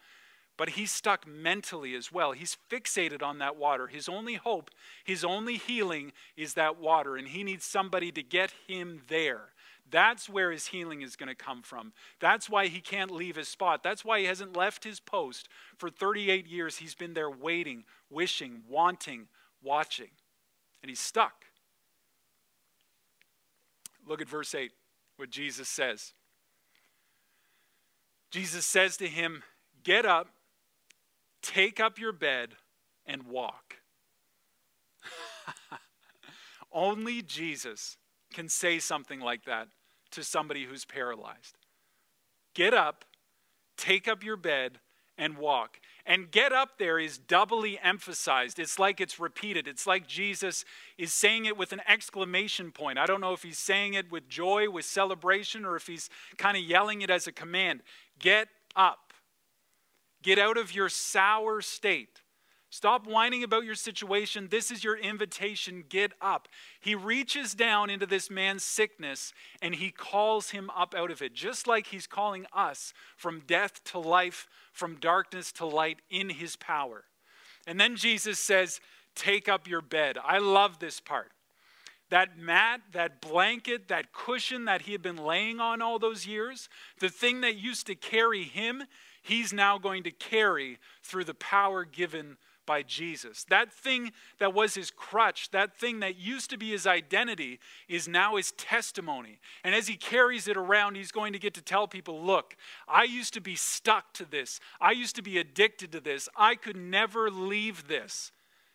but 0.61 0.69
he's 0.69 0.91
stuck 0.91 1.25
mentally 1.25 1.95
as 1.95 2.11
well. 2.11 2.33
He's 2.33 2.55
fixated 2.69 3.23
on 3.23 3.39
that 3.39 3.55
water. 3.55 3.87
His 3.87 4.07
only 4.07 4.35
hope, 4.35 4.69
his 5.03 5.23
only 5.23 5.57
healing 5.57 6.11
is 6.37 6.53
that 6.53 6.79
water, 6.79 7.15
and 7.15 7.27
he 7.27 7.43
needs 7.43 7.65
somebody 7.65 8.11
to 8.11 8.21
get 8.21 8.53
him 8.67 9.01
there. 9.07 9.53
That's 9.89 10.29
where 10.29 10.51
his 10.51 10.67
healing 10.67 11.01
is 11.01 11.15
going 11.15 11.29
to 11.29 11.33
come 11.33 11.63
from. 11.63 11.93
That's 12.19 12.47
why 12.47 12.67
he 12.67 12.79
can't 12.79 13.09
leave 13.09 13.37
his 13.37 13.47
spot. 13.47 13.81
That's 13.81 14.05
why 14.05 14.19
he 14.19 14.25
hasn't 14.25 14.55
left 14.55 14.83
his 14.83 14.99
post. 14.99 15.49
For 15.77 15.89
38 15.89 16.45
years, 16.45 16.77
he's 16.77 16.93
been 16.93 17.15
there 17.15 17.31
waiting, 17.31 17.83
wishing, 18.11 18.61
wanting, 18.69 19.29
watching. 19.63 20.11
And 20.83 20.91
he's 20.91 20.99
stuck. 20.99 21.45
Look 24.07 24.21
at 24.21 24.29
verse 24.29 24.53
8, 24.53 24.71
what 25.17 25.31
Jesus 25.31 25.67
says. 25.67 26.13
Jesus 28.29 28.63
says 28.63 28.95
to 28.97 29.07
him, 29.07 29.41
Get 29.83 30.05
up, 30.05 30.27
take 31.41 31.79
up 31.79 31.99
your 31.99 32.11
bed, 32.11 32.55
and 33.05 33.23
walk. 33.23 33.77
Only 36.71 37.21
Jesus 37.21 37.97
can 38.33 38.47
say 38.47 38.79
something 38.79 39.19
like 39.19 39.45
that 39.45 39.67
to 40.11 40.23
somebody 40.23 40.65
who's 40.65 40.85
paralyzed. 40.85 41.57
Get 42.53 42.73
up, 42.73 43.05
take 43.77 44.07
up 44.07 44.23
your 44.23 44.37
bed, 44.37 44.79
and 45.17 45.37
walk. 45.37 45.79
And 46.05 46.31
get 46.31 46.51
up 46.51 46.79
there 46.79 46.97
is 46.97 47.17
doubly 47.17 47.79
emphasized. 47.79 48.57
It's 48.57 48.79
like 48.79 48.99
it's 48.99 49.19
repeated. 49.19 49.67
It's 49.67 49.85
like 49.85 50.07
Jesus 50.07 50.65
is 50.97 51.13
saying 51.13 51.45
it 51.45 51.55
with 51.55 51.73
an 51.73 51.81
exclamation 51.87 52.71
point. 52.71 52.97
I 52.97 53.05
don't 53.05 53.21
know 53.21 53.33
if 53.33 53.43
he's 53.43 53.59
saying 53.59 53.93
it 53.93 54.11
with 54.11 54.27
joy, 54.27 54.69
with 54.69 54.85
celebration, 54.85 55.63
or 55.63 55.75
if 55.75 55.85
he's 55.85 56.09
kind 56.37 56.57
of 56.57 56.63
yelling 56.63 57.01
it 57.01 57.09
as 57.09 57.27
a 57.27 57.31
command. 57.31 57.83
Get 58.19 58.47
up. 58.75 59.10
Get 60.21 60.37
out 60.39 60.57
of 60.57 60.73
your 60.73 60.89
sour 60.89 61.61
state. 61.61 62.21
Stop 62.69 63.05
whining 63.05 63.43
about 63.43 63.65
your 63.65 63.75
situation. 63.75 64.47
This 64.49 64.71
is 64.71 64.81
your 64.81 64.97
invitation. 64.97 65.83
Get 65.89 66.13
up. 66.21 66.47
He 66.79 66.95
reaches 66.95 67.53
down 67.53 67.89
into 67.89 68.05
this 68.05 68.31
man's 68.31 68.63
sickness 68.63 69.33
and 69.61 69.75
he 69.75 69.91
calls 69.91 70.51
him 70.51 70.69
up 70.69 70.95
out 70.95 71.11
of 71.11 71.21
it, 71.21 71.33
just 71.33 71.67
like 71.67 71.87
he's 71.87 72.07
calling 72.07 72.45
us 72.53 72.93
from 73.17 73.41
death 73.45 73.83
to 73.85 73.99
life, 73.99 74.47
from 74.71 74.95
darkness 74.95 75.51
to 75.53 75.65
light 75.65 75.99
in 76.09 76.29
his 76.29 76.55
power. 76.55 77.03
And 77.67 77.77
then 77.77 77.97
Jesus 77.97 78.39
says, 78.39 78.79
Take 79.15 79.49
up 79.49 79.67
your 79.67 79.81
bed. 79.81 80.17
I 80.23 80.37
love 80.37 80.79
this 80.79 81.01
part. 81.01 81.31
That 82.09 82.37
mat, 82.37 82.81
that 82.93 83.21
blanket, 83.21 83.89
that 83.89 84.13
cushion 84.13 84.65
that 84.65 84.83
he 84.83 84.93
had 84.93 85.01
been 85.01 85.17
laying 85.17 85.59
on 85.59 85.81
all 85.81 85.99
those 85.99 86.25
years, 86.25 86.69
the 86.99 87.09
thing 87.09 87.41
that 87.41 87.57
used 87.57 87.87
to 87.87 87.95
carry 87.95 88.43
him, 88.43 88.83
he's 89.21 89.53
now 89.53 89.77
going 89.77 90.03
to 90.03 90.11
carry 90.11 90.79
through 91.03 91.25
the 91.25 91.33
power 91.33 91.85
given 91.85 92.37
by 92.65 92.83
Jesus. 92.83 93.43
That 93.49 93.73
thing 93.73 94.11
that 94.39 94.53
was 94.53 94.75
his 94.75 94.91
crutch, 94.91 95.49
that 95.51 95.77
thing 95.77 95.99
that 95.99 96.17
used 96.17 96.49
to 96.51 96.57
be 96.57 96.71
his 96.71 96.87
identity, 96.87 97.59
is 97.89 98.07
now 98.07 98.35
his 98.35 98.51
testimony. 98.53 99.39
And 99.63 99.75
as 99.75 99.87
he 99.87 99.95
carries 99.95 100.47
it 100.47 100.57
around, 100.57 100.95
he's 100.95 101.11
going 101.11 101.33
to 101.33 101.39
get 101.39 101.53
to 101.55 101.61
tell 101.61 101.87
people 101.87 102.21
look, 102.21 102.55
I 102.87 103.03
used 103.03 103.33
to 103.33 103.41
be 103.41 103.55
stuck 103.55 104.13
to 104.13 104.25
this. 104.25 104.59
I 104.79 104.91
used 104.91 105.15
to 105.17 105.21
be 105.21 105.37
addicted 105.37 105.91
to 105.91 105.99
this. 105.99 106.29
I 106.35 106.55
could 106.55 106.77
never 106.77 107.29
leave 107.29 107.87
this. 107.87 108.31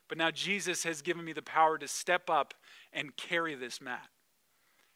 But 0.09 0.18
now 0.18 0.30
Jesus 0.30 0.82
has 0.84 1.03
given 1.03 1.24
me 1.24 1.32
the 1.32 1.42
power 1.42 1.78
to 1.78 1.88
step 1.88 2.28
up 2.28 2.55
and 2.92 3.16
carry 3.16 3.55
this 3.55 3.80
mat. 3.80 4.09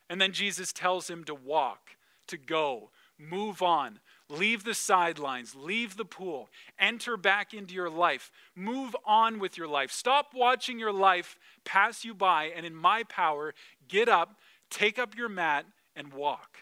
And 0.09 0.20
then 0.20 0.32
Jesus 0.32 0.72
tells 0.72 1.09
him 1.09 1.24
to 1.24 1.34
walk, 1.34 1.90
to 2.26 2.36
go, 2.36 2.90
move 3.18 3.62
on, 3.62 4.01
Leave 4.31 4.62
the 4.62 4.74
sidelines, 4.74 5.57
leave 5.57 5.97
the 5.97 6.05
pool, 6.05 6.49
enter 6.78 7.16
back 7.16 7.53
into 7.53 7.74
your 7.74 7.91
life, 7.91 8.31
move 8.55 8.95
on 9.05 9.41
with 9.41 9.59
your 9.59 9.66
life. 9.66 9.91
Stop 9.91 10.33
watching 10.33 10.78
your 10.78 10.93
life 10.93 11.37
pass 11.64 12.05
you 12.05 12.14
by, 12.14 12.45
and 12.45 12.64
in 12.64 12.74
my 12.74 13.03
power, 13.05 13.55
get 13.89 14.09
up, 14.09 14.37
take 14.70 14.99
up 14.99 15.16
your 15.16 15.28
mat, 15.28 15.66
and 15.97 16.12
walk. 16.12 16.59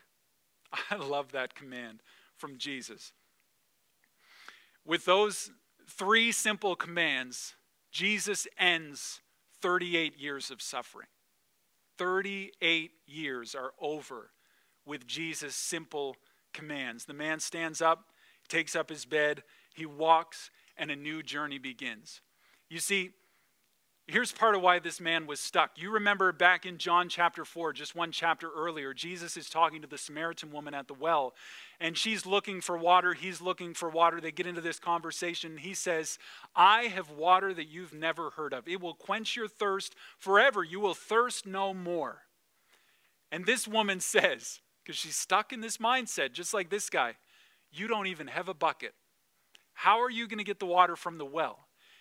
I 0.91 0.97
love 0.97 1.33
that 1.33 1.55
command 1.55 2.01
from 2.37 2.59
Jesus. 2.59 3.12
With 4.85 5.05
those 5.05 5.51
three 5.89 6.33
simple 6.33 6.75
commands, 6.75 7.55
Jesus 7.91 8.47
ends 8.59 9.21
38 9.61 10.19
years 10.19 10.51
of 10.51 10.62
suffering. 10.62 11.09
38 11.99 12.93
years 13.07 13.55
are 13.55 13.73
over 13.81 14.31
with 14.87 15.07
Jesus' 15.07 15.57
simple 15.57 16.16
commands. 16.53 17.05
The 17.05 17.14
man 17.14 17.40
stands 17.40 17.80
up, 17.80 18.07
takes 18.49 18.74
up 18.74 18.90
his 18.90 19.05
bed, 19.05 19.42
he 19.74 19.86
walks, 19.86 20.51
and 20.76 20.90
a 20.90 20.96
new 20.96 21.22
journey 21.22 21.59
begins. 21.59 22.20
You 22.68 22.78
see, 22.78 23.11
here's 24.07 24.32
part 24.32 24.55
of 24.55 24.62
why 24.62 24.78
this 24.78 25.01
man 25.01 25.26
was 25.26 25.38
stuck. 25.38 25.72
You 25.76 25.90
remember 25.90 26.32
back 26.32 26.66
in 26.66 26.78
John 26.78 27.09
chapter 27.09 27.44
4, 27.44 27.72
just 27.74 27.94
one 27.94 28.11
chapter 28.11 28.51
earlier, 28.51 28.94
Jesus 28.94 29.36
is 29.36 29.51
talking 29.51 29.82
to 29.82 29.86
the 29.86 29.99
Samaritan 29.99 30.51
woman 30.51 30.74
at 30.74 30.88
the 30.88 30.94
well, 30.94 31.34
and 31.78 31.96
she's 31.96 32.26
looking 32.26 32.61
for 32.61 32.76
water. 32.76 33.14
He's 33.14 33.40
looking 33.40 33.74
for 33.74 33.88
water. 33.88 34.20
They 34.20 34.32
get 34.32 34.46
into 34.46 34.61
this 34.61 34.78
conversation. 34.78 35.59
He 35.59 35.74
says, 35.74 36.18
I 36.57 36.84
have 36.84 37.11
water 37.11 37.53
that 37.55 37.68
you've 37.68 37.94
never 37.94 38.30
heard 38.30 38.53
of. 38.53 38.66
It 38.66 38.80
will 38.80 38.94
quench 38.94 39.36
your 39.36 39.49
thirst 39.49 39.94
forever. 40.18 40.64
You 40.64 40.80
will 40.80 40.94
thirst 40.94 41.46
no 41.46 41.74
more. 41.74 42.22
And 43.30 43.44
this 43.44 43.68
woman 43.68 44.01
says, 44.01 44.61
because 44.89 44.99
she's 44.99 45.16
stuck 45.16 45.53
in 45.53 45.61
this 45.61 45.76
mindset, 45.76 46.32
just 46.32 46.55
like 46.55 46.70
this 46.70 46.89
guy. 46.89 47.14
You 47.70 47.89
don't 47.89 48.07
even 48.07 48.26
have 48.28 48.49
a 48.49 48.55
bucket. 48.55 48.95
How 49.74 50.01
are 50.01 50.09
you 50.09 50.26
going 50.26 50.39
to 50.39 50.45
get 50.45 50.61
the 50.61 50.64
water 50.64 50.97
from 50.97 51.18
the 51.18 51.26
well? 51.26 51.59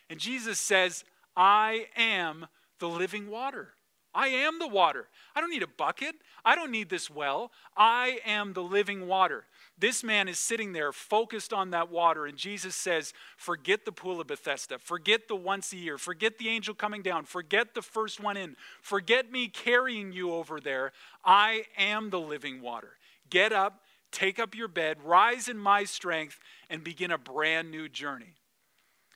And 0.10 0.22
Jesus 0.22 0.58
says, 0.58 1.04
I 1.36 1.88
am 1.98 2.48
the 2.80 2.88
living 2.88 3.30
water. 3.30 3.74
I 4.16 4.30
am 4.30 4.58
the 4.58 4.70
water. 4.70 5.10
I 5.36 5.42
don't 5.42 5.50
need 5.50 5.64
a 5.64 5.68
bucket. 5.68 6.16
I 6.46 6.56
don't 6.56 6.72
need 6.72 6.88
this 6.88 7.10
well. 7.10 7.52
I 7.76 8.20
am 8.26 8.54
the 8.54 8.64
living 8.64 9.06
water. 9.06 9.44
This 9.80 10.04
man 10.04 10.28
is 10.28 10.40
sitting 10.40 10.74
there 10.74 10.92
focused 10.92 11.54
on 11.54 11.70
that 11.70 11.92
water, 11.92 12.26
and 12.26 12.36
Jesus 12.36 12.76
says, 12.76 13.14
Forget 13.36 13.86
the 13.86 13.92
pool 13.92 14.20
of 14.20 14.28
Bethesda. 14.28 14.80
Forget 14.80 15.28
the 15.28 15.36
once 15.36 15.72
a 15.72 15.78
year. 15.78 16.00
Forget 16.00 16.40
the 16.40 16.50
angel 16.50 16.74
coming 16.74 17.04
down. 17.04 17.26
Forget 17.26 17.76
the 17.76 17.84
first 17.84 18.20
one 18.20 18.38
in. 18.38 18.56
Forget 18.82 19.32
me 19.32 19.48
carrying 19.48 20.12
you 20.12 20.34
over 20.34 20.60
there. 20.60 20.94
I 21.24 21.66
am 21.78 22.10
the 22.10 22.20
living 22.20 22.62
water. 22.62 22.98
Get 23.30 23.54
up, 23.54 23.82
take 24.12 24.40
up 24.40 24.56
your 24.56 24.68
bed, 24.68 24.98
rise 25.04 25.48
in 25.48 25.60
my 25.60 25.84
strength, 25.84 26.40
and 26.72 26.84
begin 26.84 27.12
a 27.12 27.18
brand 27.20 27.70
new 27.70 27.88
journey. 27.88 28.34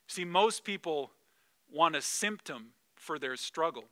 See, 0.05 0.25
most 0.25 0.63
people 0.63 1.09
want 1.71 1.95
a 1.95 2.01
symptom 2.01 2.73
for 2.95 3.17
their 3.17 3.35
struggle. 3.35 3.85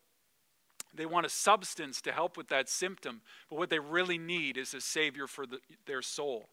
They 0.93 1.07
want 1.07 1.26
a 1.26 1.30
substance 1.30 2.01
to 2.01 2.11
help 2.11 2.38
with 2.38 2.49
that 2.49 2.70
symptom, 2.70 3.22
but 3.49 3.57
what 3.57 3.70
they 3.72 3.80
really 3.80 4.17
need 4.20 4.57
is 4.57 4.74
a 4.74 4.82
Savior 4.82 5.26
for 5.26 5.47
the, 5.47 5.59
their 5.88 6.01
soul. 6.01 6.49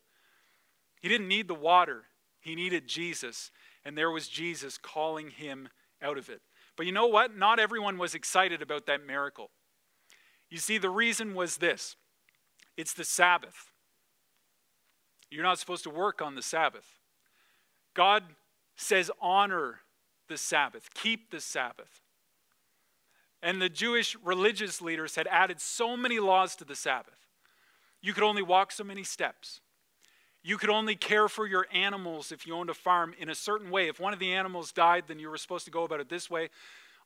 He 1.01 1.09
didn't 1.09 1.29
need 1.29 1.49
the 1.49 1.55
water, 1.55 2.05
he 2.41 2.55
needed 2.55 2.87
Jesus, 2.87 3.51
and 3.85 3.97
there 3.97 4.11
was 4.11 4.29
Jesus 4.29 4.79
calling 4.79 5.31
him 5.31 5.69
out 6.03 6.19
of 6.19 6.29
it. 6.29 6.41
But 6.77 6.87
you 6.87 6.93
know 6.93 7.07
what? 7.07 7.37
Not 7.37 7.59
everyone 7.59 7.99
was 7.99 8.15
excited 8.15 8.63
about 8.63 8.87
that 8.87 9.07
miracle. 9.07 9.51
You 10.51 10.59
see, 10.59 10.79
the 10.79 10.91
reason 10.91 11.35
was 11.35 11.57
this 11.57 11.97
it's 12.77 12.93
the 12.93 13.05
Sabbath. 13.05 13.73
You're 15.31 15.43
not 15.43 15.59
supposed 15.59 15.85
to 15.85 15.91
work 15.91 16.23
on 16.23 16.35
the 16.35 16.43
Sabbath. 16.43 16.87
God 17.95 18.23
says, 18.77 19.11
honor 19.21 19.81
the 20.29 20.37
Sabbath, 20.37 20.93
keep 20.95 21.31
the 21.31 21.41
Sabbath. 21.41 22.01
And 23.43 23.61
the 23.61 23.69
Jewish 23.69 24.17
religious 24.23 24.81
leaders 24.81 25.17
had 25.17 25.27
added 25.29 25.61
so 25.61 25.97
many 25.97 26.19
laws 26.19 26.57
to 26.57 26.65
the 26.65 26.75
Sabbath. 26.75 27.27
You 28.01 28.13
could 28.13 28.23
only 28.23 28.43
walk 28.43 28.73
so 28.73 28.85
many 28.85 29.03
steps. 29.03 29.61
You 30.47 30.59
could 30.59 30.71
only 30.71 30.95
care 30.95 31.29
for 31.29 31.45
your 31.45 31.67
animals 31.73 32.31
if 32.31 32.47
you 32.47 32.55
owned 32.55 32.71
a 32.71 32.75
farm 32.75 33.17
in 33.19 33.29
a 33.29 33.35
certain 33.35 33.69
way. 33.69 33.89
If 33.89 33.99
one 33.99 34.13
of 34.13 34.21
the 34.21 34.33
animals 34.33 34.71
died, 34.71 35.07
then 35.09 35.19
you 35.19 35.29
were 35.29 35.39
supposed 35.39 35.65
to 35.65 35.73
go 35.73 35.83
about 35.83 35.99
it 35.99 36.09
this 36.09 36.31
way. 36.31 36.51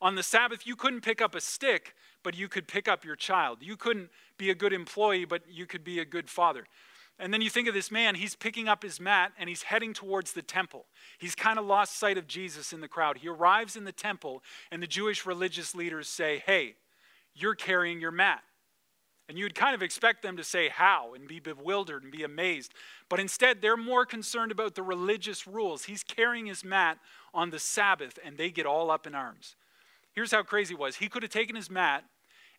On 0.03 0.15
the 0.15 0.23
Sabbath, 0.23 0.67
you 0.67 0.77
couldn't 0.77 1.01
pick 1.01 1.23
up 1.23 1.35
a 1.35 1.41
stick, 1.41 1.95
but 2.23 2.37
you 2.37 2.49
could 2.49 2.69
pick 2.69 2.87
up 2.87 3.03
your 3.03 3.17
child. 3.17 3.63
You 3.63 3.79
couldn't 3.79 4.11
be 4.37 4.51
a 4.51 4.55
good 4.55 4.75
employee, 4.75 5.25
but 5.25 5.41
you 5.51 5.65
could 5.65 5.83
be 5.83 6.01
a 6.01 6.05
good 6.05 6.29
father. 6.29 6.67
And 7.19 7.33
then 7.33 7.41
you 7.41 7.49
think 7.49 7.67
of 7.67 7.73
this 7.73 7.91
man, 7.91 8.15
he's 8.15 8.35
picking 8.35 8.69
up 8.69 8.83
his 8.83 9.01
mat 9.01 9.33
and 9.39 9.49
he's 9.49 9.63
heading 9.63 9.95
towards 9.95 10.35
the 10.35 10.43
temple. 10.43 10.85
He's 11.19 11.35
kind 11.35 11.59
of 11.59 11.65
lost 11.65 11.99
sight 11.99 12.19
of 12.19 12.27
Jesus 12.27 12.75
in 12.75 12.83
the 12.83 12.89
crowd. 12.89 13.17
He 13.17 13.29
arrives 13.29 13.75
in 13.75 13.85
the 13.85 13.91
temple, 13.91 14.43
and 14.71 14.83
the 14.83 14.87
Jewish 14.87 15.25
religious 15.25 15.75
leaders 15.75 16.09
say, 16.09 16.43
Hey, 16.45 16.75
you're 17.35 17.55
carrying 17.55 18.03
your 18.03 18.11
mat. 18.11 18.43
And 19.31 19.39
you'd 19.39 19.55
kind 19.55 19.77
of 19.77 19.83
expect 19.83 20.23
them 20.23 20.37
to 20.39 20.43
say 20.43 20.69
how 20.69 21.15
and 21.15 21.29
be 21.29 21.39
bewildered 21.39 22.03
and 22.03 22.11
be 22.11 22.25
amazed. 22.25 22.75
But 23.09 23.21
instead, 23.21 23.63
they're 23.63 23.77
more 23.77 24.05
concerned 24.05 24.51
about 24.51 24.75
the 24.75 24.83
religious 24.83 25.47
rules. 25.47 25.85
He's 25.85 26.03
carrying 26.03 26.47
his 26.47 26.65
mat 26.65 26.99
on 27.33 27.51
the 27.51 27.61
Sabbath, 27.61 28.19
and 28.25 28.37
they 28.37 28.51
get 28.51 28.67
all 28.67 28.91
up 28.91 29.07
in 29.07 29.15
arms. 29.15 29.55
Here's 30.13 30.33
how 30.33 30.43
crazy 30.43 30.75
it 30.75 30.81
was 30.81 30.97
he 30.97 31.09
could 31.09 31.23
have 31.23 31.31
taken 31.31 31.55
his 31.55 31.71
mat 31.71 32.03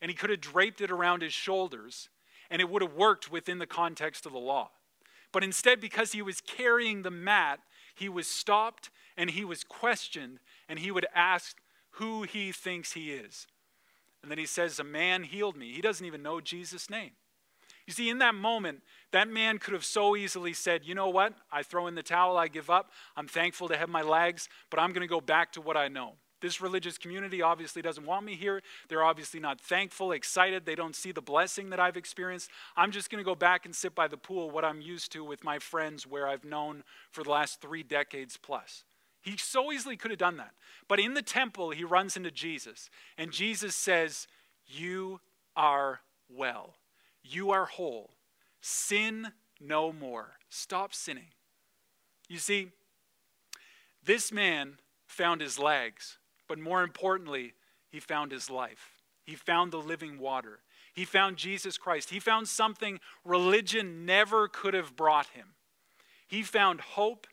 and 0.02 0.10
he 0.10 0.16
could 0.16 0.30
have 0.30 0.40
draped 0.40 0.80
it 0.80 0.92
around 0.92 1.24
his 1.24 1.34
shoulders 1.34 2.08
and 2.50 2.62
it 2.62 2.70
would 2.70 2.82
have 2.82 2.94
worked 2.94 3.30
within 3.30 3.60
the 3.60 3.68
context 3.68 4.26
of 4.26 4.32
the 4.32 4.40
law. 4.40 4.70
But 5.34 5.44
instead, 5.44 5.82
because 5.82 6.14
he 6.14 6.22
was 6.22 6.40
carrying 6.40 7.02
the 7.02 7.12
mat, 7.12 7.60
he 7.96 8.08
was 8.08 8.28
stopped 8.28 8.92
and 9.18 9.30
he 9.30 9.44
was 9.44 9.66
questioned, 9.66 10.40
and 10.70 10.80
he 10.80 10.90
would 10.90 11.06
ask 11.14 11.58
who 11.96 12.24
he 12.24 12.54
thinks 12.54 12.94
he 12.94 13.12
is. 13.12 13.46
And 14.22 14.32
then 14.32 14.38
he 14.38 14.46
says, 14.46 14.80
A 14.80 14.84
man 14.84 15.24
healed 15.24 15.56
me. 15.56 15.74
He 15.74 15.82
doesn't 15.82 16.06
even 16.06 16.22
know 16.22 16.42
Jesus' 16.42 16.90
name. 16.90 17.12
You 17.88 17.94
see, 17.94 18.10
in 18.10 18.20
that 18.20 18.36
moment, 18.36 18.82
that 19.12 19.28
man 19.28 19.58
could 19.58 19.74
have 19.74 19.84
so 19.84 20.16
easily 20.16 20.54
said, 20.54 20.86
You 20.86 20.96
know 20.96 21.10
what? 21.10 21.34
I 21.52 21.64
throw 21.64 21.88
in 21.88 21.96
the 21.96 22.04
towel, 22.04 22.38
I 22.38 22.48
give 22.48 22.70
up. 22.70 22.92
I'm 23.16 23.28
thankful 23.28 23.68
to 23.70 23.78
have 23.78 23.90
my 23.90 24.02
legs, 24.02 24.48
but 24.70 24.80
I'm 24.80 24.94
going 24.94 25.02
to 25.02 25.08
go 25.08 25.22
back 25.22 25.52
to 25.54 25.62
what 25.62 25.78
I 25.78 25.88
know. 25.88 26.14
This 26.42 26.60
religious 26.60 26.98
community 26.98 27.44
obviously 27.44 27.84
doesn't 27.84 28.06
want 28.06 28.26
me 28.26 28.36
here. 28.36 28.64
They're 28.90 29.04
obviously 29.04 29.40
not 29.40 29.62
thankful, 29.62 30.12
excited. 30.12 30.66
They 30.66 30.74
don't 30.74 30.96
see 30.96 31.12
the 31.12 31.22
blessing 31.22 31.70
that 31.70 31.80
I've 31.80 31.98
experienced. 31.98 32.50
I'm 32.76 32.92
just 32.92 33.12
going 33.12 33.24
to 33.24 33.26
go 33.26 33.36
back 33.36 33.66
and 33.66 33.76
sit 33.76 33.94
by 33.94 34.08
the 34.08 34.18
pool, 34.18 34.50
what 34.50 34.66
I'm 34.66 34.82
used 34.82 35.12
to 35.12 35.24
with 35.24 35.44
my 35.44 35.60
friends, 35.60 36.08
where 36.08 36.28
I've 36.28 36.44
known 36.44 36.84
for 37.12 37.24
the 37.24 37.30
last 37.30 37.62
three 37.62 37.84
decades 37.84 38.38
plus. 38.38 38.84
He 39.22 39.38
so 39.38 39.72
easily 39.72 39.98
could 39.98 40.12
have 40.12 40.20
done 40.20 40.38
that. 40.38 40.54
But 40.88 41.00
in 41.00 41.14
the 41.14 41.22
temple, 41.22 41.72
he 41.72 41.84
runs 41.84 42.18
into 42.18 42.32
Jesus, 42.32 42.90
and 43.18 43.32
Jesus 43.32 43.76
says, 43.76 44.28
You 44.66 45.22
are 45.56 46.02
well. 46.30 46.76
You 47.24 47.52
are 47.52 47.66
whole. 47.66 48.12
Sin 48.62 49.30
no 49.60 49.94
more. 49.94 50.38
Stop 50.50 50.94
sinning. 50.94 51.30
You 52.28 52.38
see, 52.38 52.70
this 54.04 54.32
man 54.32 54.78
found 55.06 55.42
his 55.42 55.60
legs 55.60 56.18
but 56.52 56.60
more 56.60 56.84
importantly, 56.84 57.54
he 57.88 58.02
found 58.02 58.34
his 58.34 58.50
life. 58.50 59.02
He 59.24 59.36
found 59.36 59.72
the 59.72 59.78
living 59.78 60.20
water. 60.20 60.60
He 60.94 61.06
found 61.06 61.38
Jesus 61.38 61.78
Christ. 61.78 62.10
He 62.10 62.20
found 62.20 62.50
something 62.50 63.00
religion 63.24 64.06
never 64.06 64.50
could 64.50 64.74
have 64.74 64.98
brought 64.98 65.28
him. 65.28 65.54
He 66.28 66.44
found 66.44 66.82
hope. 66.82 67.26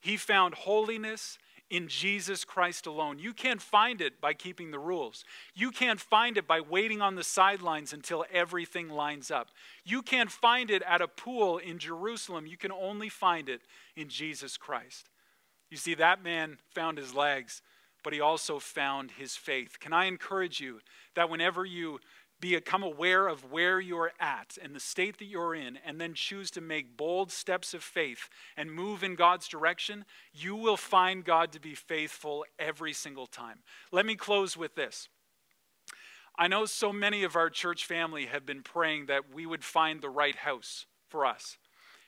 He 0.00 0.16
found 0.16 0.54
holiness 0.54 1.38
in 1.70 1.88
Jesus 1.88 2.44
Christ 2.44 2.86
alone. 2.86 3.18
You 3.18 3.34
can't 3.34 3.60
find 3.60 4.00
it 4.00 4.20
by 4.20 4.32
keeping 4.32 4.70
the 4.70 4.78
rules. 4.78 5.24
You 5.54 5.70
can't 5.70 6.00
find 6.00 6.38
it 6.38 6.46
by 6.46 6.60
waiting 6.60 7.02
on 7.02 7.14
the 7.14 7.24
sidelines 7.24 7.92
until 7.92 8.24
everything 8.32 8.88
lines 8.88 9.30
up. 9.30 9.48
You 9.84 10.02
can't 10.02 10.30
find 10.30 10.70
it 10.70 10.82
at 10.82 11.02
a 11.02 11.08
pool 11.08 11.58
in 11.58 11.78
Jerusalem. 11.78 12.46
You 12.46 12.56
can 12.56 12.72
only 12.72 13.10
find 13.10 13.48
it 13.48 13.62
in 13.96 14.08
Jesus 14.08 14.56
Christ. 14.56 15.10
You 15.70 15.76
see, 15.76 15.94
that 15.94 16.22
man 16.24 16.58
found 16.74 16.96
his 16.96 17.14
legs 17.14 17.60
but 18.02 18.12
he 18.12 18.20
also 18.20 18.58
found 18.58 19.10
his 19.12 19.36
faith. 19.36 19.78
Can 19.80 19.92
I 19.92 20.06
encourage 20.06 20.60
you 20.60 20.80
that 21.14 21.28
whenever 21.28 21.64
you 21.64 22.00
become 22.40 22.82
aware 22.82 23.26
of 23.26 23.50
where 23.50 23.80
you're 23.80 24.12
at 24.20 24.56
and 24.62 24.74
the 24.74 24.80
state 24.80 25.18
that 25.18 25.24
you're 25.24 25.54
in, 25.54 25.78
and 25.84 26.00
then 26.00 26.14
choose 26.14 26.50
to 26.52 26.60
make 26.60 26.96
bold 26.96 27.32
steps 27.32 27.74
of 27.74 27.82
faith 27.82 28.28
and 28.56 28.72
move 28.72 29.02
in 29.02 29.14
God's 29.14 29.48
direction, 29.48 30.04
you 30.32 30.54
will 30.54 30.76
find 30.76 31.24
God 31.24 31.52
to 31.52 31.60
be 31.60 31.74
faithful 31.74 32.44
every 32.58 32.92
single 32.92 33.26
time. 33.26 33.58
Let 33.90 34.06
me 34.06 34.14
close 34.14 34.56
with 34.56 34.74
this. 34.74 35.08
I 36.36 36.46
know 36.46 36.66
so 36.66 36.92
many 36.92 37.24
of 37.24 37.34
our 37.34 37.50
church 37.50 37.84
family 37.84 38.26
have 38.26 38.46
been 38.46 38.62
praying 38.62 39.06
that 39.06 39.34
we 39.34 39.44
would 39.44 39.64
find 39.64 40.00
the 40.00 40.08
right 40.08 40.36
house 40.36 40.86
for 41.08 41.26
us. 41.26 41.58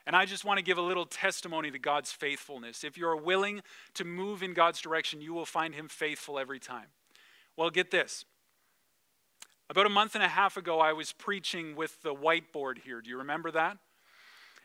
And 0.06 0.14
I 0.14 0.24
just 0.24 0.44
want 0.44 0.58
to 0.58 0.64
give 0.64 0.78
a 0.78 0.82
little 0.82 1.04
testimony 1.04 1.70
to 1.72 1.78
God's 1.78 2.12
faithfulness. 2.12 2.84
If 2.84 2.96
you're 2.96 3.16
willing 3.16 3.60
to 3.94 4.04
move 4.04 4.42
in 4.42 4.54
God's 4.54 4.80
direction, 4.80 5.20
you 5.20 5.34
will 5.34 5.44
find 5.44 5.74
Him 5.74 5.88
faithful 5.88 6.38
every 6.38 6.60
time. 6.60 6.86
Well, 7.56 7.70
get 7.70 7.90
this. 7.90 8.24
About 9.70 9.86
a 9.86 9.88
month 9.88 10.16
and 10.16 10.24
a 10.24 10.28
half 10.28 10.56
ago, 10.56 10.80
I 10.80 10.92
was 10.92 11.12
preaching 11.12 11.76
with 11.76 12.02
the 12.02 12.12
whiteboard 12.12 12.78
here. 12.78 13.00
Do 13.00 13.08
you 13.08 13.18
remember 13.18 13.52
that? 13.52 13.76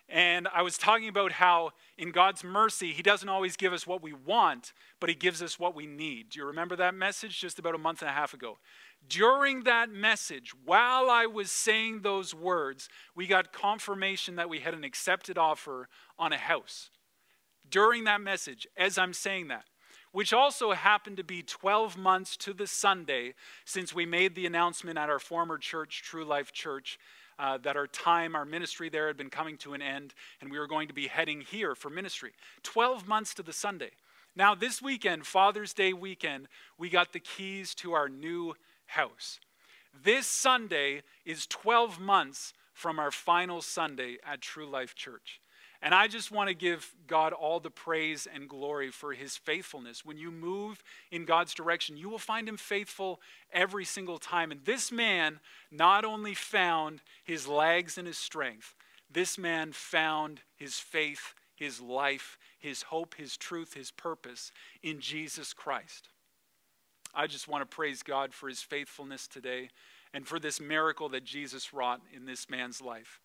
And 0.09 0.47
I 0.51 0.63
was 0.63 0.79
talking 0.79 1.07
about 1.07 1.33
how, 1.33 1.73
in 1.95 2.09
God's 2.09 2.43
mercy, 2.43 2.91
He 2.91 3.03
doesn't 3.03 3.29
always 3.29 3.55
give 3.55 3.71
us 3.71 3.85
what 3.85 4.01
we 4.01 4.13
want, 4.13 4.73
but 4.99 5.07
He 5.11 5.15
gives 5.15 5.43
us 5.43 5.59
what 5.59 5.75
we 5.75 5.85
need. 5.85 6.29
Do 6.29 6.39
you 6.39 6.45
remember 6.47 6.75
that 6.77 6.95
message 6.95 7.39
just 7.39 7.59
about 7.59 7.75
a 7.75 7.77
month 7.77 8.01
and 8.01 8.09
a 8.09 8.13
half 8.13 8.33
ago? 8.33 8.57
During 9.07 9.61
that 9.65 9.91
message, 9.91 10.53
while 10.65 11.07
I 11.11 11.27
was 11.27 11.51
saying 11.51 12.01
those 12.01 12.33
words, 12.33 12.89
we 13.15 13.27
got 13.27 13.53
confirmation 13.53 14.37
that 14.37 14.49
we 14.49 14.61
had 14.61 14.73
an 14.73 14.83
accepted 14.83 15.37
offer 15.37 15.87
on 16.17 16.33
a 16.33 16.37
house. 16.37 16.89
During 17.69 18.05
that 18.05 18.21
message, 18.21 18.65
as 18.75 18.97
I'm 18.97 19.13
saying 19.13 19.49
that, 19.49 19.65
which 20.15 20.31
also 20.31 20.71
happened 20.71 21.17
to 21.17 21.25
be 21.25 21.43
12 21.43 21.97
months 21.97 22.37
to 22.37 22.53
the 22.53 22.65
Sunday 22.65 23.33
since 23.65 23.93
we 23.93 24.05
made 24.05 24.33
the 24.33 24.45
announcement 24.45 24.97
at 24.97 25.09
our 25.09 25.19
former 25.19 25.57
church, 25.57 26.03
True 26.05 26.23
Life 26.23 26.53
Church, 26.53 26.97
uh, 27.37 27.57
that 27.57 27.75
our 27.75 27.85
time, 27.85 28.33
our 28.33 28.45
ministry 28.45 28.87
there 28.87 29.07
had 29.07 29.17
been 29.17 29.29
coming 29.29 29.57
to 29.57 29.73
an 29.73 29.81
end, 29.81 30.13
and 30.39 30.49
we 30.49 30.57
were 30.57 30.67
going 30.67 30.87
to 30.87 30.93
be 30.93 31.07
heading 31.07 31.41
here 31.41 31.75
for 31.75 31.89
ministry. 31.89 32.31
12 32.63 33.05
months 33.05 33.33
to 33.33 33.43
the 33.43 33.51
Sunday. 33.51 33.91
Now, 34.37 34.55
this 34.55 34.81
weekend, 34.81 35.27
Father's 35.27 35.73
Day 35.73 35.91
weekend, 35.91 36.47
we 36.77 36.89
got 36.89 37.11
the 37.11 37.19
keys 37.19 37.75
to 37.75 37.91
our 37.91 38.07
new 38.07 38.55
house. 38.85 39.41
This 40.01 40.27
Sunday 40.27 41.01
is 41.25 41.45
12 41.45 41.99
months 41.99 42.53
from 42.71 42.99
our 42.99 43.11
final 43.11 43.61
Sunday 43.61 44.15
at 44.25 44.39
True 44.39 44.69
Life 44.69 44.95
Church. 44.95 45.41
And 45.81 45.93
I 45.93 46.07
just 46.07 46.31
want 46.31 46.47
to 46.49 46.55
give 46.55 46.93
God 47.07 47.33
all 47.33 47.59
the 47.59 47.69
praise 47.69 48.27
and 48.31 48.49
glory 48.49 48.89
for 48.89 49.13
his 49.13 49.37
faithfulness. 49.37 50.03
When 50.03 50.17
you 50.17 50.31
move 50.31 50.83
in 51.11 51.25
God's 51.25 51.53
direction, 51.53 51.97
you 51.97 52.09
will 52.09 52.17
find 52.17 52.47
him 52.47 52.57
faithful 52.57 53.21
every 53.53 53.85
single 53.85 54.17
time. 54.17 54.51
And 54.51 54.63
this 54.65 54.91
man 54.91 55.39
not 55.71 56.05
only 56.05 56.33
found 56.33 57.01
his 57.23 57.47
legs 57.47 57.97
and 57.97 58.07
his 58.07 58.17
strength, 58.17 58.73
this 59.11 59.37
man 59.37 59.71
found 59.71 60.41
his 60.55 60.79
faith, 60.79 61.35
his 61.55 61.79
life, 61.79 62.37
his 62.57 62.83
hope, 62.83 63.15
his 63.15 63.37
truth, 63.37 63.73
his 63.73 63.91
purpose 63.91 64.51
in 64.81 64.99
Jesus 64.99 65.53
Christ. 65.53 66.09
I 67.13 67.27
just 67.27 67.47
want 67.47 67.61
to 67.61 67.75
praise 67.75 68.03
God 68.03 68.33
for 68.33 68.49
his 68.49 68.61
faithfulness 68.61 69.27
today 69.27 69.69
and 70.13 70.27
for 70.27 70.39
this 70.39 70.59
miracle 70.59 71.09
that 71.09 71.23
Jesus 71.23 71.73
wrought 71.73 72.01
in 72.13 72.25
this 72.25 72.49
man's 72.49 72.81
life. 72.81 73.21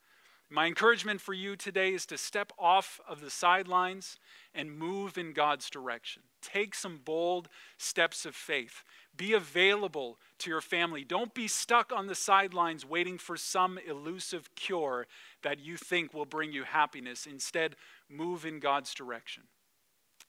My 0.52 0.66
encouragement 0.66 1.20
for 1.20 1.32
you 1.32 1.54
today 1.54 1.94
is 1.94 2.04
to 2.06 2.18
step 2.18 2.52
off 2.58 3.00
of 3.08 3.20
the 3.20 3.30
sidelines 3.30 4.18
and 4.52 4.76
move 4.76 5.16
in 5.16 5.32
God's 5.32 5.70
direction. 5.70 6.24
Take 6.42 6.74
some 6.74 6.98
bold 7.04 7.48
steps 7.78 8.26
of 8.26 8.34
faith. 8.34 8.82
Be 9.16 9.32
available 9.32 10.18
to 10.38 10.50
your 10.50 10.60
family. 10.60 11.04
Don't 11.04 11.34
be 11.34 11.46
stuck 11.46 11.92
on 11.92 12.08
the 12.08 12.16
sidelines 12.16 12.84
waiting 12.84 13.16
for 13.16 13.36
some 13.36 13.78
elusive 13.78 14.52
cure 14.56 15.06
that 15.44 15.60
you 15.60 15.76
think 15.76 16.12
will 16.12 16.24
bring 16.24 16.50
you 16.50 16.64
happiness. 16.64 17.26
Instead, 17.26 17.76
move 18.08 18.44
in 18.44 18.58
God's 18.58 18.92
direction. 18.92 19.44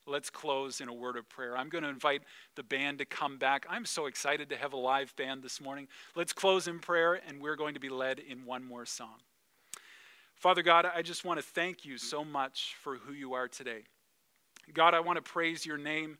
Let's 0.05 0.29
close 0.29 0.81
in 0.81 0.87
a 0.87 0.93
word 0.93 1.17
of 1.17 1.29
prayer. 1.29 1.57
I'm 1.57 1.69
going 1.69 1.83
to 1.83 1.89
invite 1.89 2.21
the 2.55 2.63
band 2.63 2.99
to 2.99 3.05
come 3.05 3.39
back. 3.39 3.65
I'm 3.67 3.85
so 3.85 4.05
excited 4.05 4.49
to 4.49 4.57
have 4.57 4.73
a 4.73 4.77
live 4.77 5.15
band 5.15 5.41
this 5.41 5.59
morning. 5.59 5.87
Let's 6.15 6.33
close 6.33 6.67
in 6.67 6.77
prayer, 6.77 7.19
and 7.27 7.41
we're 7.41 7.55
going 7.55 7.73
to 7.73 7.79
be 7.79 7.89
led 7.89 8.19
in 8.19 8.45
one 8.45 8.63
more 8.63 8.85
song. 8.85 9.17
Father 10.41 10.63
God, 10.63 10.87
I 10.91 11.03
just 11.03 11.23
want 11.23 11.39
to 11.39 11.45
thank 11.45 11.85
you 11.85 11.99
so 11.99 12.25
much 12.25 12.75
for 12.81 12.95
who 12.95 13.13
you 13.13 13.33
are 13.33 13.47
today. 13.47 13.83
God, 14.73 14.95
I 14.95 14.99
want 14.99 15.23
to 15.23 15.31
praise 15.31 15.67
your 15.67 15.77
name 15.77 16.17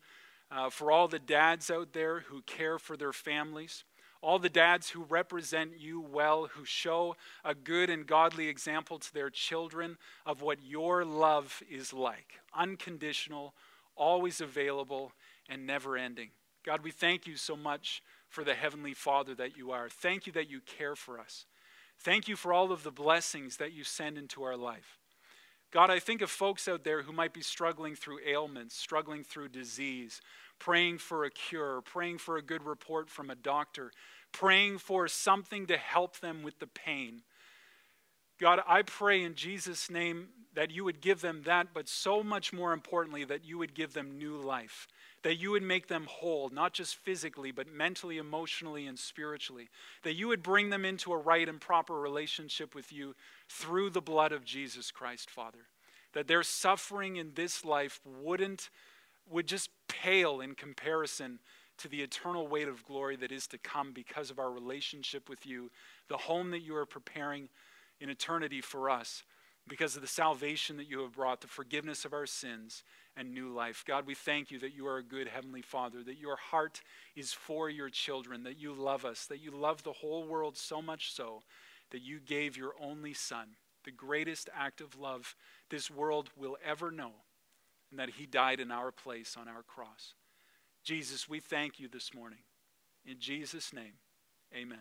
uh, 0.52 0.70
for 0.70 0.92
all 0.92 1.08
the 1.08 1.18
dads 1.18 1.72
out 1.72 1.94
there 1.94 2.20
who 2.20 2.44
care 2.44 2.78
for 2.78 2.96
their 2.96 3.14
families, 3.14 3.84
all 4.22 4.38
the 4.38 4.48
dads 4.48 4.92
who 4.92 5.06
represent 5.06 5.72
you 5.80 6.00
well, 6.00 6.46
who 6.54 6.66
show 6.66 7.16
a 7.44 7.56
good 7.56 7.90
and 7.90 8.06
godly 8.06 8.48
example 8.48 9.00
to 9.00 9.12
their 9.12 9.32
children 9.32 9.98
of 10.24 10.44
what 10.44 10.62
your 10.62 11.04
love 11.04 11.64
is 11.68 11.92
like 11.92 12.42
unconditional, 12.56 13.56
always 13.96 14.40
available, 14.40 15.14
and 15.50 15.66
never 15.66 15.98
ending. 15.98 16.30
God, 16.64 16.84
we 16.84 16.92
thank 16.92 17.26
you 17.26 17.38
so 17.38 17.56
much 17.56 18.04
for 18.30 18.44
the 18.44 18.54
Heavenly 18.54 18.94
Father 18.94 19.34
that 19.34 19.58
you 19.58 19.72
are. 19.72 19.90
Thank 19.90 20.28
you 20.28 20.34
that 20.34 20.48
you 20.48 20.62
care 20.62 20.96
for 20.96 21.20
us. 21.20 21.48
Thank 22.04 22.28
you 22.28 22.36
for 22.36 22.52
all 22.52 22.72
of 22.72 22.82
the 22.82 22.92
blessings 22.92 23.58
that 23.58 23.74
you 23.74 23.84
send 23.84 24.18
into 24.18 24.42
our 24.42 24.58
life. 24.58 24.98
God, 25.72 25.92
I 25.92 26.00
think 26.00 26.22
of 26.22 26.32
folks 26.32 26.68
out 26.68 26.84
there 26.84 27.04
who 27.04 27.14
might 27.14 27.32
be 27.32 27.42
struggling 27.42 27.96
through 27.96 28.20
ailments, 28.26 28.76
struggling 28.76 29.24
through 29.24 29.50
disease, 29.50 30.20
praying 30.58 30.98
for 30.98 31.26
a 31.26 31.30
cure, 31.30 31.82
praying 31.82 32.18
for 32.18 32.38
a 32.38 32.42
good 32.42 32.64
report 32.64 33.08
from 33.08 33.30
a 33.30 33.36
doctor, 33.36 33.92
praying 34.32 34.80
for 34.80 35.08
something 35.08 35.68
to 35.68 35.78
help 35.78 36.20
them 36.20 36.42
with 36.42 36.58
the 36.58 36.68
pain. 36.68 37.22
God, 38.40 38.62
I 38.68 38.82
pray 38.82 39.22
in 39.22 39.36
Jesus' 39.36 39.90
name 39.90 40.30
that 40.56 40.72
you 40.72 40.84
would 40.84 41.02
give 41.02 41.22
them 41.22 41.44
that, 41.46 41.68
but 41.74 41.88
so 41.88 42.24
much 42.24 42.52
more 42.52 42.74
importantly, 42.74 43.24
that 43.26 43.46
you 43.46 43.60
would 43.60 43.76
give 43.76 43.94
them 43.94 44.18
new 44.18 44.38
life 44.38 44.88
that 45.24 45.36
you 45.36 45.52
would 45.52 45.64
make 45.64 45.88
them 45.88 46.08
whole, 46.10 46.50
not 46.50 46.74
just 46.74 46.96
physically, 46.96 47.52
but 47.52 47.72
mentally, 47.72 48.18
emotionally, 48.18 48.88
and 48.88 48.98
spiritually. 48.98 49.70
That 50.04 50.16
you 50.16 50.28
would 50.28 50.42
bring 50.42 50.70
them 50.70 50.84
into 50.84 51.14
a 51.14 51.18
right 51.18 51.48
and 51.48 51.62
proper 51.62 52.00
relationship 52.00 52.74
with 52.74 52.92
you 52.92 53.16
through 53.48 53.92
the 53.92 54.02
blood 54.02 54.32
of 54.32 54.46
Jesus 54.46 54.90
Christ, 54.90 55.30
Father. 55.30 55.68
That 56.14 56.28
their 56.28 56.44
suffering 56.44 57.18
in 57.18 57.34
this 57.36 57.64
life 57.64 58.00
wouldn't, 58.06 58.70
would 59.30 59.48
just 59.48 59.70
pale 59.88 60.42
in 60.42 60.56
comparison 60.56 61.40
to 61.78 61.88
the 61.88 62.02
eternal 62.02 62.48
weight 62.48 62.68
of 62.68 62.84
glory 62.86 63.16
that 63.16 63.32
is 63.32 63.48
to 63.48 63.58
come 63.58 63.92
because 63.94 64.30
of 64.32 64.40
our 64.40 64.52
relationship 64.52 65.30
with 65.30 65.46
you, 65.46 65.72
the 66.10 66.18
home 66.18 66.52
that 66.52 66.62
you 66.62 66.76
are 66.76 66.86
preparing 66.86 67.50
in 68.00 68.10
eternity 68.10 68.62
for 68.62 68.90
us, 68.90 69.24
because 69.68 69.96
of 69.96 70.02
the 70.02 70.08
salvation 70.08 70.78
that 70.78 70.90
you 70.90 71.00
have 71.02 71.14
brought, 71.14 71.42
the 71.42 71.48
forgiveness 71.48 72.06
of 72.06 72.14
our 72.14 72.26
sins 72.26 72.84
and 73.18 73.34
new 73.34 73.50
life. 73.50 73.84
God, 73.86 74.06
we 74.06 74.16
thank 74.16 74.52
you 74.52 74.60
that 74.60 74.74
you 74.74 74.88
are 74.88 74.98
a 74.98 75.04
good 75.04 75.28
Heavenly 75.28 75.62
Father, 75.62 76.04
that 76.04 76.18
your 76.18 76.38
heart 76.38 76.82
is 77.16 77.34
for 77.34 77.70
your 77.70 77.90
children, 77.90 78.44
that 78.44 78.60
you 78.60 78.74
love 78.74 79.06
us, 79.06 79.26
that 79.26 79.42
you 79.42 79.52
love 79.52 79.84
the 79.84 79.92
whole 79.92 80.26
world 80.26 80.58
so 80.58 80.82
much 80.82 81.14
so 81.14 81.42
that 81.92 82.02
you 82.02 82.20
gave 82.20 82.58
your 82.58 82.74
only 82.82 83.14
Son, 83.14 83.50
the 83.84 83.92
greatest 83.92 84.50
act 84.58 84.82
of 84.82 84.98
love 84.98 85.36
this 85.70 85.92
world 85.92 86.30
will 86.38 86.58
ever 86.66 86.90
know, 86.90 87.12
and 87.90 88.00
that 88.00 88.12
he 88.12 88.26
died 88.26 88.60
in 88.60 88.72
our 88.72 88.92
place 88.92 89.36
on 89.40 89.48
our 89.48 89.64
cross. 89.64 90.14
Jesus, 90.84 91.30
we 91.30 91.40
thank 91.40 91.80
you 91.80 91.88
this 91.88 92.14
morning. 92.14 92.40
In 93.06 93.20
Jesus' 93.20 93.74
name, 93.74 93.94
amen. 94.56 94.80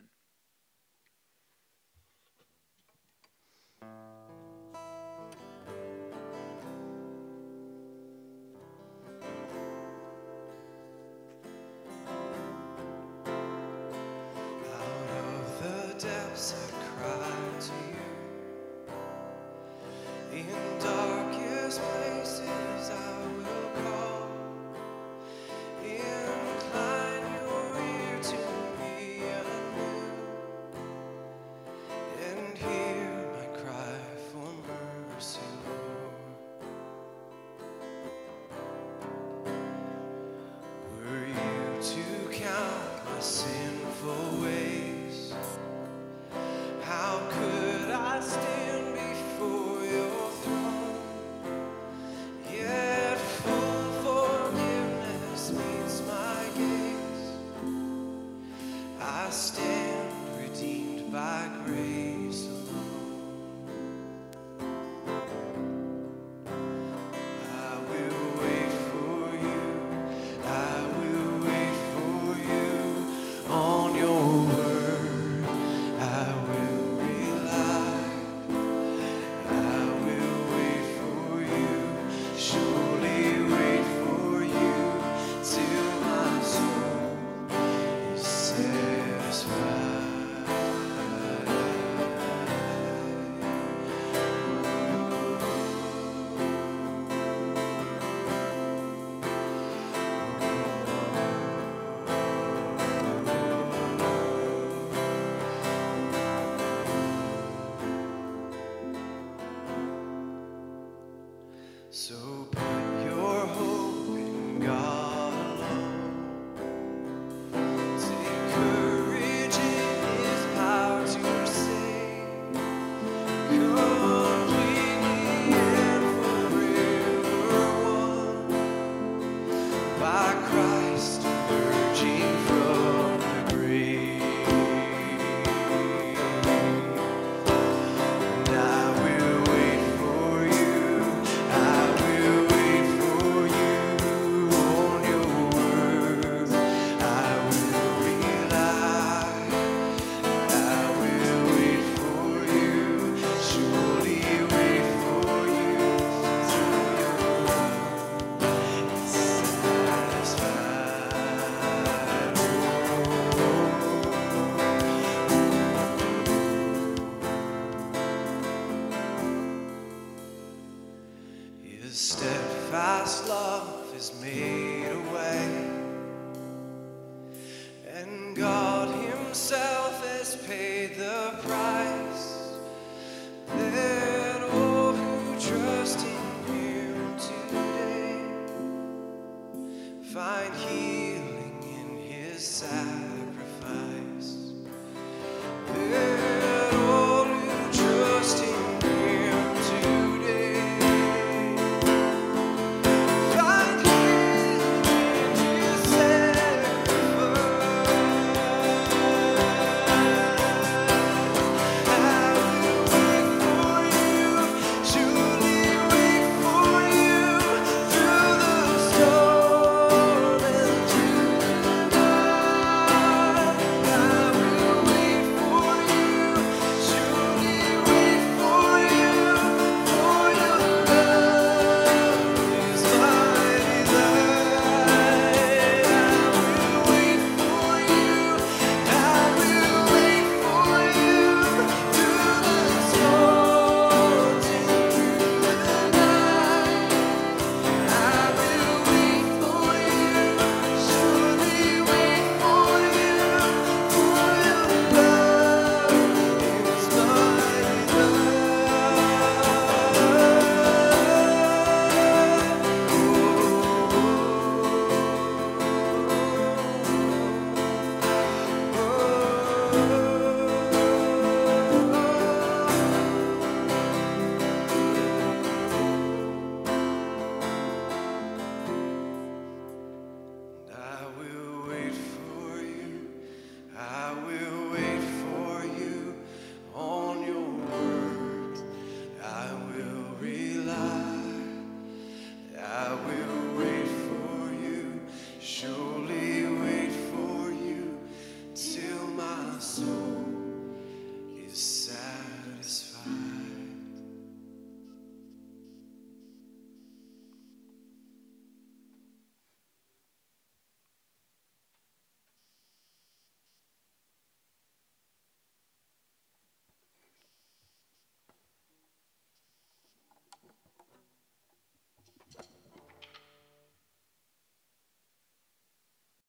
Christ. 131.01 131.39